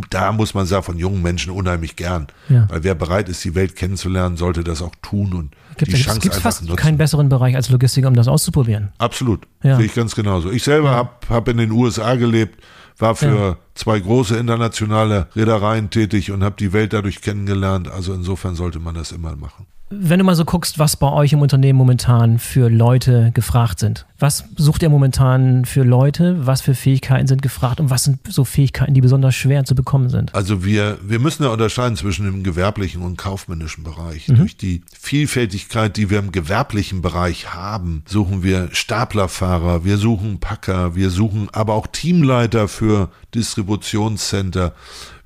Da 0.10 0.32
muss 0.32 0.54
man 0.54 0.66
sagen, 0.66 0.84
von 0.84 0.98
jungen 0.98 1.22
Menschen 1.22 1.52
unheimlich 1.52 1.96
gern. 1.96 2.28
Ja. 2.50 2.68
Weil 2.70 2.84
wer 2.84 2.96
bereit 2.96 3.30
ist, 3.30 3.44
die 3.44 3.56
Welt 3.56 3.76
kennenzulernen, 3.76 4.36
sollte 4.36 4.64
das 4.64 4.82
auch 4.82 4.94
tun 5.02 5.34
und 5.34 5.56
gibt, 5.78 5.92
die 5.92 6.02
Chance 6.02 6.20
gibt's 6.20 6.38
einfach 6.38 6.52
fast 6.52 6.64
nutzen. 6.64 6.76
keinen 6.76 6.98
besseren 6.98 7.30
Bereich 7.30 7.56
als 7.56 7.70
Logistik, 7.70 8.06
um 8.06 8.14
das 8.14 8.28
auszuprobieren. 8.28 8.92
Absolut. 8.98 9.48
Ja. 9.64 9.78
Sehe 9.78 9.86
ich 9.86 9.96
ganz 9.96 10.16
genauso. 10.16 10.52
Ich 10.52 10.64
selber 10.64 10.92
ja. 10.92 10.96
habe 10.96 11.10
hab 11.30 11.48
in 11.48 11.58
den 11.58 11.72
USA 11.72 12.16
gelebt, 12.16 12.62
war 12.98 13.16
für 13.16 13.36
ja. 13.36 13.58
zwei 13.74 14.00
große 14.00 14.38
internationale 14.38 15.28
Reedereien 15.36 15.90
tätig 15.90 16.32
und 16.32 16.44
habe 16.44 16.56
die 16.58 16.74
Welt 16.74 16.94
dadurch 16.94 17.22
kennengelernt. 17.22 17.88
Also 17.90 18.14
insofern 18.14 18.56
sollte 18.56 18.80
man 18.80 18.96
das 18.96 19.12
immer 19.12 19.36
machen. 19.36 19.66
Wenn 19.92 20.18
du 20.18 20.26
mal 20.26 20.36
so 20.36 20.46
guckst, 20.46 20.80
was 20.80 20.98
bei 20.98 21.12
euch 21.12 21.32
im 21.34 21.42
Unternehmen 21.42 21.78
momentan 21.78 22.40
für 22.40 22.70
Leute 22.70 23.30
gefragt 23.36 23.80
sind. 23.80 24.08
Was 24.18 24.46
sucht 24.56 24.82
ihr 24.82 24.90
momentan 24.90 25.66
für 25.66 25.84
Leute? 25.84 26.48
Was 26.48 26.62
für 26.62 26.74
Fähigkeiten 26.74 27.28
sind 27.28 27.44
gefragt? 27.44 27.80
Und 27.80 27.92
was 27.92 28.04
sind 28.04 28.20
so 28.28 28.46
Fähigkeiten, 28.46 28.96
die 28.96 29.02
besonders 29.02 29.36
schwer 29.36 29.64
zu 29.64 29.76
bekommen 29.76 30.10
sind? 30.10 30.34
Also 30.34 30.66
wir, 30.66 30.98
wir 31.04 31.20
müssen 31.20 31.44
ja 31.44 31.50
unterscheiden 31.50 31.98
zwischen 31.98 32.26
dem 32.26 32.42
gewerblichen 32.42 33.04
und 33.04 33.18
kaufmännischen 33.18 33.84
Bereich. 33.84 34.28
Mhm. 34.28 34.38
Durch 34.38 34.58
die 34.58 34.82
Vielfältigkeit, 35.00 35.96
die 35.98 36.10
wir 36.10 36.18
im 36.18 36.32
gewerblichen 36.32 37.04
Bereich 37.04 37.54
haben, 37.54 38.02
suchen 38.08 38.42
wir 38.42 38.70
Staplerfahrer, 38.72 39.86
wir 39.86 39.98
suchen 39.98 40.40
Packer, 40.40 40.96
wir 40.96 41.12
suchen 41.12 41.48
aber 41.52 41.76
auch 41.76 41.86
Teamleiter 41.86 42.68
für 42.68 43.10
Distributionscenter. 43.36 44.74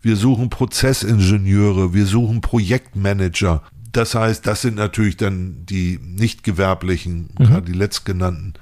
Wir 0.02 0.15
suchen 0.15 0.50
Prozessingenieure, 0.50 1.93
wir 1.93 2.06
suchen 2.06 2.41
Projektmanager. 2.41 3.63
Das 3.91 4.15
heißt, 4.15 4.45
das 4.45 4.62
sind 4.62 4.75
natürlich 4.75 5.17
dann 5.17 5.65
die 5.65 5.99
nicht 6.04 6.43
gewerblichen, 6.43 7.30
mhm. 7.38 7.43
gerade 7.43 7.65
die 7.65 7.78
letztgenannten. 7.78 8.54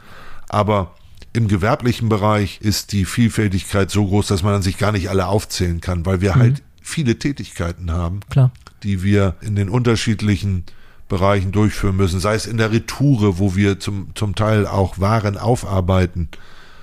Aber 0.49 0.95
im 1.33 1.47
gewerblichen 1.47 2.09
Bereich 2.09 2.59
ist 2.61 2.93
die 2.93 3.05
Vielfältigkeit 3.05 3.91
so 3.91 4.05
groß, 4.05 4.27
dass 4.27 4.43
man 4.43 4.55
an 4.55 4.61
sich 4.61 4.77
gar 4.77 4.91
nicht 4.91 5.09
alle 5.09 5.27
aufzählen 5.27 5.81
kann, 5.81 6.05
weil 6.05 6.21
wir 6.21 6.35
mhm. 6.35 6.39
halt 6.39 6.63
viele 6.81 7.19
Tätigkeiten 7.19 7.91
haben, 7.91 8.21
Klar. 8.29 8.51
die 8.83 9.03
wir 9.03 9.35
in 9.41 9.55
den 9.55 9.69
unterschiedlichen 9.69 10.63
Bereichen 11.09 11.51
durchführen 11.51 11.95
müssen, 11.95 12.19
sei 12.19 12.35
es 12.35 12.45
in 12.45 12.57
der 12.57 12.71
Retoure, 12.71 13.39
wo 13.39 13.55
wir 13.55 13.79
zum, 13.79 14.09
zum 14.15 14.35
Teil 14.35 14.65
auch 14.65 14.99
Waren 14.99 15.37
aufarbeiten, 15.37 16.29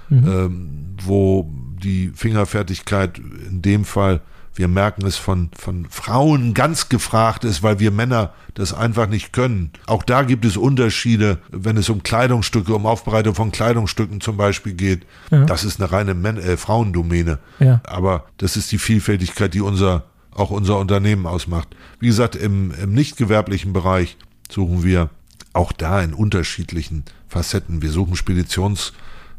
mhm. 0.08 0.28
ähm, 0.28 0.96
wo 1.02 1.50
die 1.82 2.12
Fingerfertigkeit 2.14 3.18
in 3.18 3.60
dem 3.62 3.84
Fall 3.84 4.20
wir 4.54 4.68
merken 4.68 5.04
es 5.06 5.16
von, 5.16 5.50
von 5.58 5.86
Frauen 5.90 6.54
ganz 6.54 6.88
gefragt 6.88 7.44
ist, 7.44 7.62
weil 7.62 7.80
wir 7.80 7.90
Männer 7.90 8.32
das 8.54 8.72
einfach 8.72 9.08
nicht 9.08 9.32
können. 9.32 9.70
Auch 9.86 10.04
da 10.04 10.22
gibt 10.22 10.44
es 10.44 10.56
Unterschiede, 10.56 11.38
wenn 11.50 11.76
es 11.76 11.88
um 11.88 12.02
Kleidungsstücke, 12.02 12.74
um 12.74 12.86
Aufbereitung 12.86 13.34
von 13.34 13.50
Kleidungsstücken 13.50 14.20
zum 14.20 14.36
Beispiel 14.36 14.74
geht. 14.74 15.06
Ja. 15.30 15.44
Das 15.44 15.64
ist 15.64 15.80
eine 15.80 15.90
reine 15.90 16.14
Män 16.14 16.36
äh, 16.36 16.56
Frauendomäne. 16.56 17.38
Ja. 17.58 17.80
Aber 17.84 18.26
das 18.38 18.56
ist 18.56 18.70
die 18.70 18.78
Vielfältigkeit, 18.78 19.54
die 19.54 19.60
unser, 19.60 20.04
auch 20.30 20.50
unser 20.50 20.78
Unternehmen 20.78 21.26
ausmacht. 21.26 21.68
Wie 21.98 22.06
gesagt, 22.06 22.36
im, 22.36 22.72
im 22.80 22.92
nicht 22.92 23.16
gewerblichen 23.16 23.72
Bereich 23.72 24.16
suchen 24.48 24.84
wir 24.84 25.10
auch 25.52 25.72
da 25.72 26.00
in 26.00 26.14
unterschiedlichen 26.14 27.04
Facetten. 27.28 27.82
Wir 27.82 27.90
suchen 27.90 28.14
Speditions- 28.14 28.92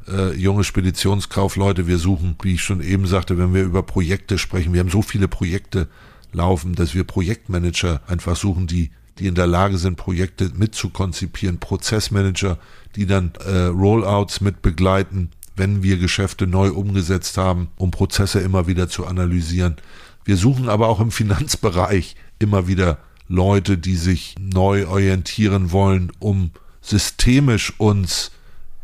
äh, 0.07 0.33
junge 0.33 0.63
Speditionskaufleute. 0.63 1.87
Wir 1.87 1.97
suchen, 1.97 2.35
wie 2.41 2.55
ich 2.55 2.63
schon 2.63 2.81
eben 2.81 3.07
sagte, 3.07 3.37
wenn 3.37 3.53
wir 3.53 3.63
über 3.63 3.83
Projekte 3.83 4.37
sprechen, 4.37 4.73
wir 4.73 4.79
haben 4.79 4.89
so 4.89 5.01
viele 5.01 5.27
Projekte 5.27 5.87
laufen, 6.31 6.75
dass 6.75 6.93
wir 6.93 7.03
Projektmanager 7.03 8.01
einfach 8.07 8.35
suchen, 8.35 8.67
die 8.67 8.91
die 9.19 9.27
in 9.27 9.35
der 9.35 9.47
Lage 9.47 9.77
sind, 9.77 9.95
Projekte 9.95 10.51
mitzukonzipieren, 10.55 11.59
Prozessmanager, 11.59 12.57
die 12.95 13.05
dann 13.05 13.31
äh, 13.45 13.65
Rollouts 13.65 14.41
mit 14.41 14.61
begleiten, 14.61 15.31
wenn 15.55 15.83
wir 15.83 15.97
Geschäfte 15.97 16.47
neu 16.47 16.71
umgesetzt 16.71 17.37
haben, 17.37 17.69
um 17.77 17.91
Prozesse 17.91 18.41
immer 18.41 18.67
wieder 18.67 18.89
zu 18.89 19.05
analysieren. 19.05 19.77
Wir 20.25 20.37
suchen 20.37 20.69
aber 20.69 20.89
auch 20.89 20.99
im 20.99 21.11
Finanzbereich 21.11 22.15
immer 22.39 22.67
wieder 22.67 22.97
Leute, 23.27 23.77
die 23.77 23.95
sich 23.95 24.35
neu 24.39 24.87
orientieren 24.87 25.71
wollen, 25.71 26.11
um 26.19 26.51
systemisch 26.81 27.73
uns 27.79 28.31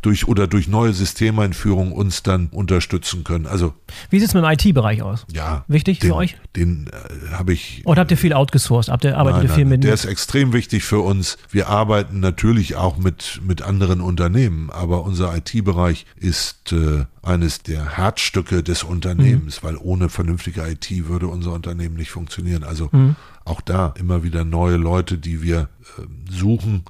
durch 0.02 0.26
oder 0.26 0.48
durch 0.48 0.68
neue 0.68 0.92
Systemeinführungen 0.92 1.92
uns 1.92 2.22
dann 2.22 2.48
unterstützen 2.48 3.24
können. 3.24 3.46
Also 3.46 3.72
wie 4.10 4.18
sieht 4.18 4.28
es 4.28 4.34
mit 4.34 4.44
dem 4.44 4.50
IT-Bereich 4.50 5.02
aus? 5.02 5.24
Ja, 5.32 5.64
wichtig 5.68 6.00
den, 6.00 6.10
für 6.10 6.16
euch? 6.16 6.36
Den 6.56 6.88
äh, 6.88 7.32
habe 7.32 7.52
ich. 7.52 7.82
Oder 7.86 8.00
habt 8.00 8.10
ihr 8.10 8.16
viel 8.16 8.32
outgesourced? 8.32 8.90
Habt 8.92 9.04
ihr 9.04 9.16
arbeitet 9.16 9.38
nein, 9.38 9.46
ihr 9.46 9.54
viel 9.54 9.64
nein, 9.64 9.70
mit? 9.70 9.84
Der 9.84 9.94
ist 9.94 10.04
extrem 10.04 10.52
wichtig 10.52 10.82
für 10.82 10.98
uns. 10.98 11.38
Wir 11.50 11.68
arbeiten 11.68 12.20
natürlich 12.20 12.74
auch 12.76 12.98
mit 12.98 13.40
mit 13.44 13.62
anderen 13.62 14.00
Unternehmen, 14.00 14.70
aber 14.70 15.04
unser 15.04 15.36
IT-Bereich 15.36 16.04
ist 16.16 16.72
äh, 16.72 17.04
eines 17.22 17.62
der 17.62 17.96
Herzstücke 17.96 18.64
des 18.64 18.82
Unternehmens, 18.82 19.62
mhm. 19.62 19.66
weil 19.66 19.76
ohne 19.76 20.08
vernünftige 20.08 20.62
IT 20.62 20.90
würde 21.06 21.28
unser 21.28 21.52
Unternehmen 21.52 21.94
nicht 21.94 22.10
funktionieren. 22.10 22.64
Also 22.64 22.88
mhm. 22.90 23.14
auch 23.44 23.60
da 23.60 23.94
immer 23.98 24.24
wieder 24.24 24.44
neue 24.44 24.76
Leute, 24.76 25.16
die 25.18 25.42
wir 25.42 25.68
äh, 25.98 26.02
suchen 26.28 26.84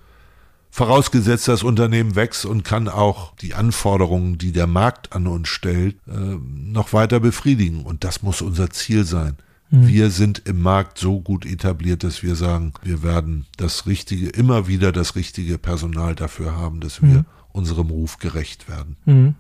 Vorausgesetzt, 0.75 1.49
das 1.49 1.63
Unternehmen 1.63 2.17
wächst 2.17 2.47
und 2.47 2.65
kann 2.65 2.89
auch 2.89 3.37
die 3.37 3.53
Anforderungen, 3.53 4.39
die 4.39 4.53
der 4.53 4.67
Markt 4.67 5.13
an 5.13 5.27
uns 5.27 5.49
stellt, 5.49 5.97
äh, 6.09 6.13
noch 6.15 6.95
weiter 6.95 7.21
befriedigen. 7.21 7.83
Und 7.83 8.05
das 8.05 8.23
muss 8.23 8.41
unser 8.41 8.71
Ziel 8.71 9.05
sein. 9.05 9.37
Mhm. 9.69 9.87
Wir 9.87 10.09
sind 10.09 10.43
im 10.47 10.63
Markt 10.63 10.97
so 10.97 11.21
gut 11.21 11.45
etabliert, 11.45 12.05
dass 12.05 12.23
wir 12.23 12.37
sagen, 12.37 12.73
wir 12.83 13.03
werden 13.03 13.45
das 13.59 13.87
richtige, 13.87 14.31
immer 14.31 14.67
wieder 14.67 14.93
das 14.93 15.15
richtige 15.15 15.59
Personal 15.59 16.15
dafür 16.15 16.57
haben, 16.57 16.81
dass 16.81 17.03
wir 17.03 17.19
mhm. 17.19 17.25
unserem 17.53 17.91
Ruf 17.91 18.17
gerecht 18.17 18.67
werden. 18.67 18.97
Mhm. 19.05 19.35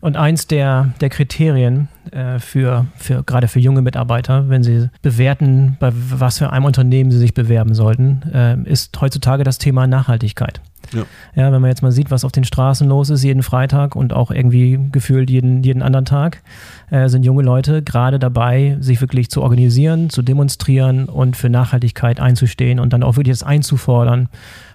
Und 0.00 0.16
eins 0.16 0.46
der, 0.46 0.94
der 1.02 1.10
Kriterien 1.10 1.88
äh, 2.12 2.38
für, 2.38 2.86
für 2.96 3.22
gerade 3.24 3.46
für 3.48 3.60
junge 3.60 3.82
Mitarbeiter, 3.82 4.48
wenn 4.48 4.62
sie 4.62 4.88
bewerten, 5.02 5.76
bei 5.80 5.92
was 5.92 6.38
für 6.38 6.50
einem 6.50 6.64
Unternehmen 6.64 7.10
sie 7.10 7.18
sich 7.18 7.34
bewerben 7.34 7.74
sollten, 7.74 8.22
äh, 8.32 8.56
ist 8.64 8.98
heutzutage 8.98 9.44
das 9.44 9.58
Thema 9.58 9.86
Nachhaltigkeit. 9.86 10.62
Ja. 10.92 11.02
ja, 11.34 11.52
wenn 11.52 11.60
man 11.60 11.70
jetzt 11.70 11.82
mal 11.82 11.92
sieht, 11.92 12.10
was 12.10 12.24
auf 12.24 12.32
den 12.32 12.44
Straßen 12.44 12.88
los 12.88 13.10
ist, 13.10 13.22
jeden 13.22 13.42
Freitag 13.42 13.96
und 13.96 14.12
auch 14.12 14.30
irgendwie 14.30 14.78
gefühlt 14.90 15.30
jeden, 15.30 15.62
jeden 15.62 15.82
anderen 15.82 16.04
Tag, 16.04 16.42
äh, 16.90 17.08
sind 17.08 17.24
junge 17.24 17.42
Leute 17.42 17.82
gerade 17.82 18.18
dabei, 18.18 18.76
sich 18.80 19.00
wirklich 19.00 19.30
zu 19.30 19.42
organisieren, 19.42 20.10
zu 20.10 20.22
demonstrieren 20.22 21.06
und 21.06 21.36
für 21.36 21.50
Nachhaltigkeit 21.50 22.20
einzustehen 22.20 22.80
und 22.80 22.92
dann 22.92 23.02
auch 23.02 23.16
wirklich 23.16 23.36
das 23.36 23.42
einzufordern 23.42 24.28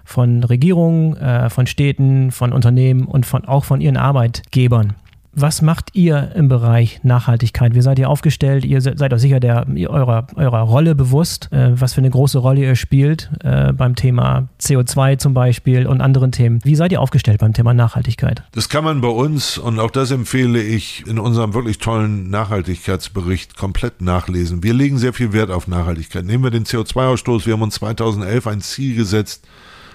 von 0.04 0.44
Regierungen, 0.44 1.16
äh, 1.16 1.50
von 1.50 1.66
Städten, 1.66 2.30
von 2.30 2.52
Unternehmen 2.52 3.06
und 3.06 3.26
von, 3.26 3.44
auch 3.44 3.64
von 3.64 3.80
ihren 3.80 3.96
Arbeitgebern. 3.96 4.94
Was 5.36 5.62
macht 5.62 5.90
ihr 5.94 6.32
im 6.36 6.48
Bereich 6.48 7.00
Nachhaltigkeit? 7.02 7.74
Wie 7.74 7.80
seid 7.80 7.98
ihr 7.98 8.08
aufgestellt? 8.08 8.64
Ihr 8.64 8.80
seid 8.80 9.12
euch 9.12 9.20
sicher 9.20 9.40
der, 9.40 9.66
eurer, 9.88 10.28
eurer 10.36 10.60
Rolle 10.60 10.94
bewusst, 10.94 11.52
äh, 11.52 11.72
was 11.80 11.94
für 11.94 12.00
eine 12.00 12.10
große 12.10 12.38
Rolle 12.38 12.60
ihr 12.60 12.76
spielt 12.76 13.30
äh, 13.42 13.72
beim 13.72 13.96
Thema 13.96 14.48
CO2 14.60 15.18
zum 15.18 15.34
Beispiel 15.34 15.86
und 15.88 16.00
anderen 16.00 16.30
Themen. 16.30 16.60
Wie 16.62 16.76
seid 16.76 16.92
ihr 16.92 17.00
aufgestellt 17.00 17.40
beim 17.40 17.52
Thema 17.52 17.74
Nachhaltigkeit? 17.74 18.44
Das 18.52 18.68
kann 18.68 18.84
man 18.84 19.00
bei 19.00 19.08
uns, 19.08 19.58
und 19.58 19.80
auch 19.80 19.90
das 19.90 20.12
empfehle 20.12 20.62
ich, 20.62 21.04
in 21.06 21.18
unserem 21.18 21.52
wirklich 21.52 21.78
tollen 21.78 22.30
Nachhaltigkeitsbericht 22.30 23.56
komplett 23.56 24.00
nachlesen. 24.00 24.62
Wir 24.62 24.74
legen 24.74 24.98
sehr 24.98 25.12
viel 25.12 25.32
Wert 25.32 25.50
auf 25.50 25.66
Nachhaltigkeit. 25.66 26.24
Nehmen 26.24 26.44
wir 26.44 26.50
den 26.50 26.64
CO2-Ausstoß. 26.64 27.46
Wir 27.46 27.54
haben 27.54 27.62
uns 27.62 27.74
2011 27.74 28.46
ein 28.46 28.60
Ziel 28.60 28.94
gesetzt, 28.94 29.48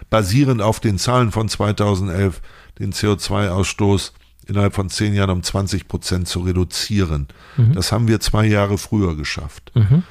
basierend 0.09 0.61
auf 0.61 0.81
den 0.81 0.97
Zahlen 0.97 1.31
von 1.31 1.47
2011, 1.47 2.41
den 2.77 2.91
CO2-Ausstoß 2.91 4.11
innerhalb 4.49 4.75
von 4.75 4.89
zehn 4.89 5.13
Jahren 5.13 5.29
um 5.29 5.43
20 5.43 5.87
Prozent 5.87 6.27
zu 6.27 6.41
reduzieren. 6.41 7.27
Mhm. 7.57 7.73
Das 7.73 7.91
haben 7.91 8.07
wir 8.07 8.19
zwei 8.19 8.45
Jahre 8.45 8.77
früher 8.77 9.15
geschafft. 9.15 9.71
Mhm. 9.75 10.03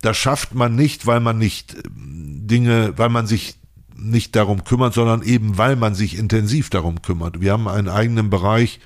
Das 0.00 0.16
schafft 0.16 0.54
man 0.54 0.76
nicht, 0.76 1.06
weil 1.06 1.20
man 1.20 1.38
nicht 1.38 1.74
äh, 1.74 1.82
Dinge, 1.94 2.94
weil 2.96 3.08
man 3.08 3.26
sich 3.26 3.56
nicht 3.96 4.36
darum 4.36 4.64
kümmert, 4.64 4.94
sondern 4.94 5.22
eben 5.22 5.58
weil 5.58 5.76
man 5.76 5.94
sich 5.94 6.16
intensiv 6.16 6.70
darum 6.70 7.02
kümmert. 7.02 7.40
Wir 7.40 7.52
haben 7.52 7.66
einen 7.66 7.88
eigenen 7.88 8.30
Bereich 8.30 8.78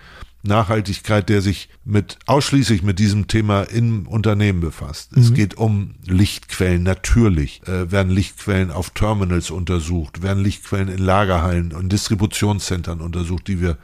Nachhaltigkeit, 0.45 1.29
der 1.29 1.41
sich 1.41 1.69
mit 1.85 2.19
ausschließlich 2.27 2.83
mit 2.83 2.99
diesem 2.99 3.29
Thema 3.29 3.63
im 3.63 4.09
Unternehmen 4.09 4.61
befasst. 4.61 5.17
Mhm. 5.17 5.23
Es 5.23 5.35
geht 5.35 5.57
um 5.57 5.95
Lichtquellen. 6.05 6.83
Natürlich 6.83 7.63
äh, 7.69 7.93
werden 7.93 8.11
Lichtquellen 8.11 8.71
auf 8.71 8.91
Terminals 8.91 9.51
untersucht, 9.51 10.23
werden 10.23 10.43
Lichtquellen 10.43 10.89
in 10.89 10.99
Lagerhallen 10.99 11.73
und 11.73 11.93
Distributionszentren 11.93 13.01
untersucht, 13.01 13.47
die 13.47 13.61
wir 13.61 13.79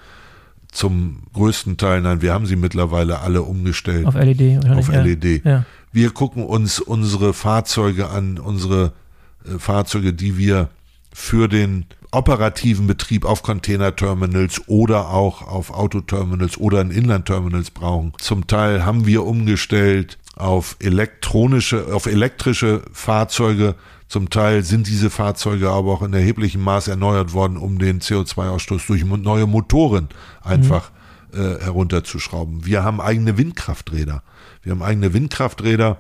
zum 0.79 1.25
größten 1.33 1.77
Teil, 1.77 2.01
nein, 2.01 2.23
wir 2.23 2.33
haben 2.33 2.47
sie 2.47 2.55
mittlerweile 2.55 3.19
alle 3.19 3.43
umgestellt. 3.43 4.07
Auf 4.07 4.15
LED. 4.15 4.65
Auf 4.65 4.89
LED. 4.89 5.45
Ja. 5.45 5.65
Wir 5.91 6.11
gucken 6.11 6.45
uns 6.45 6.79
unsere 6.79 7.35
Fahrzeuge 7.35 8.11
an, 8.11 8.39
unsere 8.39 8.93
äh, 9.45 9.59
Fahrzeuge, 9.59 10.13
die 10.13 10.39
wir 10.39 10.69
für 11.13 11.49
den 11.49 11.87
operativen 12.13 12.87
Betrieb 12.87 13.25
auf 13.25 13.43
Containerterminals 13.43 14.69
oder 14.69 15.11
auch 15.11 15.43
auf 15.43 15.73
Autoterminals 15.73 16.57
oder 16.59 16.81
in 16.81 16.93
Inlandterminals 16.93 17.73
brauchen. 17.73 18.13
Zum 18.19 18.47
Teil 18.47 18.87
haben 18.87 19.05
wir 19.05 19.25
umgestellt 19.25 20.17
auf 20.37 20.77
elektronische, 20.79 21.93
auf 21.93 22.07
elektrische 22.07 22.83
Fahrzeuge, 22.93 23.75
zum 24.09 24.31
Teil 24.31 24.63
sind 24.65 24.87
diese 24.87 25.11
Fahrzeuge 25.11 25.71
aber 25.71 25.93
auch 25.93 26.03
in 26.03 26.13
erheblichem 26.15 26.63
Maß 26.63 26.89
erneuert 26.89 27.33
worden, 27.35 27.57
um 27.57 27.79
den 27.79 28.01
CO2-Ausstoß 28.01 28.87
durch 28.87 29.05
neue 29.05 29.47
Motoren 29.47 30.09
einfach 30.43 30.91
mhm. 31.33 31.41
äh, 31.41 31.61
herunterzuschrauben. 31.61 32.65
Wir 32.65 32.83
haben 32.83 33.01
eigene 33.01 33.37
Windkrafträder. 33.37 34.23
Wir 34.63 34.73
haben 34.73 34.83
eigene 34.83 35.13
Windkrafträder, 35.13 35.99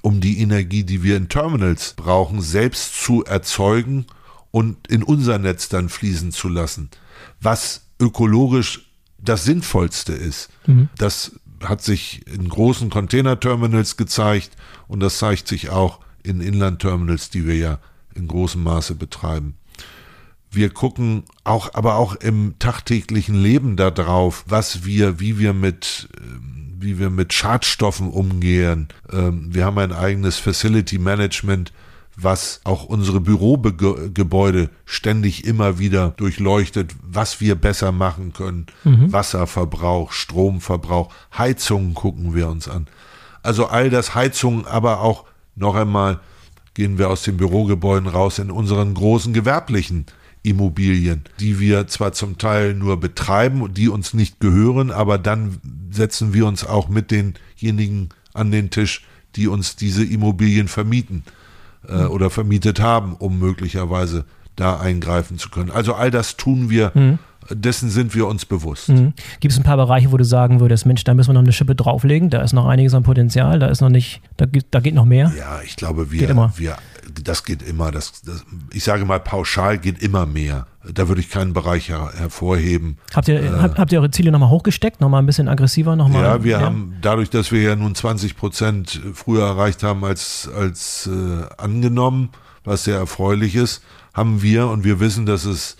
um 0.00 0.20
die 0.20 0.40
Energie, 0.40 0.84
die 0.84 1.02
wir 1.02 1.16
in 1.16 1.28
Terminals 1.28 1.92
brauchen, 1.92 2.40
selbst 2.40 3.02
zu 3.02 3.24
erzeugen 3.24 4.06
und 4.50 4.88
in 4.88 5.02
unser 5.02 5.38
Netz 5.38 5.68
dann 5.68 5.90
fließen 5.90 6.32
zu 6.32 6.48
lassen. 6.48 6.88
Was 7.40 7.82
ökologisch 8.00 8.86
das 9.18 9.44
Sinnvollste 9.44 10.12
ist. 10.12 10.50
Mhm. 10.66 10.88
Das 10.96 11.32
hat 11.62 11.82
sich 11.82 12.26
in 12.26 12.48
großen 12.48 12.90
Containerterminals 12.90 13.96
gezeigt 13.96 14.50
und 14.88 15.00
das 15.00 15.18
zeigt 15.18 15.46
sich 15.46 15.70
auch 15.70 16.00
in 16.22 16.40
Inlandterminals, 16.40 17.30
die 17.30 17.46
wir 17.46 17.56
ja 17.56 17.78
in 18.14 18.28
großem 18.28 18.62
Maße 18.62 18.94
betreiben. 18.94 19.54
Wir 20.50 20.68
gucken 20.68 21.24
auch, 21.44 21.72
aber 21.74 21.96
auch 21.96 22.14
im 22.14 22.58
tagtäglichen 22.58 23.34
Leben 23.34 23.76
darauf, 23.76 24.44
was 24.46 24.84
wir, 24.84 25.18
wie 25.18 25.38
wir 25.38 25.54
mit, 25.54 26.08
ähm, 26.20 26.74
wie 26.78 26.98
wir 26.98 27.08
mit 27.08 27.32
Schadstoffen 27.32 28.10
umgehen. 28.10 28.88
Ähm, 29.10 29.54
wir 29.54 29.64
haben 29.64 29.78
ein 29.78 29.92
eigenes 29.92 30.36
Facility 30.36 30.98
Management, 30.98 31.72
was 32.16 32.60
auch 32.64 32.84
unsere 32.84 33.20
Bürogebäude 33.20 34.68
ständig 34.84 35.46
immer 35.46 35.78
wieder 35.78 36.10
durchleuchtet, 36.10 36.94
was 37.02 37.40
wir 37.40 37.54
besser 37.54 37.90
machen 37.90 38.34
können. 38.34 38.66
Mhm. 38.84 39.10
Wasserverbrauch, 39.10 40.12
Stromverbrauch, 40.12 41.12
Heizungen 41.36 41.94
gucken 41.94 42.34
wir 42.34 42.48
uns 42.48 42.68
an. 42.68 42.88
Also 43.42 43.66
all 43.66 43.88
das 43.88 44.14
Heizungen, 44.14 44.66
aber 44.66 45.00
auch 45.00 45.24
noch 45.54 45.74
einmal 45.74 46.20
gehen 46.74 46.98
wir 46.98 47.10
aus 47.10 47.22
den 47.22 47.36
Bürogebäuden 47.36 48.08
raus 48.08 48.38
in 48.38 48.50
unseren 48.50 48.94
großen 48.94 49.32
gewerblichen 49.32 50.06
Immobilien, 50.42 51.22
die 51.38 51.60
wir 51.60 51.86
zwar 51.86 52.12
zum 52.12 52.38
Teil 52.38 52.74
nur 52.74 52.98
betreiben, 52.98 53.72
die 53.74 53.88
uns 53.88 54.14
nicht 54.14 54.40
gehören, 54.40 54.90
aber 54.90 55.18
dann 55.18 55.58
setzen 55.90 56.34
wir 56.34 56.46
uns 56.46 56.64
auch 56.64 56.88
mit 56.88 57.10
denjenigen 57.10 58.08
an 58.34 58.50
den 58.50 58.70
Tisch, 58.70 59.04
die 59.36 59.46
uns 59.46 59.76
diese 59.76 60.04
Immobilien 60.04 60.68
vermieten 60.68 61.22
äh, 61.86 62.04
oder 62.04 62.30
vermietet 62.30 62.80
haben, 62.80 63.14
um 63.14 63.38
möglicherweise 63.38 64.24
da 64.56 64.80
eingreifen 64.80 65.38
zu 65.38 65.48
können. 65.50 65.70
Also 65.70 65.94
all 65.94 66.10
das 66.10 66.36
tun 66.36 66.70
wir 66.70 66.92
mhm 66.94 67.18
dessen 67.54 67.90
sind 67.90 68.14
wir 68.14 68.26
uns 68.26 68.44
bewusst. 68.44 68.88
Mhm. 68.88 69.12
Gibt 69.40 69.52
es 69.52 69.58
ein 69.58 69.64
paar 69.64 69.76
Bereiche, 69.76 70.12
wo 70.12 70.16
du 70.16 70.24
sagen 70.24 70.60
würdest, 70.60 70.86
Mensch, 70.86 71.04
da 71.04 71.14
müssen 71.14 71.30
wir 71.30 71.34
noch 71.34 71.42
eine 71.42 71.52
Schippe 71.52 71.74
drauflegen, 71.74 72.30
da 72.30 72.42
ist 72.42 72.52
noch 72.52 72.66
einiges 72.66 72.94
an 72.94 73.02
Potenzial, 73.02 73.58
da 73.58 73.66
ist 73.66 73.80
noch 73.80 73.88
nicht, 73.88 74.20
da, 74.36 74.46
da 74.70 74.80
geht 74.80 74.94
noch 74.94 75.04
mehr? 75.04 75.32
Ja, 75.38 75.60
ich 75.64 75.76
glaube, 75.76 76.10
wir, 76.10 76.20
geht 76.20 76.30
immer. 76.30 76.52
wir 76.56 76.76
das 77.22 77.44
geht 77.44 77.62
immer, 77.62 77.90
das, 77.90 78.22
das, 78.22 78.44
ich 78.72 78.84
sage 78.84 79.04
mal 79.04 79.20
pauschal 79.20 79.78
geht 79.78 80.02
immer 80.02 80.26
mehr. 80.26 80.66
Da 80.88 81.08
würde 81.08 81.20
ich 81.20 81.30
keinen 81.30 81.52
Bereich 81.52 81.88
her, 81.88 82.10
hervorheben. 82.16 82.98
Habt 83.14 83.28
ihr, 83.28 83.42
äh, 83.42 83.50
habt, 83.50 83.78
habt 83.78 83.92
ihr 83.92 84.00
eure 84.00 84.10
Ziele 84.10 84.32
nochmal 84.32 84.50
hochgesteckt, 84.50 85.00
nochmal 85.00 85.22
ein 85.22 85.26
bisschen 85.26 85.48
aggressiver? 85.48 85.94
Noch 85.94 86.08
mal, 86.08 86.22
ja, 86.22 86.44
wir 86.44 86.52
ja? 86.52 86.60
haben, 86.60 86.96
dadurch, 87.00 87.30
dass 87.30 87.52
wir 87.52 87.62
ja 87.62 87.76
nun 87.76 87.94
20 87.94 88.36
Prozent 88.36 89.00
früher 89.14 89.46
erreicht 89.46 89.82
haben 89.82 90.04
als, 90.04 90.48
als 90.54 91.08
äh, 91.08 91.44
angenommen, 91.56 92.30
was 92.64 92.84
sehr 92.84 92.98
erfreulich 92.98 93.54
ist, 93.54 93.82
haben 94.14 94.42
wir, 94.42 94.68
und 94.68 94.84
wir 94.84 95.00
wissen, 95.00 95.26
dass 95.26 95.44
es 95.44 95.76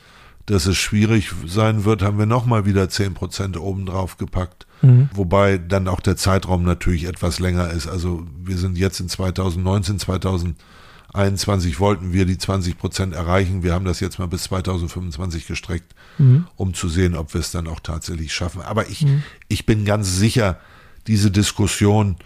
dass 0.53 0.67
es 0.67 0.77
schwierig 0.77 1.33
sein 1.47 1.87
wird, 1.87 2.03
haben 2.03 2.19
wir 2.19 2.27
nochmal 2.27 2.67
wieder 2.67 2.91
10 2.91 3.15
Prozent 3.15 3.57
obendrauf 3.57 4.19
gepackt. 4.19 4.67
Mhm. 4.83 5.09
Wobei 5.15 5.57
dann 5.57 5.89
auch 5.89 6.01
der 6.01 6.19
Zeitraum 6.19 6.63
natürlich 6.63 7.05
etwas 7.05 7.39
länger 7.39 7.71
ist. 7.71 7.89
Also 7.89 8.27
wir 8.37 8.59
sind 8.59 8.77
jetzt 8.77 9.01
in 9.01 9.09
2019, 9.09 9.99
2021 9.99 11.81
wollten 11.81 12.13
wir 12.13 12.27
die 12.27 12.37
20 12.37 12.77
Prozent 12.77 13.15
erreichen. 13.15 13.63
Wir 13.63 13.73
haben 13.73 13.87
das 13.87 14.01
jetzt 14.01 14.19
mal 14.19 14.29
bis 14.29 14.43
2025 14.43 15.47
gestreckt, 15.47 15.95
mhm. 16.19 16.47
um 16.57 16.75
zu 16.75 16.91
sehen, 16.91 17.17
ob 17.17 17.33
wir 17.33 17.41
es 17.41 17.51
dann 17.51 17.67
auch 17.67 17.81
tatsächlich 17.81 18.35
schaffen. 18.35 18.61
Aber 18.61 18.91
ich, 18.91 19.07
mhm. 19.07 19.23
ich 19.49 19.65
bin 19.65 19.87
ganz 19.87 20.17
sicher, 20.17 20.59
diese 21.07 21.31
Diskussion 21.31 22.17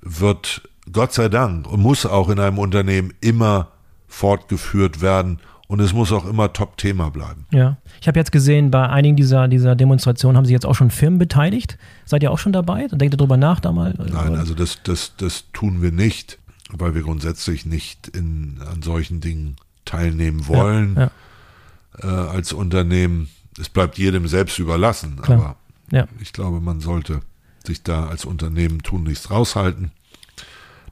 wird 0.00 0.62
Gott 0.92 1.12
sei 1.12 1.28
Dank 1.28 1.66
und 1.66 1.80
muss 1.80 2.06
auch 2.06 2.28
in 2.28 2.38
einem 2.38 2.58
Unternehmen 2.58 3.14
immer 3.20 3.72
fortgeführt 4.06 5.00
werden 5.00 5.40
und 5.68 5.80
es 5.80 5.92
muss 5.92 6.10
auch 6.12 6.26
immer 6.26 6.52
Top-Thema 6.52 7.10
bleiben. 7.10 7.46
Ja. 7.52 7.76
Ich 8.00 8.08
habe 8.08 8.18
jetzt 8.18 8.32
gesehen, 8.32 8.70
bei 8.70 8.88
einigen 8.88 9.16
dieser, 9.16 9.48
dieser 9.48 9.76
Demonstrationen 9.76 10.36
haben 10.36 10.46
sich 10.46 10.54
jetzt 10.54 10.64
auch 10.64 10.74
schon 10.74 10.90
Firmen 10.90 11.18
beteiligt. 11.18 11.78
Seid 12.06 12.22
ihr 12.22 12.32
auch 12.32 12.38
schon 12.38 12.52
dabei? 12.52 12.88
Denkt 12.88 13.14
ihr 13.14 13.18
darüber 13.18 13.36
nach 13.36 13.60
da 13.60 13.70
mal? 13.70 13.94
Nein, 13.98 14.34
also 14.34 14.54
das, 14.54 14.82
das, 14.82 15.12
das 15.18 15.44
tun 15.52 15.82
wir 15.82 15.92
nicht, 15.92 16.38
weil 16.70 16.94
wir 16.94 17.02
grundsätzlich 17.02 17.66
nicht 17.66 18.08
in, 18.08 18.60
an 18.72 18.82
solchen 18.82 19.20
Dingen 19.20 19.56
teilnehmen 19.84 20.48
wollen 20.48 20.96
ja, 20.96 21.10
ja. 22.02 22.26
Äh, 22.26 22.28
als 22.30 22.52
Unternehmen. 22.54 23.28
Es 23.60 23.68
bleibt 23.68 23.98
jedem 23.98 24.26
selbst 24.26 24.58
überlassen, 24.58 25.20
Klar. 25.20 25.38
aber 25.38 25.56
ja. 25.90 26.08
ich 26.20 26.32
glaube, 26.32 26.60
man 26.60 26.80
sollte 26.80 27.20
sich 27.66 27.82
da 27.82 28.06
als 28.06 28.24
Unternehmen 28.24 28.82
tun 28.82 29.02
nichts 29.02 29.30
raushalten. 29.30 29.90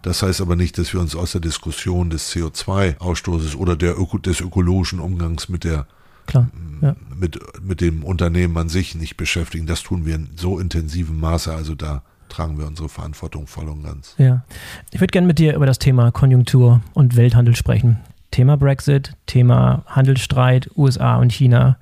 Das 0.07 0.23
heißt 0.23 0.41
aber 0.41 0.55
nicht, 0.55 0.79
dass 0.79 0.93
wir 0.93 1.01
uns 1.01 1.17
aus 1.17 1.33
der 1.33 1.41
Diskussion 1.41 2.11
des 2.11 2.33
CO2-Ausstoßes 2.33 3.57
oder 3.57 3.75
der 3.75 3.99
Öko 3.99 4.19
des 4.19 4.41
ökologischen 4.41 5.01
Umgangs 5.01 5.49
mit 5.49 5.65
der 5.65 5.89
Klar, 6.27 6.49
ja. 6.81 6.95
mit, 7.19 7.41
mit 7.61 7.81
dem 7.81 8.05
Unternehmen 8.05 8.57
an 8.57 8.69
sich 8.69 8.95
nicht 8.95 9.17
beschäftigen. 9.17 9.67
Das 9.67 9.83
tun 9.83 10.07
wir 10.07 10.15
in 10.15 10.29
so 10.37 10.61
intensivem 10.61 11.19
Maße. 11.19 11.53
Also 11.53 11.75
da 11.75 12.03
tragen 12.29 12.57
wir 12.57 12.69
unsere 12.69 12.89
Verantwortung 12.89 13.49
voll 13.49 13.69
und 13.69 13.83
ganz. 13.83 14.15
Ja. 14.17 14.45
Ich 14.93 15.01
würde 15.01 15.11
gerne 15.11 15.27
mit 15.27 15.41
dir 15.41 15.57
über 15.57 15.67
das 15.67 15.81
Thema 15.81 16.13
Konjunktur 16.13 16.83
und 16.95 17.17
Welthandel 17.17 17.57
sprechen. 17.57 17.99
Thema 18.31 18.57
Brexit, 18.57 19.15
Thema 19.27 19.83
Handelsstreit 19.87 20.71
USA 20.77 21.17
und 21.17 21.33
China 21.33 21.79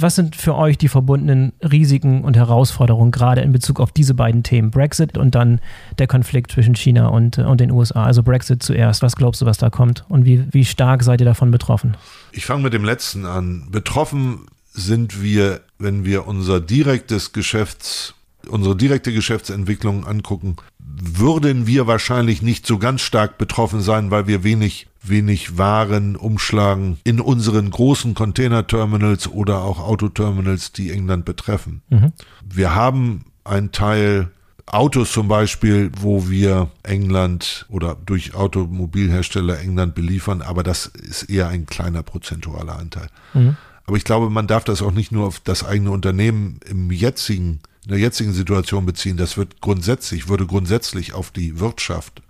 was 0.00 0.14
sind 0.14 0.36
für 0.36 0.54
euch 0.54 0.78
die 0.78 0.88
verbundenen 0.88 1.52
Risiken 1.62 2.22
und 2.22 2.36
Herausforderungen, 2.36 3.10
gerade 3.10 3.40
in 3.40 3.52
Bezug 3.52 3.80
auf 3.80 3.92
diese 3.92 4.14
beiden 4.14 4.42
Themen, 4.42 4.70
Brexit 4.70 5.18
und 5.18 5.34
dann 5.34 5.60
der 5.98 6.06
Konflikt 6.06 6.52
zwischen 6.52 6.74
China 6.74 7.08
und, 7.08 7.38
äh, 7.38 7.42
und 7.42 7.60
den 7.60 7.70
USA? 7.70 8.04
Also 8.04 8.22
Brexit 8.22 8.62
zuerst. 8.62 9.02
Was 9.02 9.16
glaubst 9.16 9.40
du, 9.40 9.46
was 9.46 9.58
da 9.58 9.70
kommt? 9.70 10.04
Und 10.08 10.24
wie, 10.24 10.44
wie 10.52 10.64
stark 10.64 11.02
seid 11.02 11.20
ihr 11.20 11.24
davon 11.24 11.50
betroffen? 11.50 11.96
Ich 12.32 12.46
fange 12.46 12.62
mit 12.62 12.72
dem 12.72 12.84
letzten 12.84 13.26
an. 13.26 13.68
Betroffen 13.70 14.46
sind 14.72 15.22
wir, 15.22 15.60
wenn 15.78 16.04
wir 16.04 16.26
unser 16.26 16.60
direktes 16.60 17.32
Geschäfts, 17.32 18.14
unsere 18.48 18.76
direkte 18.76 19.12
Geschäftsentwicklung 19.12 20.06
angucken, 20.06 20.56
würden 20.78 21.66
wir 21.66 21.86
wahrscheinlich 21.86 22.42
nicht 22.42 22.66
so 22.66 22.78
ganz 22.78 23.02
stark 23.02 23.38
betroffen 23.38 23.80
sein, 23.80 24.10
weil 24.10 24.26
wir 24.26 24.44
wenig 24.44 24.86
wenig 25.08 25.58
Waren 25.58 26.16
umschlagen 26.16 26.98
in 27.04 27.20
unseren 27.20 27.70
großen 27.70 28.14
Containerterminals 28.14 29.28
oder 29.28 29.62
auch 29.62 29.78
Autoterminals, 29.78 30.72
die 30.72 30.90
England 30.90 31.24
betreffen. 31.24 31.82
Mhm. 31.88 32.12
Wir 32.44 32.74
haben 32.74 33.24
einen 33.44 33.72
Teil 33.72 34.30
Autos 34.66 35.12
zum 35.12 35.28
Beispiel, 35.28 35.90
wo 35.98 36.28
wir 36.28 36.70
England 36.82 37.66
oder 37.68 37.96
durch 38.04 38.34
Automobilhersteller 38.34 39.58
England 39.58 39.94
beliefern, 39.94 40.42
aber 40.42 40.62
das 40.62 40.86
ist 40.86 41.24
eher 41.24 41.48
ein 41.48 41.66
kleiner 41.66 42.02
prozentualer 42.02 42.78
Anteil. 42.78 43.08
Mhm. 43.32 43.56
Aber 43.86 43.96
ich 43.96 44.04
glaube, 44.04 44.28
man 44.28 44.46
darf 44.46 44.64
das 44.64 44.82
auch 44.82 44.92
nicht 44.92 45.12
nur 45.12 45.26
auf 45.26 45.40
das 45.40 45.64
eigene 45.64 45.90
Unternehmen 45.90 46.60
im 46.68 46.90
jetzigen, 46.90 47.60
in 47.84 47.92
der 47.92 47.98
jetzigen 47.98 48.34
Situation 48.34 48.84
beziehen. 48.84 49.16
Das 49.16 49.38
wird 49.38 49.62
grundsätzlich, 49.62 50.28
würde 50.28 50.46
grundsätzlich 50.46 51.14
auf 51.14 51.30
die 51.30 51.58
Wirtschaft, 51.58 52.20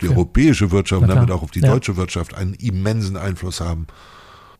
die 0.00 0.06
ja. 0.06 0.12
europäische 0.12 0.70
Wirtschaft 0.70 1.02
und 1.02 1.08
damit 1.08 1.30
auch 1.30 1.42
auf 1.42 1.50
die 1.50 1.60
ja. 1.60 1.70
deutsche 1.70 1.96
Wirtschaft 1.96 2.34
einen 2.34 2.54
immensen 2.54 3.16
Einfluss 3.16 3.60
haben. 3.60 3.86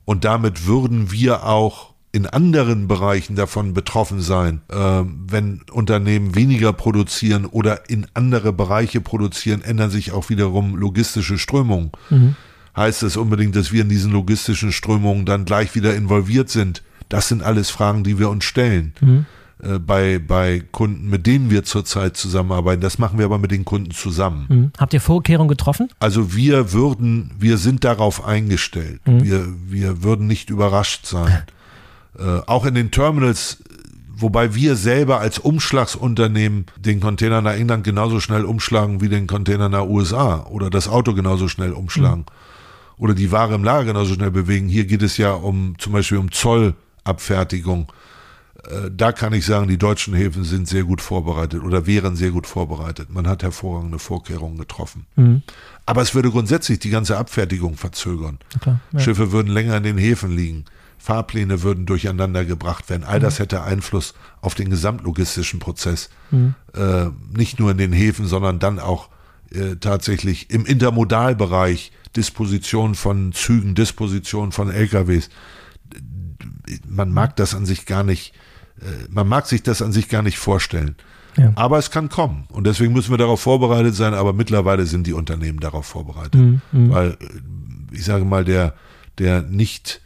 Und 0.05 0.24
damit 0.24 0.66
würden 0.66 1.11
wir 1.11 1.47
auch 1.47 1.95
in 2.14 2.26
anderen 2.26 2.87
Bereichen 2.87 3.35
davon 3.35 3.74
betroffen 3.74 4.20
sein, 4.20 4.61
äh, 4.68 4.76
wenn 4.76 5.62
Unternehmen 5.72 6.37
weniger 6.37 6.72
produzieren 6.72 7.45
oder 7.45 7.91
in 7.91 8.07
andere 8.14 8.53
Bereiche 8.53 9.01
produzieren, 9.01 9.62
ändern 9.62 9.91
sich 9.91 10.12
auch 10.12 10.28
wiederum 10.28 10.76
logistische 10.76 11.39
Strömungen. 11.39 11.91
Mhm. 12.11 12.37
Heißt 12.76 13.03
es 13.03 13.16
unbedingt, 13.16 13.57
dass 13.57 13.72
wir 13.72 13.82
in 13.82 13.89
diesen 13.89 14.12
logistischen 14.12 14.70
Strömungen 14.70 15.26
dann 15.26 15.45
gleich 15.45 15.74
wieder 15.74 15.97
involviert 15.97 16.51
sind? 16.51 16.85
Das 17.09 17.26
sind 17.26 17.43
alles 17.43 17.70
Fragen, 17.70 18.05
die 18.05 18.18
wir 18.18 18.30
uns 18.30 18.45
stellen. 18.45 18.95
Mhm. 19.01 19.26
Äh, 19.65 19.79
bei, 19.79 20.19
bei 20.19 20.62
Kunden, 20.73 21.09
mit 21.09 21.27
denen 21.27 21.51
wir 21.51 21.65
zurzeit 21.65 22.17
zusammenarbeiten. 22.17 22.81
Das 22.81 22.99
machen 22.99 23.19
wir 23.19 23.25
aber 23.25 23.39
mit 23.39 23.51
den 23.51 23.65
Kunden 23.65 23.93
zusammen. 23.93 24.47
Mhm. 24.49 24.73
Habt 24.79 24.93
ihr 24.93 25.01
Vorkehrungen 25.01 25.49
getroffen? 25.49 25.89
Also 26.01 26.35
wir 26.35 26.73
würden, 26.73 27.31
wir 27.39 27.57
sind 27.57 27.85
darauf 27.85 28.25
eingestellt. 28.25 29.01
Mhm. 29.07 29.25
Wir, 29.25 29.47
wir 29.67 30.03
würden 30.03 30.27
nicht 30.27 30.51
überrascht 30.51 31.07
sein. 31.07 31.43
Äh, 32.17 32.43
auch 32.47 32.65
in 32.65 32.77
den 32.77 32.93
Terminals, 32.93 33.59
wobei 34.17 34.55
wir 34.55 34.77
selber 34.77 35.19
als 35.19 35.41
Umschlagsunternehmen 35.41 36.67
den 36.77 37.01
Container 37.01 37.41
nach 37.41 37.55
England 37.55 37.83
genauso 37.83 38.21
schnell 38.21 38.45
umschlagen 38.45 39.01
wie 39.01 39.09
den 39.09 39.27
Container 39.27 39.69
nach 39.69 39.83
USA 39.83 40.47
oder 40.49 40.71
das 40.71 40.87
Auto 40.87 41.12
genauso 41.12 41.49
schnell 41.49 41.73
umschlagen 41.73 42.21
mhm. 42.21 43.03
oder 43.03 43.15
die 43.15 43.33
Ware 43.33 43.57
im 43.57 43.65
Lager 43.65 43.87
genauso 43.87 44.15
schnell 44.15 44.31
bewegen. 44.31 44.69
Hier 44.69 44.85
geht 44.85 45.03
es 45.03 45.17
ja 45.17 45.33
um 45.33 45.75
zum 45.79 45.93
Beispiel 45.93 46.19
um 46.19 46.31
Zollabfertigung. 46.31 47.89
Äh, 48.67 48.91
da 48.91 49.12
kann 49.12 49.33
ich 49.33 49.45
sagen, 49.47 49.69
die 49.69 49.79
deutschen 49.79 50.15
Häfen 50.15 50.45
sind 50.45 50.69
sehr 50.69 50.85
gut 50.85 51.01
vorbereitet 51.01 51.62
oder 51.62 51.87
wären 51.87 52.17
sehr 52.17 52.31
gut 52.31 52.47
vorbereitet. 52.47 53.11
Man 53.11 53.27
hat 53.27 53.43
hervorragende 53.43 53.99
Vorkehrungen 53.99 54.59
getroffen. 54.59 55.07
Mhm. 55.17 55.43
Aber 55.87 56.03
es 56.03 56.15
würde 56.15 56.31
grundsätzlich 56.31 56.79
die 56.79 56.91
ganze 56.91 57.17
Abfertigung 57.19 57.77
verzögern. 57.77 58.39
Klar, 58.61 58.81
ja. 58.93 59.01
Schiffe 59.01 59.33
würden 59.33 59.53
länger 59.53 59.77
in 59.77 59.83
den 59.83 59.99
Häfen 59.99 60.35
liegen. 60.35 60.65
Fahrpläne 60.99 61.62
würden 61.62 61.85
durcheinander 61.85 62.47
gebracht 62.47 62.89
werden. 62.89 63.05
All 63.05 63.21
das 63.21 63.39
mhm. 63.39 63.43
hätte 63.43 63.62
Einfluss 63.62 64.15
auf 64.41 64.55
den 64.55 64.71
gesamtlogistischen 64.71 65.61
Prozess. 65.61 66.09
Mhm. 66.31 66.55
Äh, 66.75 67.07
nicht 67.37 67.61
nur 67.61 67.71
in 67.73 67.79
den 67.79 67.93
Häfen, 67.93 68.27
sondern 68.27 68.59
dann 68.59 68.79
auch 68.79 69.11
äh, 69.51 69.77
tatsächlich 69.77 70.51
im 70.51 70.65
Intermodalbereich, 70.65 71.93
Disposition 72.17 72.95
von 72.95 73.33
Zügen, 73.33 73.75
Disposition 73.75 74.53
von 74.53 74.71
LKWs. 74.71 75.29
Man 76.89 77.12
mag 77.12 77.37
das 77.37 77.55
an 77.55 77.67
sich 77.67 77.85
gar 77.85 78.03
nicht, 78.03 78.33
man 79.11 79.28
mag 79.28 79.47
sich 79.47 79.62
das 79.62 79.82
an 79.82 79.93
sich 79.93 80.09
gar 80.09 80.22
nicht 80.22 80.39
vorstellen. 80.39 80.97
Ja. 81.37 81.53
Aber 81.57 81.78
es 81.78 81.91
kann 81.91 82.09
kommen. 82.09 82.45
Und 82.51 82.66
deswegen 82.66 82.93
müssen 82.93 83.11
wir 83.11 83.18
darauf 83.18 83.41
vorbereitet 83.41 83.95
sein. 83.95 84.14
Aber 84.14 84.32
mittlerweile 84.32 84.87
sind 84.87 85.07
die 85.07 85.12
Unternehmen 85.12 85.61
darauf 85.61 85.87
vorbereitet. 85.87 86.35
Mhm. 86.35 86.61
mhm. 86.72 86.91
Weil, 86.91 87.11
äh, 87.11 87.16
ich 87.93 88.05
sage 88.05 88.24
mal, 88.24 88.45
der, 88.45 88.74
der 89.18 89.43
nicht 89.43 90.01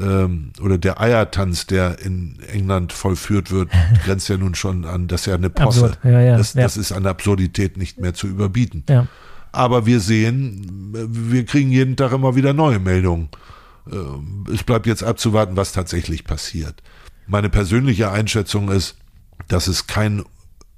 ähm, 0.00 0.52
oder 0.60 0.78
der 0.78 1.00
Eiertanz, 1.00 1.66
der 1.66 1.98
in 2.00 2.38
England 2.52 2.92
vollführt 2.92 3.50
wird, 3.50 3.70
grenzt 4.04 4.28
ja 4.28 4.36
nun 4.36 4.54
schon 4.54 4.84
an, 4.84 5.08
das 5.08 5.22
ist 5.22 5.26
ja 5.26 5.34
eine 5.34 5.50
Posse. 5.50 5.92
Ja, 6.04 6.20
ja, 6.20 6.36
das, 6.36 6.52
das, 6.52 6.76
ist 6.76 6.92
an 6.92 7.06
Absurdität 7.06 7.76
nicht 7.76 7.98
mehr 7.98 8.14
zu 8.14 8.26
überbieten. 8.26 8.84
Aber 9.50 9.86
wir 9.86 10.00
sehen, 10.00 10.92
wir 11.10 11.44
kriegen 11.46 11.70
jeden 11.70 11.96
Tag 11.96 12.12
immer 12.12 12.36
wieder 12.36 12.52
neue 12.52 12.78
Meldungen. 12.78 13.28
Ähm, 13.90 14.44
es 14.52 14.62
bleibt 14.62 14.86
jetzt 14.86 15.02
abzuwarten, 15.02 15.56
was 15.56 15.72
tatsächlich 15.72 16.24
passiert. 16.24 16.82
Meine 17.28 17.48
persönliche 17.48 18.10
Einschätzung 18.10 18.70
ist, 18.70 18.96
dass 19.48 19.68
es 19.68 19.86
kein 19.86 20.24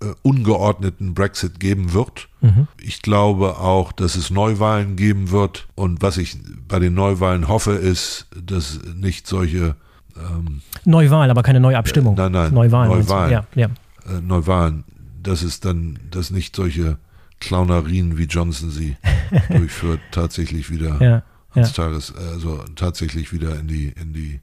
äh, 0.02 0.14
ungeordneten 0.22 1.14
Brexit 1.14 1.60
geben 1.60 1.92
wird. 1.92 2.28
Mhm. 2.40 2.68
Ich 2.80 3.02
glaube 3.02 3.58
auch, 3.58 3.92
dass 3.92 4.16
es 4.16 4.30
Neuwahlen 4.30 4.96
geben 4.96 5.30
wird. 5.30 5.66
Und 5.74 6.02
was 6.02 6.16
ich 6.16 6.38
bei 6.68 6.78
den 6.78 6.94
Neuwahlen 6.94 7.48
hoffe, 7.48 7.72
ist, 7.72 8.26
dass 8.34 8.80
nicht 8.94 9.26
solche 9.26 9.76
ähm, 10.16 10.62
Neuwahlen, 10.84 11.30
aber 11.30 11.42
keine 11.42 11.60
Neuabstimmung. 11.60 12.16
Äh, 12.16 12.22
nein, 12.22 12.32
nein. 12.32 12.54
Neuwahlen. 12.54 12.90
Neuwahlen. 12.90 13.32
Ja, 13.32 13.44
ja. 13.54 13.66
Äh, 14.06 14.20
Neuwahlen. 14.20 14.84
Dass 15.22 15.42
es 15.42 15.60
dann, 15.60 15.98
dass 16.10 16.30
nicht 16.30 16.56
solche 16.56 16.96
Clownerien 17.40 18.16
wie 18.18 18.24
Johnson 18.24 18.70
sie 18.70 18.96
durchführt, 19.50 20.00
tatsächlich 20.12 20.70
wieder 20.70 21.02
ja, 21.02 21.22
ans. 21.54 21.72
Tages, 21.72 22.14
also 22.14 22.64
tatsächlich 22.76 23.32
wieder 23.32 23.58
in 23.58 23.68
die, 23.68 23.88
in 24.00 24.12
die, 24.12 24.40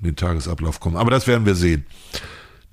in 0.00 0.06
den 0.06 0.16
Tagesablauf 0.16 0.80
kommen. 0.80 0.96
Aber 0.96 1.10
das 1.10 1.26
werden 1.26 1.46
wir 1.46 1.54
sehen. 1.54 1.86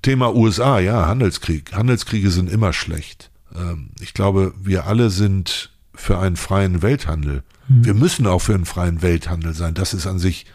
Thema 0.02 0.34
USA, 0.34 0.78
ja, 0.78 1.06
Handelskrieg. 1.06 1.74
Handelskriege 1.74 2.30
sind 2.30 2.50
immer 2.50 2.72
schlecht. 2.72 3.30
Ähm, 3.54 3.90
ich 4.00 4.14
glaube, 4.14 4.54
wir 4.60 4.86
alle 4.86 5.10
sind 5.10 5.70
für 5.94 6.18
einen 6.18 6.36
freien 6.36 6.82
Welthandel. 6.82 7.42
Mhm. 7.68 7.84
Wir 7.84 7.94
müssen 7.94 8.26
auch 8.26 8.40
für 8.40 8.54
einen 8.54 8.64
freien 8.64 9.02
Welthandel 9.02 9.54
sein. 9.54 9.74
Das 9.74 9.94
ist 9.94 10.06
an 10.06 10.18
sich 10.18 10.46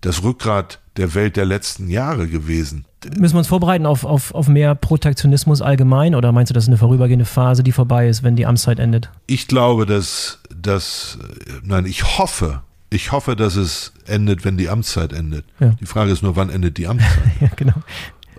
das 0.00 0.22
Rückgrat 0.22 0.80
der 0.96 1.14
Welt 1.14 1.36
der 1.36 1.44
letzten 1.44 1.88
Jahre 1.88 2.28
gewesen. 2.28 2.84
Müssen 3.16 3.34
wir 3.34 3.38
uns 3.38 3.48
vorbereiten 3.48 3.86
auf, 3.86 4.04
auf, 4.04 4.34
auf 4.34 4.48
mehr 4.48 4.74
Protektionismus 4.74 5.62
allgemein 5.62 6.14
oder 6.14 6.32
meinst 6.32 6.50
du, 6.50 6.54
das 6.54 6.64
ist 6.64 6.68
eine 6.68 6.78
vorübergehende 6.78 7.24
Phase, 7.24 7.62
die 7.62 7.70
vorbei 7.70 8.08
ist, 8.08 8.24
wenn 8.24 8.34
die 8.34 8.46
Amtszeit 8.46 8.80
endet? 8.80 9.10
Ich 9.26 9.46
glaube, 9.46 9.86
dass, 9.86 10.40
dass 10.54 11.18
nein, 11.62 11.86
ich 11.86 12.18
hoffe, 12.18 12.62
ich 12.90 13.12
hoffe, 13.12 13.36
dass 13.36 13.56
es 13.56 13.92
endet, 14.06 14.44
wenn 14.44 14.56
die 14.56 14.68
Amtszeit 14.68 15.12
endet. 15.12 15.44
Ja. 15.60 15.76
Die 15.80 15.86
Frage 15.86 16.10
ist 16.10 16.22
nur, 16.22 16.36
wann 16.36 16.50
endet 16.50 16.78
die 16.78 16.86
Amtszeit? 16.86 17.22
ja, 17.40 17.48
genau 17.54 17.82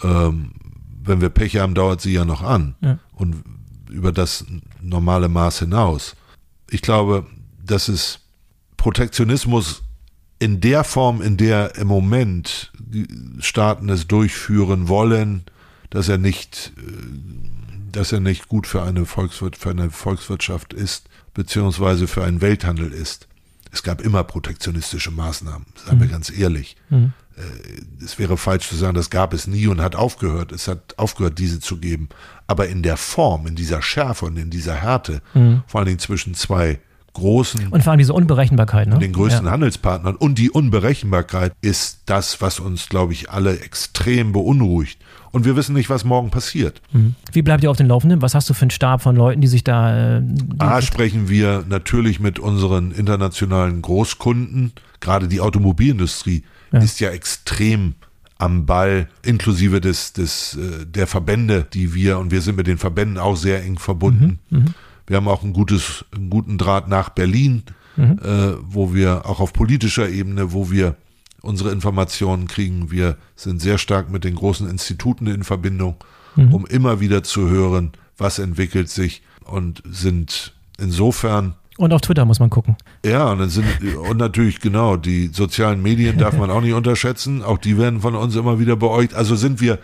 ähm, 0.04 0.52
wenn 1.04 1.22
wir 1.22 1.30
Pech 1.30 1.58
haben, 1.58 1.74
dauert 1.74 2.02
sie 2.02 2.14
ja 2.14 2.26
noch 2.26 2.42
an. 2.42 2.76
Ja. 2.82 3.00
Und 3.14 3.44
über 3.90 4.12
das 4.12 4.46
normale 4.82 5.30
Maß 5.30 5.60
hinaus. 5.60 6.16
Ich 6.70 6.82
glaube, 6.82 7.26
dass 7.64 7.88
es 7.88 8.20
Protektionismus 8.78 9.82
in 10.38 10.62
der 10.62 10.84
Form, 10.84 11.22
in 11.22 11.38
der 11.38 11.76
im 11.76 11.88
Moment 11.88 12.72
Staaten 13.40 13.90
es 13.90 14.08
durchführen 14.08 14.88
wollen, 14.88 15.44
dass 15.90 16.08
er 16.08 16.18
nicht, 16.18 16.72
äh, 16.78 16.82
dass 17.92 18.12
er 18.12 18.20
nicht 18.20 18.48
gut 18.48 18.68
für 18.68 18.84
eine, 18.84 19.06
Volkswir 19.06 19.52
für 19.58 19.72
eine 19.72 19.90
Volkswirtschaft 19.90 20.74
ist, 20.74 21.10
beziehungsweise 21.34 22.08
für 22.08 22.24
einen 22.24 22.42
Welthandel 22.42 22.92
ist. 22.92 23.28
Es 23.72 23.84
gab 23.84 24.02
immer 24.02 24.24
protektionistische 24.24 25.12
Maßnahmen, 25.12 25.66
sagen 25.86 25.98
mhm. 25.98 26.02
wir 26.02 26.08
ganz 26.08 26.32
ehrlich. 26.32 26.76
Mhm. 26.90 27.14
Äh, 27.36 28.04
es 28.04 28.18
wäre 28.18 28.38
falsch 28.38 28.68
zu 28.68 28.76
sagen, 28.76 28.96
das 28.96 29.10
gab 29.10 29.34
es 29.34 29.48
nie 29.48 29.68
und 29.68 29.82
hat 29.82 29.96
aufgehört. 29.96 30.52
Es 30.52 30.68
hat 30.68 30.96
aufgehört, 30.98 31.38
diese 31.40 31.60
zu 31.60 31.78
geben. 31.78 32.10
Aber 32.48 32.68
in 32.68 32.84
der 32.84 32.98
Form, 32.98 33.48
in 33.48 33.56
dieser 33.56 33.82
Schärfe 33.82 34.26
und 34.26 34.38
in 34.38 34.50
dieser 34.50 34.76
Härte, 34.76 35.22
mhm. 35.34 35.64
vor 35.68 35.80
allen 35.80 35.88
Dingen 35.88 36.00
zwischen 36.00 36.34
zwei 36.34 36.80
großen 37.14 37.68
und 37.68 37.84
vor 37.84 37.92
allem 37.92 38.00
diese 38.00 38.14
Unberechenbarkeit, 38.14 38.88
ne? 38.88 39.00
den 39.00 39.14
größten 39.14 39.46
ja. 39.46 39.52
Handelspartnern 39.52 40.16
und 40.16 40.38
die 40.38 40.52
Unberechenbarkeit 40.52 41.54
ist 41.62 42.02
das, 42.06 42.40
was 42.42 42.60
uns, 42.60 42.88
glaube 42.88 43.14
ich, 43.14 43.30
alle 43.30 43.60
extrem 43.60 44.32
beunruhigt. 44.32 45.00
Und 45.32 45.46
wir 45.46 45.56
wissen 45.56 45.74
nicht, 45.74 45.90
was 45.90 46.04
morgen 46.04 46.32
passiert. 46.32 46.82
Mhm. 46.92 47.16
Wie 47.32 47.42
bleibt 47.42 47.64
ihr 47.64 47.72
auf 47.72 47.78
den 47.78 47.88
Laufenden? 47.88 48.22
Was 48.22 48.34
hast 48.36 48.50
du 48.50 48.54
für 48.54 48.64
einen 48.64 48.72
Stab 48.72 49.02
von 49.02 49.16
Leuten, 49.16 49.42
die 49.42 49.48
sich 49.48 49.64
da. 49.64 50.18
Äh, 50.18 50.24
A, 50.58 50.82
sprechen 50.82 51.30
wir 51.30 51.66
natürlich 51.68 52.20
mit 52.20 52.40
unseren 52.40 52.92
internationalen 52.92 53.82
Großkunden, 53.82 54.74
gerade 55.00 55.28
die 55.28 55.42
Automobilindustrie 55.42 56.44
ja. 56.72 56.80
ist 56.80 57.00
ja 57.00 57.10
extrem 57.10 57.96
am 58.38 58.66
Ball, 58.66 59.10
inklusive 59.24 59.82
des, 59.82 60.14
des, 60.14 60.56
äh, 60.56 60.86
der 60.86 61.08
Verbände, 61.08 61.68
die 61.74 61.94
wir, 61.94 62.18
und 62.18 62.32
wir 62.32 62.42
sind 62.42 62.56
mit 62.56 62.68
den 62.68 62.78
Verbänden 62.78 63.18
auch 63.18 63.36
sehr 63.36 63.64
eng 63.64 63.78
verbunden. 63.78 64.40
Mhm, 64.50 64.60
mhm. 64.60 64.74
wir 65.08 65.18
haben 65.18 65.28
auch 65.28 65.44
ein 65.44 65.54
gutes, 65.54 66.06
einen 66.16 66.30
guten 66.30 66.58
Draht 66.58 66.88
nach 66.88 67.10
Berlin, 67.10 67.64
mhm. 67.98 68.20
äh, 68.24 68.54
wo 68.62 68.94
wir 68.94 69.26
auch 69.26 69.42
auf 69.42 69.52
politischer 69.52 70.10
Ebene, 70.10 70.54
wo 70.54 70.72
wir 70.72 70.96
unsere 71.42 71.72
Informationen 71.72 72.48
kriegen. 72.48 72.92
Wir 72.92 73.18
sind 73.36 73.62
sehr 73.62 73.78
stark 73.78 74.10
mit 74.10 74.24
den 74.24 74.36
großen 74.36 74.70
Instituten 74.70 75.28
in 75.28 75.44
Verbindung, 75.44 75.96
mhm. 76.36 76.54
um 76.54 76.66
immer 76.66 77.00
wieder 77.00 77.24
zu 77.24 77.50
hören, 77.50 77.92
was 78.18 78.40
entwickelt 78.40 78.90
sich 78.90 79.22
und 79.46 79.82
sind 79.86 80.54
insofern 80.78 81.56
und 81.80 81.94
auf 81.94 82.02
Twitter 82.02 82.26
muss 82.26 82.42
man 82.42 82.50
gucken. 82.50 82.76
Ja, 83.06 83.32
und, 83.32 83.40
dann 83.40 83.50
sind, 83.50 83.66
und 83.96 84.18
natürlich, 84.18 84.60
genau, 84.60 84.98
die 84.98 85.28
sozialen 85.28 85.82
Medien 85.82 86.18
darf 86.18 86.38
man 86.38 86.52
auch 86.52 86.60
nicht 86.60 86.74
unterschätzen. 86.74 87.42
Auch 87.42 87.58
die 87.58 87.78
werden 87.78 88.02
von 88.02 88.16
uns 88.16 88.36
immer 88.36 88.60
wieder 88.60 88.76
beäugt. 88.76 89.14
Also 89.14 89.38
sind 89.38 89.62
wir, 89.62 89.80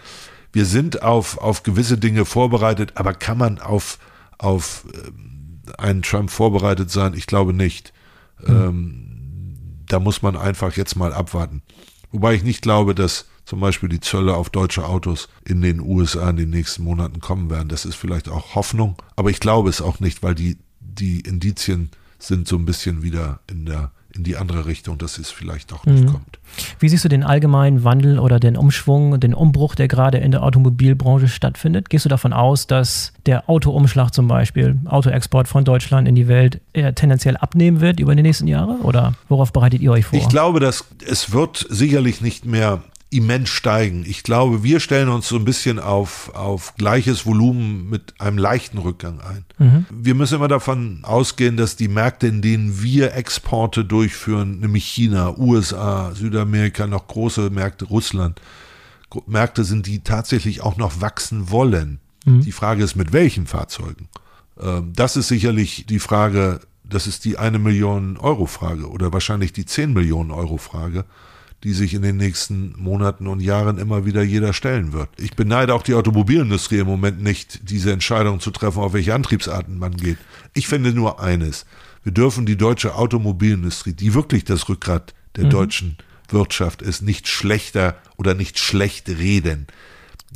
wir 0.52 0.66
sind 0.66 1.04
auf, 1.04 1.38
auf 1.38 1.64
gewisse 1.64 1.98
Dinge 1.98 2.26
vorbereitet, 2.26 2.92
aber 2.96 3.14
kann 3.14 3.38
man 3.38 3.60
auf, 3.60 3.98
auf 4.38 4.86
ähm, 4.94 5.62
einen 5.78 6.02
Trump 6.02 6.32
vorbereitet 6.32 6.92
sein? 6.92 7.14
Ich 7.14 7.28
glaube 7.28 7.54
nicht. 7.54 7.94
Mhm. 8.46 8.54
Ähm, 8.54 9.15
da 9.88 10.00
muss 10.00 10.22
man 10.22 10.36
einfach 10.36 10.76
jetzt 10.76 10.96
mal 10.96 11.14
abwarten. 11.14 11.62
Wobei 12.12 12.34
ich 12.34 12.44
nicht 12.44 12.62
glaube, 12.62 12.96
dass 12.96 13.26
zum 13.46 13.60
Beispiel 13.60 13.90
die 13.90 14.00
Zölle 14.00 14.36
auf 14.36 14.50
deutsche 14.50 14.86
Autos 14.86 15.30
in 15.44 15.62
den 15.62 15.80
USA 15.80 16.30
in 16.30 16.38
den 16.38 16.50
nächsten 16.50 16.84
Monaten 16.84 17.20
kommen 17.20 17.50
werden. 17.50 17.70
Das 17.70 17.86
ist 17.86 17.96
vielleicht 17.96 18.30
auch 18.30 18.56
Hoffnung, 18.56 18.96
aber 19.16 19.30
ich 19.30 19.40
glaube 19.40 19.70
es 19.70 19.82
auch 19.82 20.00
nicht, 20.00 20.24
weil 20.24 20.36
die, 20.36 20.58
die 20.80 21.22
Indizien 21.22 21.92
sind 22.18 22.48
so 22.48 22.56
ein 22.56 22.66
bisschen 22.66 23.04
wieder 23.04 23.40
in 23.50 23.66
der 23.66 23.92
in 24.16 24.24
die 24.24 24.38
andere 24.38 24.66
Richtung, 24.66 24.98
dass 24.98 25.18
es 25.18 25.30
vielleicht 25.30 25.74
auch 25.74 25.86
nicht 25.86 26.06
mhm. 26.06 26.14
kommt. 26.14 26.40
Wie 26.80 26.88
siehst 26.88 27.04
du 27.04 27.10
den 27.10 27.24
allgemeinen 27.24 27.84
Wandel 27.84 28.18
oder 28.20 28.40
den 28.40 28.56
Umschwung, 28.56 29.20
den 29.20 29.34
Umbruch, 29.34 29.76
der 29.76 29.88
gerade 29.88 30.20
in 30.20 30.32
der 30.32 30.44
Automobilbranche 30.44 31.28
stattfindet? 31.28 31.90
Gehst 31.90 32.06
du 32.06 32.10
davon 32.10 32.32
aus, 32.32 32.68
dass 32.68 33.14
der 33.26 33.50
Autoumschlag 33.50 34.14
zum 34.14 34.28
Beispiel, 34.28 34.78
Autoexport 34.86 35.48
von 35.48 35.66
Deutschland 35.66 36.08
in 36.08 36.16
die 36.16 36.28
Welt, 36.28 36.62
eher 36.74 36.96
tendenziell 36.96 37.36
abnehmen 37.38 37.82
wird 37.82 38.00
über 38.00 38.16
die 38.16 38.24
nächsten 38.24 38.48
Jahre? 38.48 38.78
Oder 38.84 39.14
worauf 39.28 39.52
bereitet 39.52 39.82
ihr 39.82 39.92
euch 39.92 40.06
vor? 40.06 40.18
Ich 40.18 40.30
glaube, 40.30 40.60
dass 40.60 40.86
es 41.06 41.34
wird 41.34 41.66
sicherlich 41.70 42.22
nicht 42.22 42.46
mehr 42.46 42.84
immens 43.10 43.50
steigen. 43.50 44.04
Ich 44.06 44.24
glaube, 44.24 44.64
wir 44.64 44.80
stellen 44.80 45.10
uns 45.10 45.28
so 45.28 45.36
ein 45.38 45.46
bisschen 45.46 45.80
auf, 45.80 46.34
auf 46.36 46.76
gleiches 46.76 47.26
Volumen 47.26 47.90
mit 47.90 48.20
einem 48.20 48.38
leichten 48.38 48.78
Rückgang 48.78 49.22
ein. 49.22 49.46
Mhm. 49.58 49.86
Wir 49.92 50.16
müssen 50.16 50.36
immer 50.36 50.48
davon 50.48 51.00
ausgehen, 51.04 51.56
dass 51.56 51.76
die 51.76 51.88
Märkte, 51.88 52.28
in 52.28 52.42
denen 52.42 52.82
wir 52.82 53.14
Exporte 53.14 53.86
durchführen, 53.86 54.60
nämlich 54.60 54.86
China, 54.86 55.38
USA, 55.38 56.14
Südamerika, 56.14 56.88
noch 56.88 57.08
große 57.08 57.50
Märkte, 57.52 57.86
Russland, 57.86 58.42
Märkte 59.28 59.64
sind, 59.64 59.86
die 59.88 60.04
tatsächlich 60.04 60.62
auch 60.62 60.78
noch 60.78 61.00
wachsen 61.00 61.50
wollen. 61.50 62.00
Mhm. 62.26 62.42
Die 62.42 62.52
Frage 62.52 62.84
ist, 62.84 62.96
mit 62.96 63.14
welchen 63.14 63.48
Fahrzeugen? 63.48 64.10
Ähm, 64.60 64.94
das 64.94 65.16
ist 65.16 65.28
sicherlich 65.28 65.86
die 65.86 66.00
Frage, 66.00 66.60
das 66.84 67.08
ist 67.08 67.24
die 67.24 67.38
eine 67.38 67.60
Million 67.60 68.18
Euro 68.18 68.46
Frage 68.46 68.90
oder 68.90 69.14
wahrscheinlich 69.14 69.54
die 69.54 69.66
zehn 69.66 69.94
Millionen 69.94 70.32
Euro 70.32 70.58
Frage 70.58 71.06
die 71.66 71.74
sich 71.74 71.96
in 71.96 72.04
den 72.04 72.16
nächsten 72.16 72.76
Monaten 72.78 73.26
und 73.26 73.40
Jahren 73.40 73.80
immer 73.80 74.06
wieder 74.06 74.22
jeder 74.22 74.54
stellen 74.54 74.94
wird. 74.94 75.10
Ich 75.18 75.36
beneide 75.36 75.74
auch 75.74 75.82
die 75.82 75.96
Automobilindustrie 75.96 76.78
im 76.78 76.86
Moment 76.86 77.24
nicht, 77.24 77.72
diese 77.72 77.92
Entscheidung 77.92 78.40
zu 78.40 78.52
treffen, 78.52 78.84
auf 78.84 78.94
welche 78.94 79.16
Antriebsarten 79.16 79.80
man 79.80 79.98
geht. 79.98 80.20
Ich 80.54 80.68
finde 80.68 80.94
nur 80.94 81.20
eines. 81.20 81.66
Wir 82.04 82.12
dürfen 82.12 82.46
die 82.46 82.56
deutsche 82.56 82.94
Automobilindustrie, 82.94 83.94
die 83.94 84.14
wirklich 84.14 84.44
das 84.44 84.70
Rückgrat 84.70 85.16
der 85.38 85.46
mhm. 85.46 85.50
deutschen 85.50 85.98
Wirtschaft 86.30 86.84
ist, 86.84 87.02
nicht 87.02 87.28
schlechter 87.28 87.98
oder 88.16 88.36
nicht 88.36 88.60
schlecht 88.60 89.10
reden. 89.10 89.66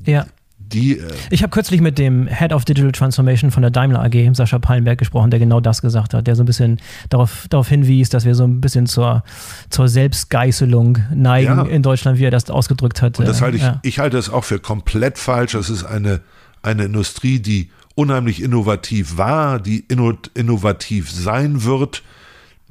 Ja 0.08 0.26
die. 0.74 1.00
Äh 1.00 1.08
ich 1.30 1.44
habe 1.44 1.52
kürzlich 1.52 1.82
mit 1.82 1.98
dem 1.98 2.28
Head 2.28 2.54
of 2.54 2.66
Digital 2.66 2.92
Transformation 2.92 3.52
von 3.52 3.62
der 3.62 3.72
Daimler 3.72 4.04
AG, 4.04 4.34
Sascha 4.34 4.60
Pallenberg, 4.60 4.98
gesprochen, 4.98 5.32
der 5.32 5.40
genau 5.40 5.60
das 5.60 5.82
gesagt 5.82 6.14
hat, 6.14 6.28
der 6.28 6.36
so 6.36 6.44
ein 6.44 6.46
bisschen 6.46 6.80
darauf, 7.10 7.48
darauf 7.50 7.68
hinwies, 7.68 8.10
dass 8.10 8.26
wir 8.26 8.36
so 8.36 8.46
ein 8.46 8.62
bisschen 8.62 8.86
zur, 8.86 9.24
zur 9.70 9.88
Selbstgeißelung 9.88 11.00
neigen 11.14 11.58
ja. 11.58 11.64
in 11.64 11.84
Deutschland, 11.84 12.20
wie 12.20 12.26
er 12.26 12.32
das 12.32 12.50
ausgedrückt 12.50 13.02
hat. 13.02 13.20
Und 13.20 13.28
das 13.28 13.42
halte 13.42 13.58
ich, 13.58 13.64
ja. 13.64 13.80
ich 13.84 14.00
halte 14.00 14.18
das 14.18 14.30
auch 14.30 14.44
für 14.44 14.60
komplett 14.60 15.18
falsch. 15.18 15.54
Das 15.54 15.70
ist 15.70 15.84
eine, 15.84 16.22
eine 16.62 16.86
Industrie, 16.86 17.40
die 17.40 17.70
unheimlich 17.96 18.42
innovativ 18.42 19.18
war, 19.18 19.60
die 19.60 19.86
innovativ 19.88 21.12
sein 21.12 21.64
wird, 21.64 22.04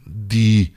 die 0.07 0.73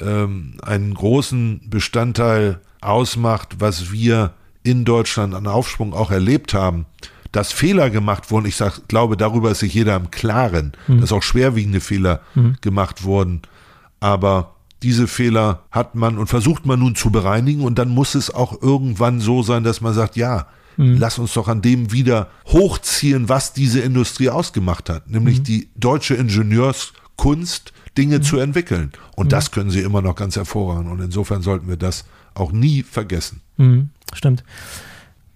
ähm, 0.00 0.58
einen 0.62 0.94
großen 0.94 1.62
Bestandteil 1.68 2.60
ausmacht, 2.80 3.56
was 3.58 3.90
wir 3.90 4.32
in 4.66 4.84
Deutschland 4.84 5.34
an 5.34 5.46
Aufschwung 5.46 5.94
auch 5.94 6.10
erlebt 6.10 6.52
haben, 6.52 6.86
dass 7.32 7.52
Fehler 7.52 7.90
gemacht 7.90 8.30
wurden. 8.30 8.46
Ich 8.46 8.56
sag, 8.56 8.88
glaube, 8.88 9.16
darüber 9.16 9.50
ist 9.50 9.60
sich 9.60 9.74
jeder 9.74 9.96
im 9.96 10.10
Klaren, 10.10 10.72
mhm. 10.88 11.00
dass 11.00 11.12
auch 11.12 11.22
schwerwiegende 11.22 11.80
Fehler 11.80 12.20
mhm. 12.34 12.56
gemacht 12.60 13.04
wurden. 13.04 13.42
Aber 14.00 14.56
diese 14.82 15.06
Fehler 15.06 15.62
hat 15.70 15.94
man 15.94 16.18
und 16.18 16.26
versucht 16.26 16.66
man 16.66 16.80
nun 16.80 16.96
zu 16.96 17.10
bereinigen 17.10 17.62
und 17.62 17.78
dann 17.78 17.88
muss 17.88 18.14
es 18.14 18.30
auch 18.30 18.60
irgendwann 18.60 19.20
so 19.20 19.42
sein, 19.42 19.64
dass 19.64 19.80
man 19.80 19.94
sagt, 19.94 20.16
ja, 20.16 20.48
mhm. 20.76 20.96
lass 20.98 21.18
uns 21.18 21.32
doch 21.34 21.48
an 21.48 21.62
dem 21.62 21.92
wieder 21.92 22.28
hochziehen, 22.46 23.28
was 23.28 23.52
diese 23.52 23.80
Industrie 23.80 24.30
ausgemacht 24.30 24.90
hat, 24.90 25.08
nämlich 25.08 25.38
mhm. 25.40 25.44
die 25.44 25.68
deutsche 25.76 26.14
Ingenieurskunst, 26.14 27.72
Dinge 27.96 28.18
mhm. 28.18 28.22
zu 28.22 28.38
entwickeln. 28.38 28.92
Und 29.14 29.32
das 29.32 29.50
können 29.50 29.70
sie 29.70 29.80
immer 29.80 30.02
noch 30.02 30.14
ganz 30.14 30.36
hervorragend. 30.36 30.90
Und 30.90 31.00
insofern 31.00 31.42
sollten 31.42 31.68
wir 31.68 31.76
das 31.76 32.04
auch 32.36 32.52
nie 32.52 32.82
vergessen. 32.82 33.40
Mhm, 33.56 33.90
stimmt. 34.12 34.44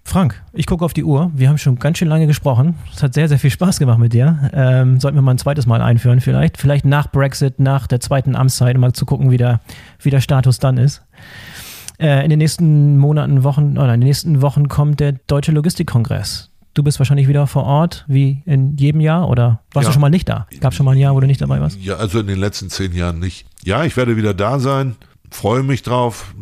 Frank, 0.03 0.41
ich 0.51 0.65
gucke 0.65 0.83
auf 0.83 0.93
die 0.93 1.03
Uhr. 1.03 1.31
Wir 1.35 1.47
haben 1.47 1.57
schon 1.57 1.79
ganz 1.79 1.97
schön 1.97 2.07
lange 2.07 2.27
gesprochen. 2.27 2.75
Es 2.93 3.01
hat 3.01 3.13
sehr, 3.13 3.29
sehr 3.29 3.39
viel 3.39 3.49
Spaß 3.49 3.79
gemacht 3.79 3.99
mit 3.99 4.13
dir. 4.13 4.49
Ähm, 4.53 4.99
sollten 4.99 5.17
wir 5.17 5.21
mal 5.21 5.31
ein 5.31 5.37
zweites 5.37 5.65
Mal 5.67 5.81
einführen, 5.81 6.19
vielleicht. 6.19 6.57
Vielleicht 6.57 6.85
nach 6.85 7.09
Brexit, 7.09 7.59
nach 7.59 7.87
der 7.87 8.01
zweiten 8.01 8.35
Amtszeit, 8.35 8.75
um 8.75 8.81
mal 8.81 8.93
zu 8.93 9.05
gucken, 9.05 9.31
wie 9.31 9.37
der, 9.37 9.61
wie 9.99 10.09
der 10.09 10.19
Status 10.19 10.59
dann 10.59 10.77
ist. 10.77 11.03
Äh, 11.97 12.23
in 12.23 12.29
den 12.29 12.39
nächsten 12.39 12.97
Monaten, 12.97 13.43
Wochen, 13.43 13.77
oder 13.77 13.93
in 13.93 14.01
den 14.01 14.07
nächsten 14.07 14.41
Wochen 14.41 14.67
kommt 14.67 14.99
der 14.99 15.13
Deutsche 15.27 15.51
Logistikkongress. 15.53 16.49
Du 16.73 16.83
bist 16.83 16.99
wahrscheinlich 16.99 17.27
wieder 17.27 17.47
vor 17.47 17.63
Ort, 17.63 18.05
wie 18.07 18.43
in 18.45 18.75
jedem 18.77 19.01
Jahr, 19.01 19.29
oder 19.29 19.61
warst 19.71 19.85
ja. 19.85 19.89
du 19.89 19.93
schon 19.93 20.01
mal 20.01 20.09
nicht 20.09 20.27
da? 20.27 20.47
Gab 20.59 20.71
es 20.71 20.77
schon 20.77 20.85
mal 20.85 20.93
ein 20.93 20.97
Jahr, 20.97 21.15
wo 21.15 21.19
du 21.19 21.27
nicht 21.27 21.41
dabei 21.41 21.61
warst? 21.61 21.79
Ja, 21.79 21.95
also 21.95 22.19
in 22.19 22.27
den 22.27 22.39
letzten 22.39 22.69
zehn 22.69 22.93
Jahren 22.93 23.19
nicht. 23.19 23.45
Ja, 23.63 23.83
ich 23.83 23.95
werde 23.97 24.17
wieder 24.17 24.33
da 24.33 24.59
sein, 24.59 24.95
freue 25.29 25.63
mich 25.63 25.83
drauf 25.83 26.33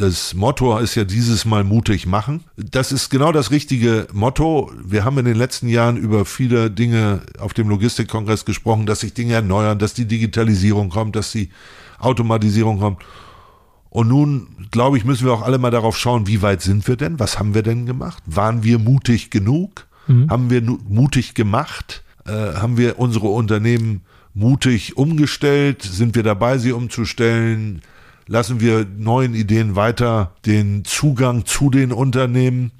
das 0.00 0.32
Motto 0.32 0.78
ist 0.78 0.94
ja 0.94 1.04
dieses 1.04 1.44
Mal 1.44 1.62
mutig 1.62 2.06
machen. 2.06 2.42
Das 2.56 2.90
ist 2.90 3.10
genau 3.10 3.32
das 3.32 3.50
richtige 3.50 4.06
Motto. 4.12 4.72
Wir 4.82 5.04
haben 5.04 5.18
in 5.18 5.26
den 5.26 5.36
letzten 5.36 5.68
Jahren 5.68 5.98
über 5.98 6.24
viele 6.24 6.70
Dinge 6.70 7.20
auf 7.38 7.52
dem 7.52 7.68
Logistikkongress 7.68 8.46
gesprochen, 8.46 8.86
dass 8.86 9.00
sich 9.00 9.12
Dinge 9.12 9.34
erneuern, 9.34 9.78
dass 9.78 9.92
die 9.92 10.06
Digitalisierung 10.06 10.88
kommt, 10.88 11.16
dass 11.16 11.32
die 11.32 11.50
Automatisierung 11.98 12.78
kommt. 12.78 13.02
Und 13.90 14.08
nun, 14.08 14.68
glaube 14.70 14.96
ich, 14.96 15.04
müssen 15.04 15.26
wir 15.26 15.34
auch 15.34 15.42
alle 15.42 15.58
mal 15.58 15.70
darauf 15.70 15.98
schauen, 15.98 16.26
wie 16.26 16.40
weit 16.40 16.62
sind 16.62 16.88
wir 16.88 16.96
denn? 16.96 17.18
Was 17.18 17.38
haben 17.38 17.54
wir 17.54 17.62
denn 17.62 17.84
gemacht? 17.84 18.22
Waren 18.24 18.62
wir 18.62 18.78
mutig 18.78 19.30
genug? 19.30 19.86
Mhm. 20.06 20.30
Haben 20.30 20.48
wir 20.48 20.62
mutig 20.62 21.34
gemacht? 21.34 22.04
Äh, 22.24 22.30
haben 22.30 22.78
wir 22.78 22.98
unsere 22.98 23.28
Unternehmen 23.28 24.00
mutig 24.32 24.96
umgestellt? 24.96 25.82
Sind 25.82 26.14
wir 26.14 26.22
dabei, 26.22 26.56
sie 26.56 26.72
umzustellen? 26.72 27.82
Lassen 28.30 28.60
wir 28.60 28.86
neuen 28.96 29.34
Ideen 29.34 29.74
weiter 29.74 30.30
den 30.46 30.84
Zugang 30.84 31.44
zu 31.46 31.68
den 31.68 31.92
Unternehmen. 31.92 32.70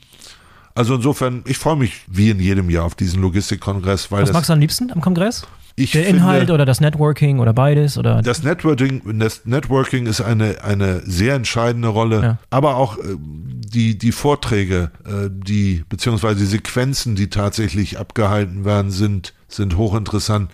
Also 0.77 0.95
insofern, 0.95 1.43
ich 1.45 1.59
freue 1.59 1.75
mich 1.75 2.03
wie 2.07 2.31
in 2.31 2.39
jedem 2.39 2.71
Jahr 2.71 2.85
auf 2.85 2.95
diesen 2.95 3.21
Logistikkongress. 3.21 4.13
Weil 4.13 4.23
Was 4.23 4.33
magst 4.33 4.49
du 4.49 4.53
am 4.53 4.61
liebsten 4.61 4.93
am 4.93 5.01
Kongress? 5.01 5.45
Ich 5.75 5.91
Der 5.91 6.07
Inhalt 6.07 6.41
finde, 6.41 6.53
oder 6.55 6.67
das 6.67 6.81
Networking 6.81 7.41
oder 7.41 7.53
beides? 7.53 7.99
Oder? 7.99 8.23
Das 8.23 8.45
Networking, 8.45 9.19
das 9.19 9.45
Networking 9.45 10.07
ist 10.07 10.21
eine, 10.21 10.63
eine 10.63 11.01
sehr 11.05 11.35
entscheidende 11.35 11.89
Rolle, 11.89 12.23
ja. 12.23 12.39
aber 12.51 12.77
auch 12.77 12.99
äh, 12.99 13.17
die, 13.19 13.99
die 13.99 14.13
Vorträge, 14.13 14.93
äh, 15.05 15.31
die, 15.31 15.85
beziehungsweise 15.89 16.41
die 16.41 16.47
Sequenzen, 16.47 17.17
die 17.17 17.29
tatsächlich 17.29 17.99
abgehalten 17.99 18.65
werden, 18.65 18.93
sind, 18.93 19.35
sind 19.49 19.77
hochinteressant, 19.77 20.51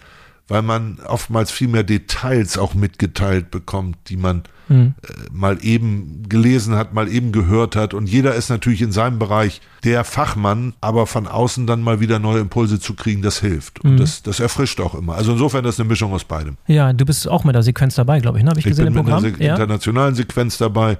weil 0.48 0.62
man 0.62 1.00
oftmals 1.06 1.50
viel 1.50 1.68
mehr 1.68 1.84
Details 1.84 2.56
auch 2.56 2.74
mitgeteilt 2.74 3.50
bekommt, 3.50 3.96
die 4.08 4.16
man 4.16 4.44
mhm. 4.68 4.94
mal 5.32 5.58
eben 5.62 6.24
gelesen 6.28 6.74
hat, 6.74 6.94
mal 6.94 7.08
eben 7.08 7.32
gehört 7.32 7.76
hat. 7.76 7.94
Und 7.94 8.08
jeder 8.08 8.34
ist 8.34 8.48
natürlich 8.48 8.82
in 8.82 8.92
seinem 8.92 9.18
Bereich 9.18 9.60
der 9.84 10.04
Fachmann, 10.04 10.74
aber 10.80 11.06
von 11.06 11.26
außen 11.26 11.66
dann 11.66 11.82
mal 11.82 12.00
wieder 12.00 12.18
neue 12.18 12.40
Impulse 12.40 12.80
zu 12.80 12.94
kriegen, 12.94 13.22
das 13.22 13.40
hilft. 13.40 13.84
Und 13.84 13.94
mhm. 13.94 13.96
das, 13.98 14.22
das 14.22 14.40
erfrischt 14.40 14.80
auch 14.80 14.94
immer. 14.94 15.14
Also 15.14 15.32
insofern 15.32 15.64
das 15.64 15.76
ist 15.76 15.80
eine 15.80 15.88
Mischung 15.88 16.12
aus 16.12 16.24
beidem. 16.24 16.56
Ja, 16.66 16.92
du 16.92 17.04
bist 17.04 17.28
auch 17.28 17.44
mit 17.44 17.54
der 17.54 17.62
Sequenz 17.62 17.94
dabei, 17.94 18.20
glaube 18.20 18.38
ich, 18.38 18.44
ne? 18.44 18.50
Habe 18.50 18.60
ich, 18.60 18.66
ich 18.66 18.70
gesehen 18.70 18.86
bin 18.86 18.94
im 18.94 19.04
Programm. 19.04 19.22
Mit 19.22 19.36
einer 19.36 19.44
ja. 19.44 19.54
internationalen 19.54 20.14
Sequenz 20.14 20.58
dabei 20.58 20.98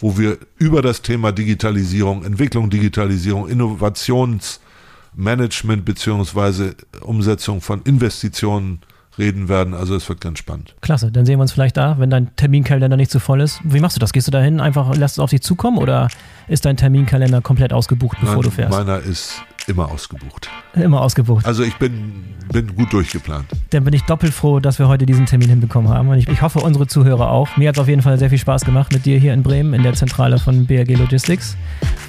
wo 0.00 0.18
wir 0.18 0.38
über 0.58 0.82
das 0.82 1.02
Thema 1.02 1.30
Digitalisierung, 1.30 2.24
Entwicklung, 2.24 2.70
Digitalisierung, 2.70 3.46
Innovationsmanagement 3.48 5.84
beziehungsweise 5.84 6.74
Umsetzung 7.02 7.60
von 7.60 7.82
Investitionen 7.82 8.80
reden 9.20 9.48
werden. 9.48 9.74
Also 9.74 9.94
es 9.94 10.08
wird 10.08 10.20
ganz 10.20 10.38
spannend. 10.38 10.74
Klasse, 10.80 11.12
dann 11.12 11.26
sehen 11.26 11.38
wir 11.38 11.42
uns 11.42 11.52
vielleicht 11.52 11.76
da, 11.76 11.96
wenn 11.98 12.10
dein 12.10 12.34
Terminkalender 12.36 12.96
nicht 12.96 13.10
zu 13.10 13.18
so 13.18 13.24
voll 13.24 13.40
ist. 13.40 13.60
Wie 13.62 13.80
machst 13.80 13.96
du 13.96 14.00
das? 14.00 14.12
Gehst 14.12 14.26
du 14.26 14.32
da 14.32 14.40
hin, 14.40 14.60
einfach 14.60 14.96
lässt 14.96 15.16
es 15.16 15.18
auf 15.20 15.30
dich 15.30 15.42
zukommen 15.42 15.78
oder 15.78 16.08
ist 16.48 16.64
dein 16.64 16.76
Terminkalender 16.76 17.40
komplett 17.40 17.72
ausgebucht, 17.72 18.18
bevor 18.20 18.36
Nein, 18.36 18.42
du 18.42 18.50
fährst? 18.50 18.76
Meiner 18.76 18.98
ist 18.98 19.42
immer 19.66 19.90
ausgebucht. 19.90 20.50
Immer 20.74 21.00
ausgebucht. 21.00 21.46
Also 21.46 21.62
ich 21.62 21.76
bin, 21.76 22.24
bin 22.52 22.74
gut 22.74 22.92
durchgeplant. 22.92 23.46
Dann 23.70 23.84
bin 23.84 23.94
ich 23.94 24.02
doppelt 24.02 24.32
froh, 24.32 24.60
dass 24.60 24.78
wir 24.78 24.88
heute 24.88 25.06
diesen 25.06 25.26
Termin 25.26 25.48
hinbekommen 25.48 25.88
haben. 25.88 26.08
Und 26.08 26.18
ich, 26.18 26.28
ich 26.28 26.42
hoffe, 26.42 26.60
unsere 26.60 26.86
Zuhörer 26.86 27.30
auch. 27.30 27.56
Mir 27.56 27.68
hat 27.68 27.76
es 27.76 27.80
auf 27.80 27.88
jeden 27.88 28.02
Fall 28.02 28.18
sehr 28.18 28.30
viel 28.30 28.38
Spaß 28.38 28.64
gemacht 28.64 28.92
mit 28.92 29.06
dir 29.06 29.18
hier 29.18 29.32
in 29.32 29.42
Bremen 29.42 29.74
in 29.74 29.82
der 29.82 29.94
Zentrale 29.94 30.38
von 30.38 30.66
BRG 30.66 30.96
Logistics. 30.96 31.56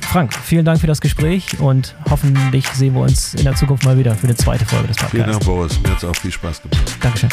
Frank, 0.01 0.34
vielen 0.34 0.66
Dank 0.66 0.82
für 0.82 0.88
das 0.88 0.99
Gespräch 0.99 1.59
und 1.59 1.95
hoffentlich 2.09 2.68
sehen 2.68 2.95
wir 2.95 3.01
uns 3.01 3.34
in 3.34 3.45
der 3.45 3.55
Zukunft 3.55 3.86
mal 3.86 3.97
wieder 3.97 4.14
für 4.14 4.28
eine 4.28 4.36
zweite 4.36 4.66
Folge 4.66 4.89
des 4.89 4.97
Podcasts. 4.97 5.16
Vielen 5.16 5.32
Dank, 5.32 5.45
Boris. 5.45 5.80
Mir 5.82 5.91
hat 5.91 5.99
es 5.99 6.03
auch 6.03 6.16
viel 6.16 6.32
Spaß 6.32 6.62
gemacht. 6.64 6.99
Dankeschön. 7.02 7.30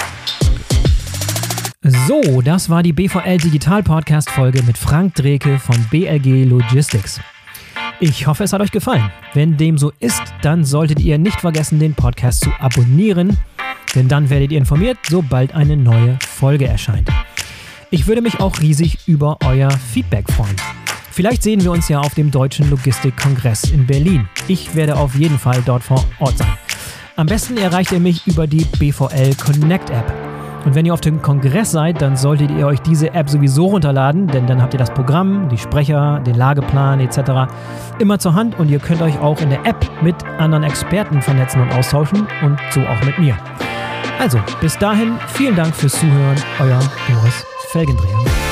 So, 1.82 2.42
das 2.42 2.68
war 2.68 2.82
die 2.82 2.92
BVL 2.92 3.38
Digital 3.38 3.82
Podcast 3.82 4.28
Folge 4.30 4.62
mit 4.62 4.76
Frank 4.76 5.14
Dreke 5.14 5.58
von 5.58 5.76
BLG 5.90 6.44
Logistics. 6.44 7.20
Ich 8.00 8.26
hoffe, 8.26 8.44
es 8.44 8.52
hat 8.52 8.60
euch 8.60 8.70
gefallen. 8.70 9.10
Wenn 9.34 9.56
dem 9.56 9.78
so 9.78 9.92
ist, 10.00 10.22
dann 10.42 10.64
solltet 10.64 11.00
ihr 11.00 11.18
nicht 11.18 11.40
vergessen, 11.40 11.78
den 11.78 11.94
Podcast 11.94 12.44
zu 12.44 12.50
abonnieren, 12.60 13.36
denn 13.94 14.08
dann 14.08 14.30
werdet 14.30 14.52
ihr 14.52 14.58
informiert, 14.58 14.98
sobald 15.08 15.54
eine 15.54 15.76
neue 15.76 16.18
Folge 16.26 16.66
erscheint. 16.66 17.08
Ich 17.90 18.06
würde 18.06 18.20
mich 18.20 18.38
auch 18.40 18.60
riesig 18.60 18.98
über 19.06 19.38
euer 19.44 19.70
Feedback 19.70 20.30
freuen. 20.30 20.56
Vielleicht 21.10 21.42
sehen 21.42 21.64
wir 21.64 21.72
uns 21.72 21.88
ja 21.88 22.00
auf 22.00 22.14
dem 22.14 22.30
Deutschen 22.30 22.70
Logistikkongress 22.70 23.64
in 23.70 23.86
Berlin. 23.86 24.28
Ich 24.46 24.74
werde 24.74 24.96
auf 24.96 25.14
jeden 25.14 25.38
Fall 25.38 25.62
dort 25.64 25.82
vor 25.82 26.04
Ort 26.20 26.38
sein. 26.38 26.56
Am 27.18 27.26
besten 27.26 27.56
erreicht 27.56 27.90
ihr 27.90 27.98
mich 27.98 28.24
über 28.28 28.46
die 28.46 28.64
BVL 28.78 29.34
Connect 29.44 29.90
App. 29.90 30.12
Und 30.64 30.76
wenn 30.76 30.86
ihr 30.86 30.94
auf 30.94 31.00
dem 31.00 31.20
Kongress 31.20 31.72
seid, 31.72 32.00
dann 32.00 32.16
solltet 32.16 32.48
ihr 32.52 32.64
euch 32.64 32.78
diese 32.78 33.12
App 33.12 33.28
sowieso 33.28 33.66
runterladen, 33.66 34.28
denn 34.28 34.46
dann 34.46 34.62
habt 34.62 34.72
ihr 34.72 34.78
das 34.78 34.94
Programm, 34.94 35.48
die 35.48 35.58
Sprecher, 35.58 36.20
den 36.20 36.36
Lageplan 36.36 37.00
etc. 37.00 37.52
immer 37.98 38.20
zur 38.20 38.34
Hand 38.34 38.60
und 38.60 38.70
ihr 38.70 38.78
könnt 38.78 39.02
euch 39.02 39.18
auch 39.18 39.40
in 39.40 39.50
der 39.50 39.66
App 39.66 39.84
mit 40.00 40.14
anderen 40.38 40.62
Experten 40.62 41.20
vernetzen 41.20 41.60
und 41.60 41.72
austauschen 41.72 42.24
und 42.42 42.56
so 42.70 42.82
auch 42.82 43.04
mit 43.04 43.18
mir. 43.18 43.36
Also, 44.20 44.38
bis 44.60 44.78
dahin, 44.78 45.18
vielen 45.26 45.56
Dank 45.56 45.74
fürs 45.74 45.98
Zuhören, 45.98 46.36
euer 46.60 46.78
Boris 47.08 47.44
Felgendreher. 47.72 48.47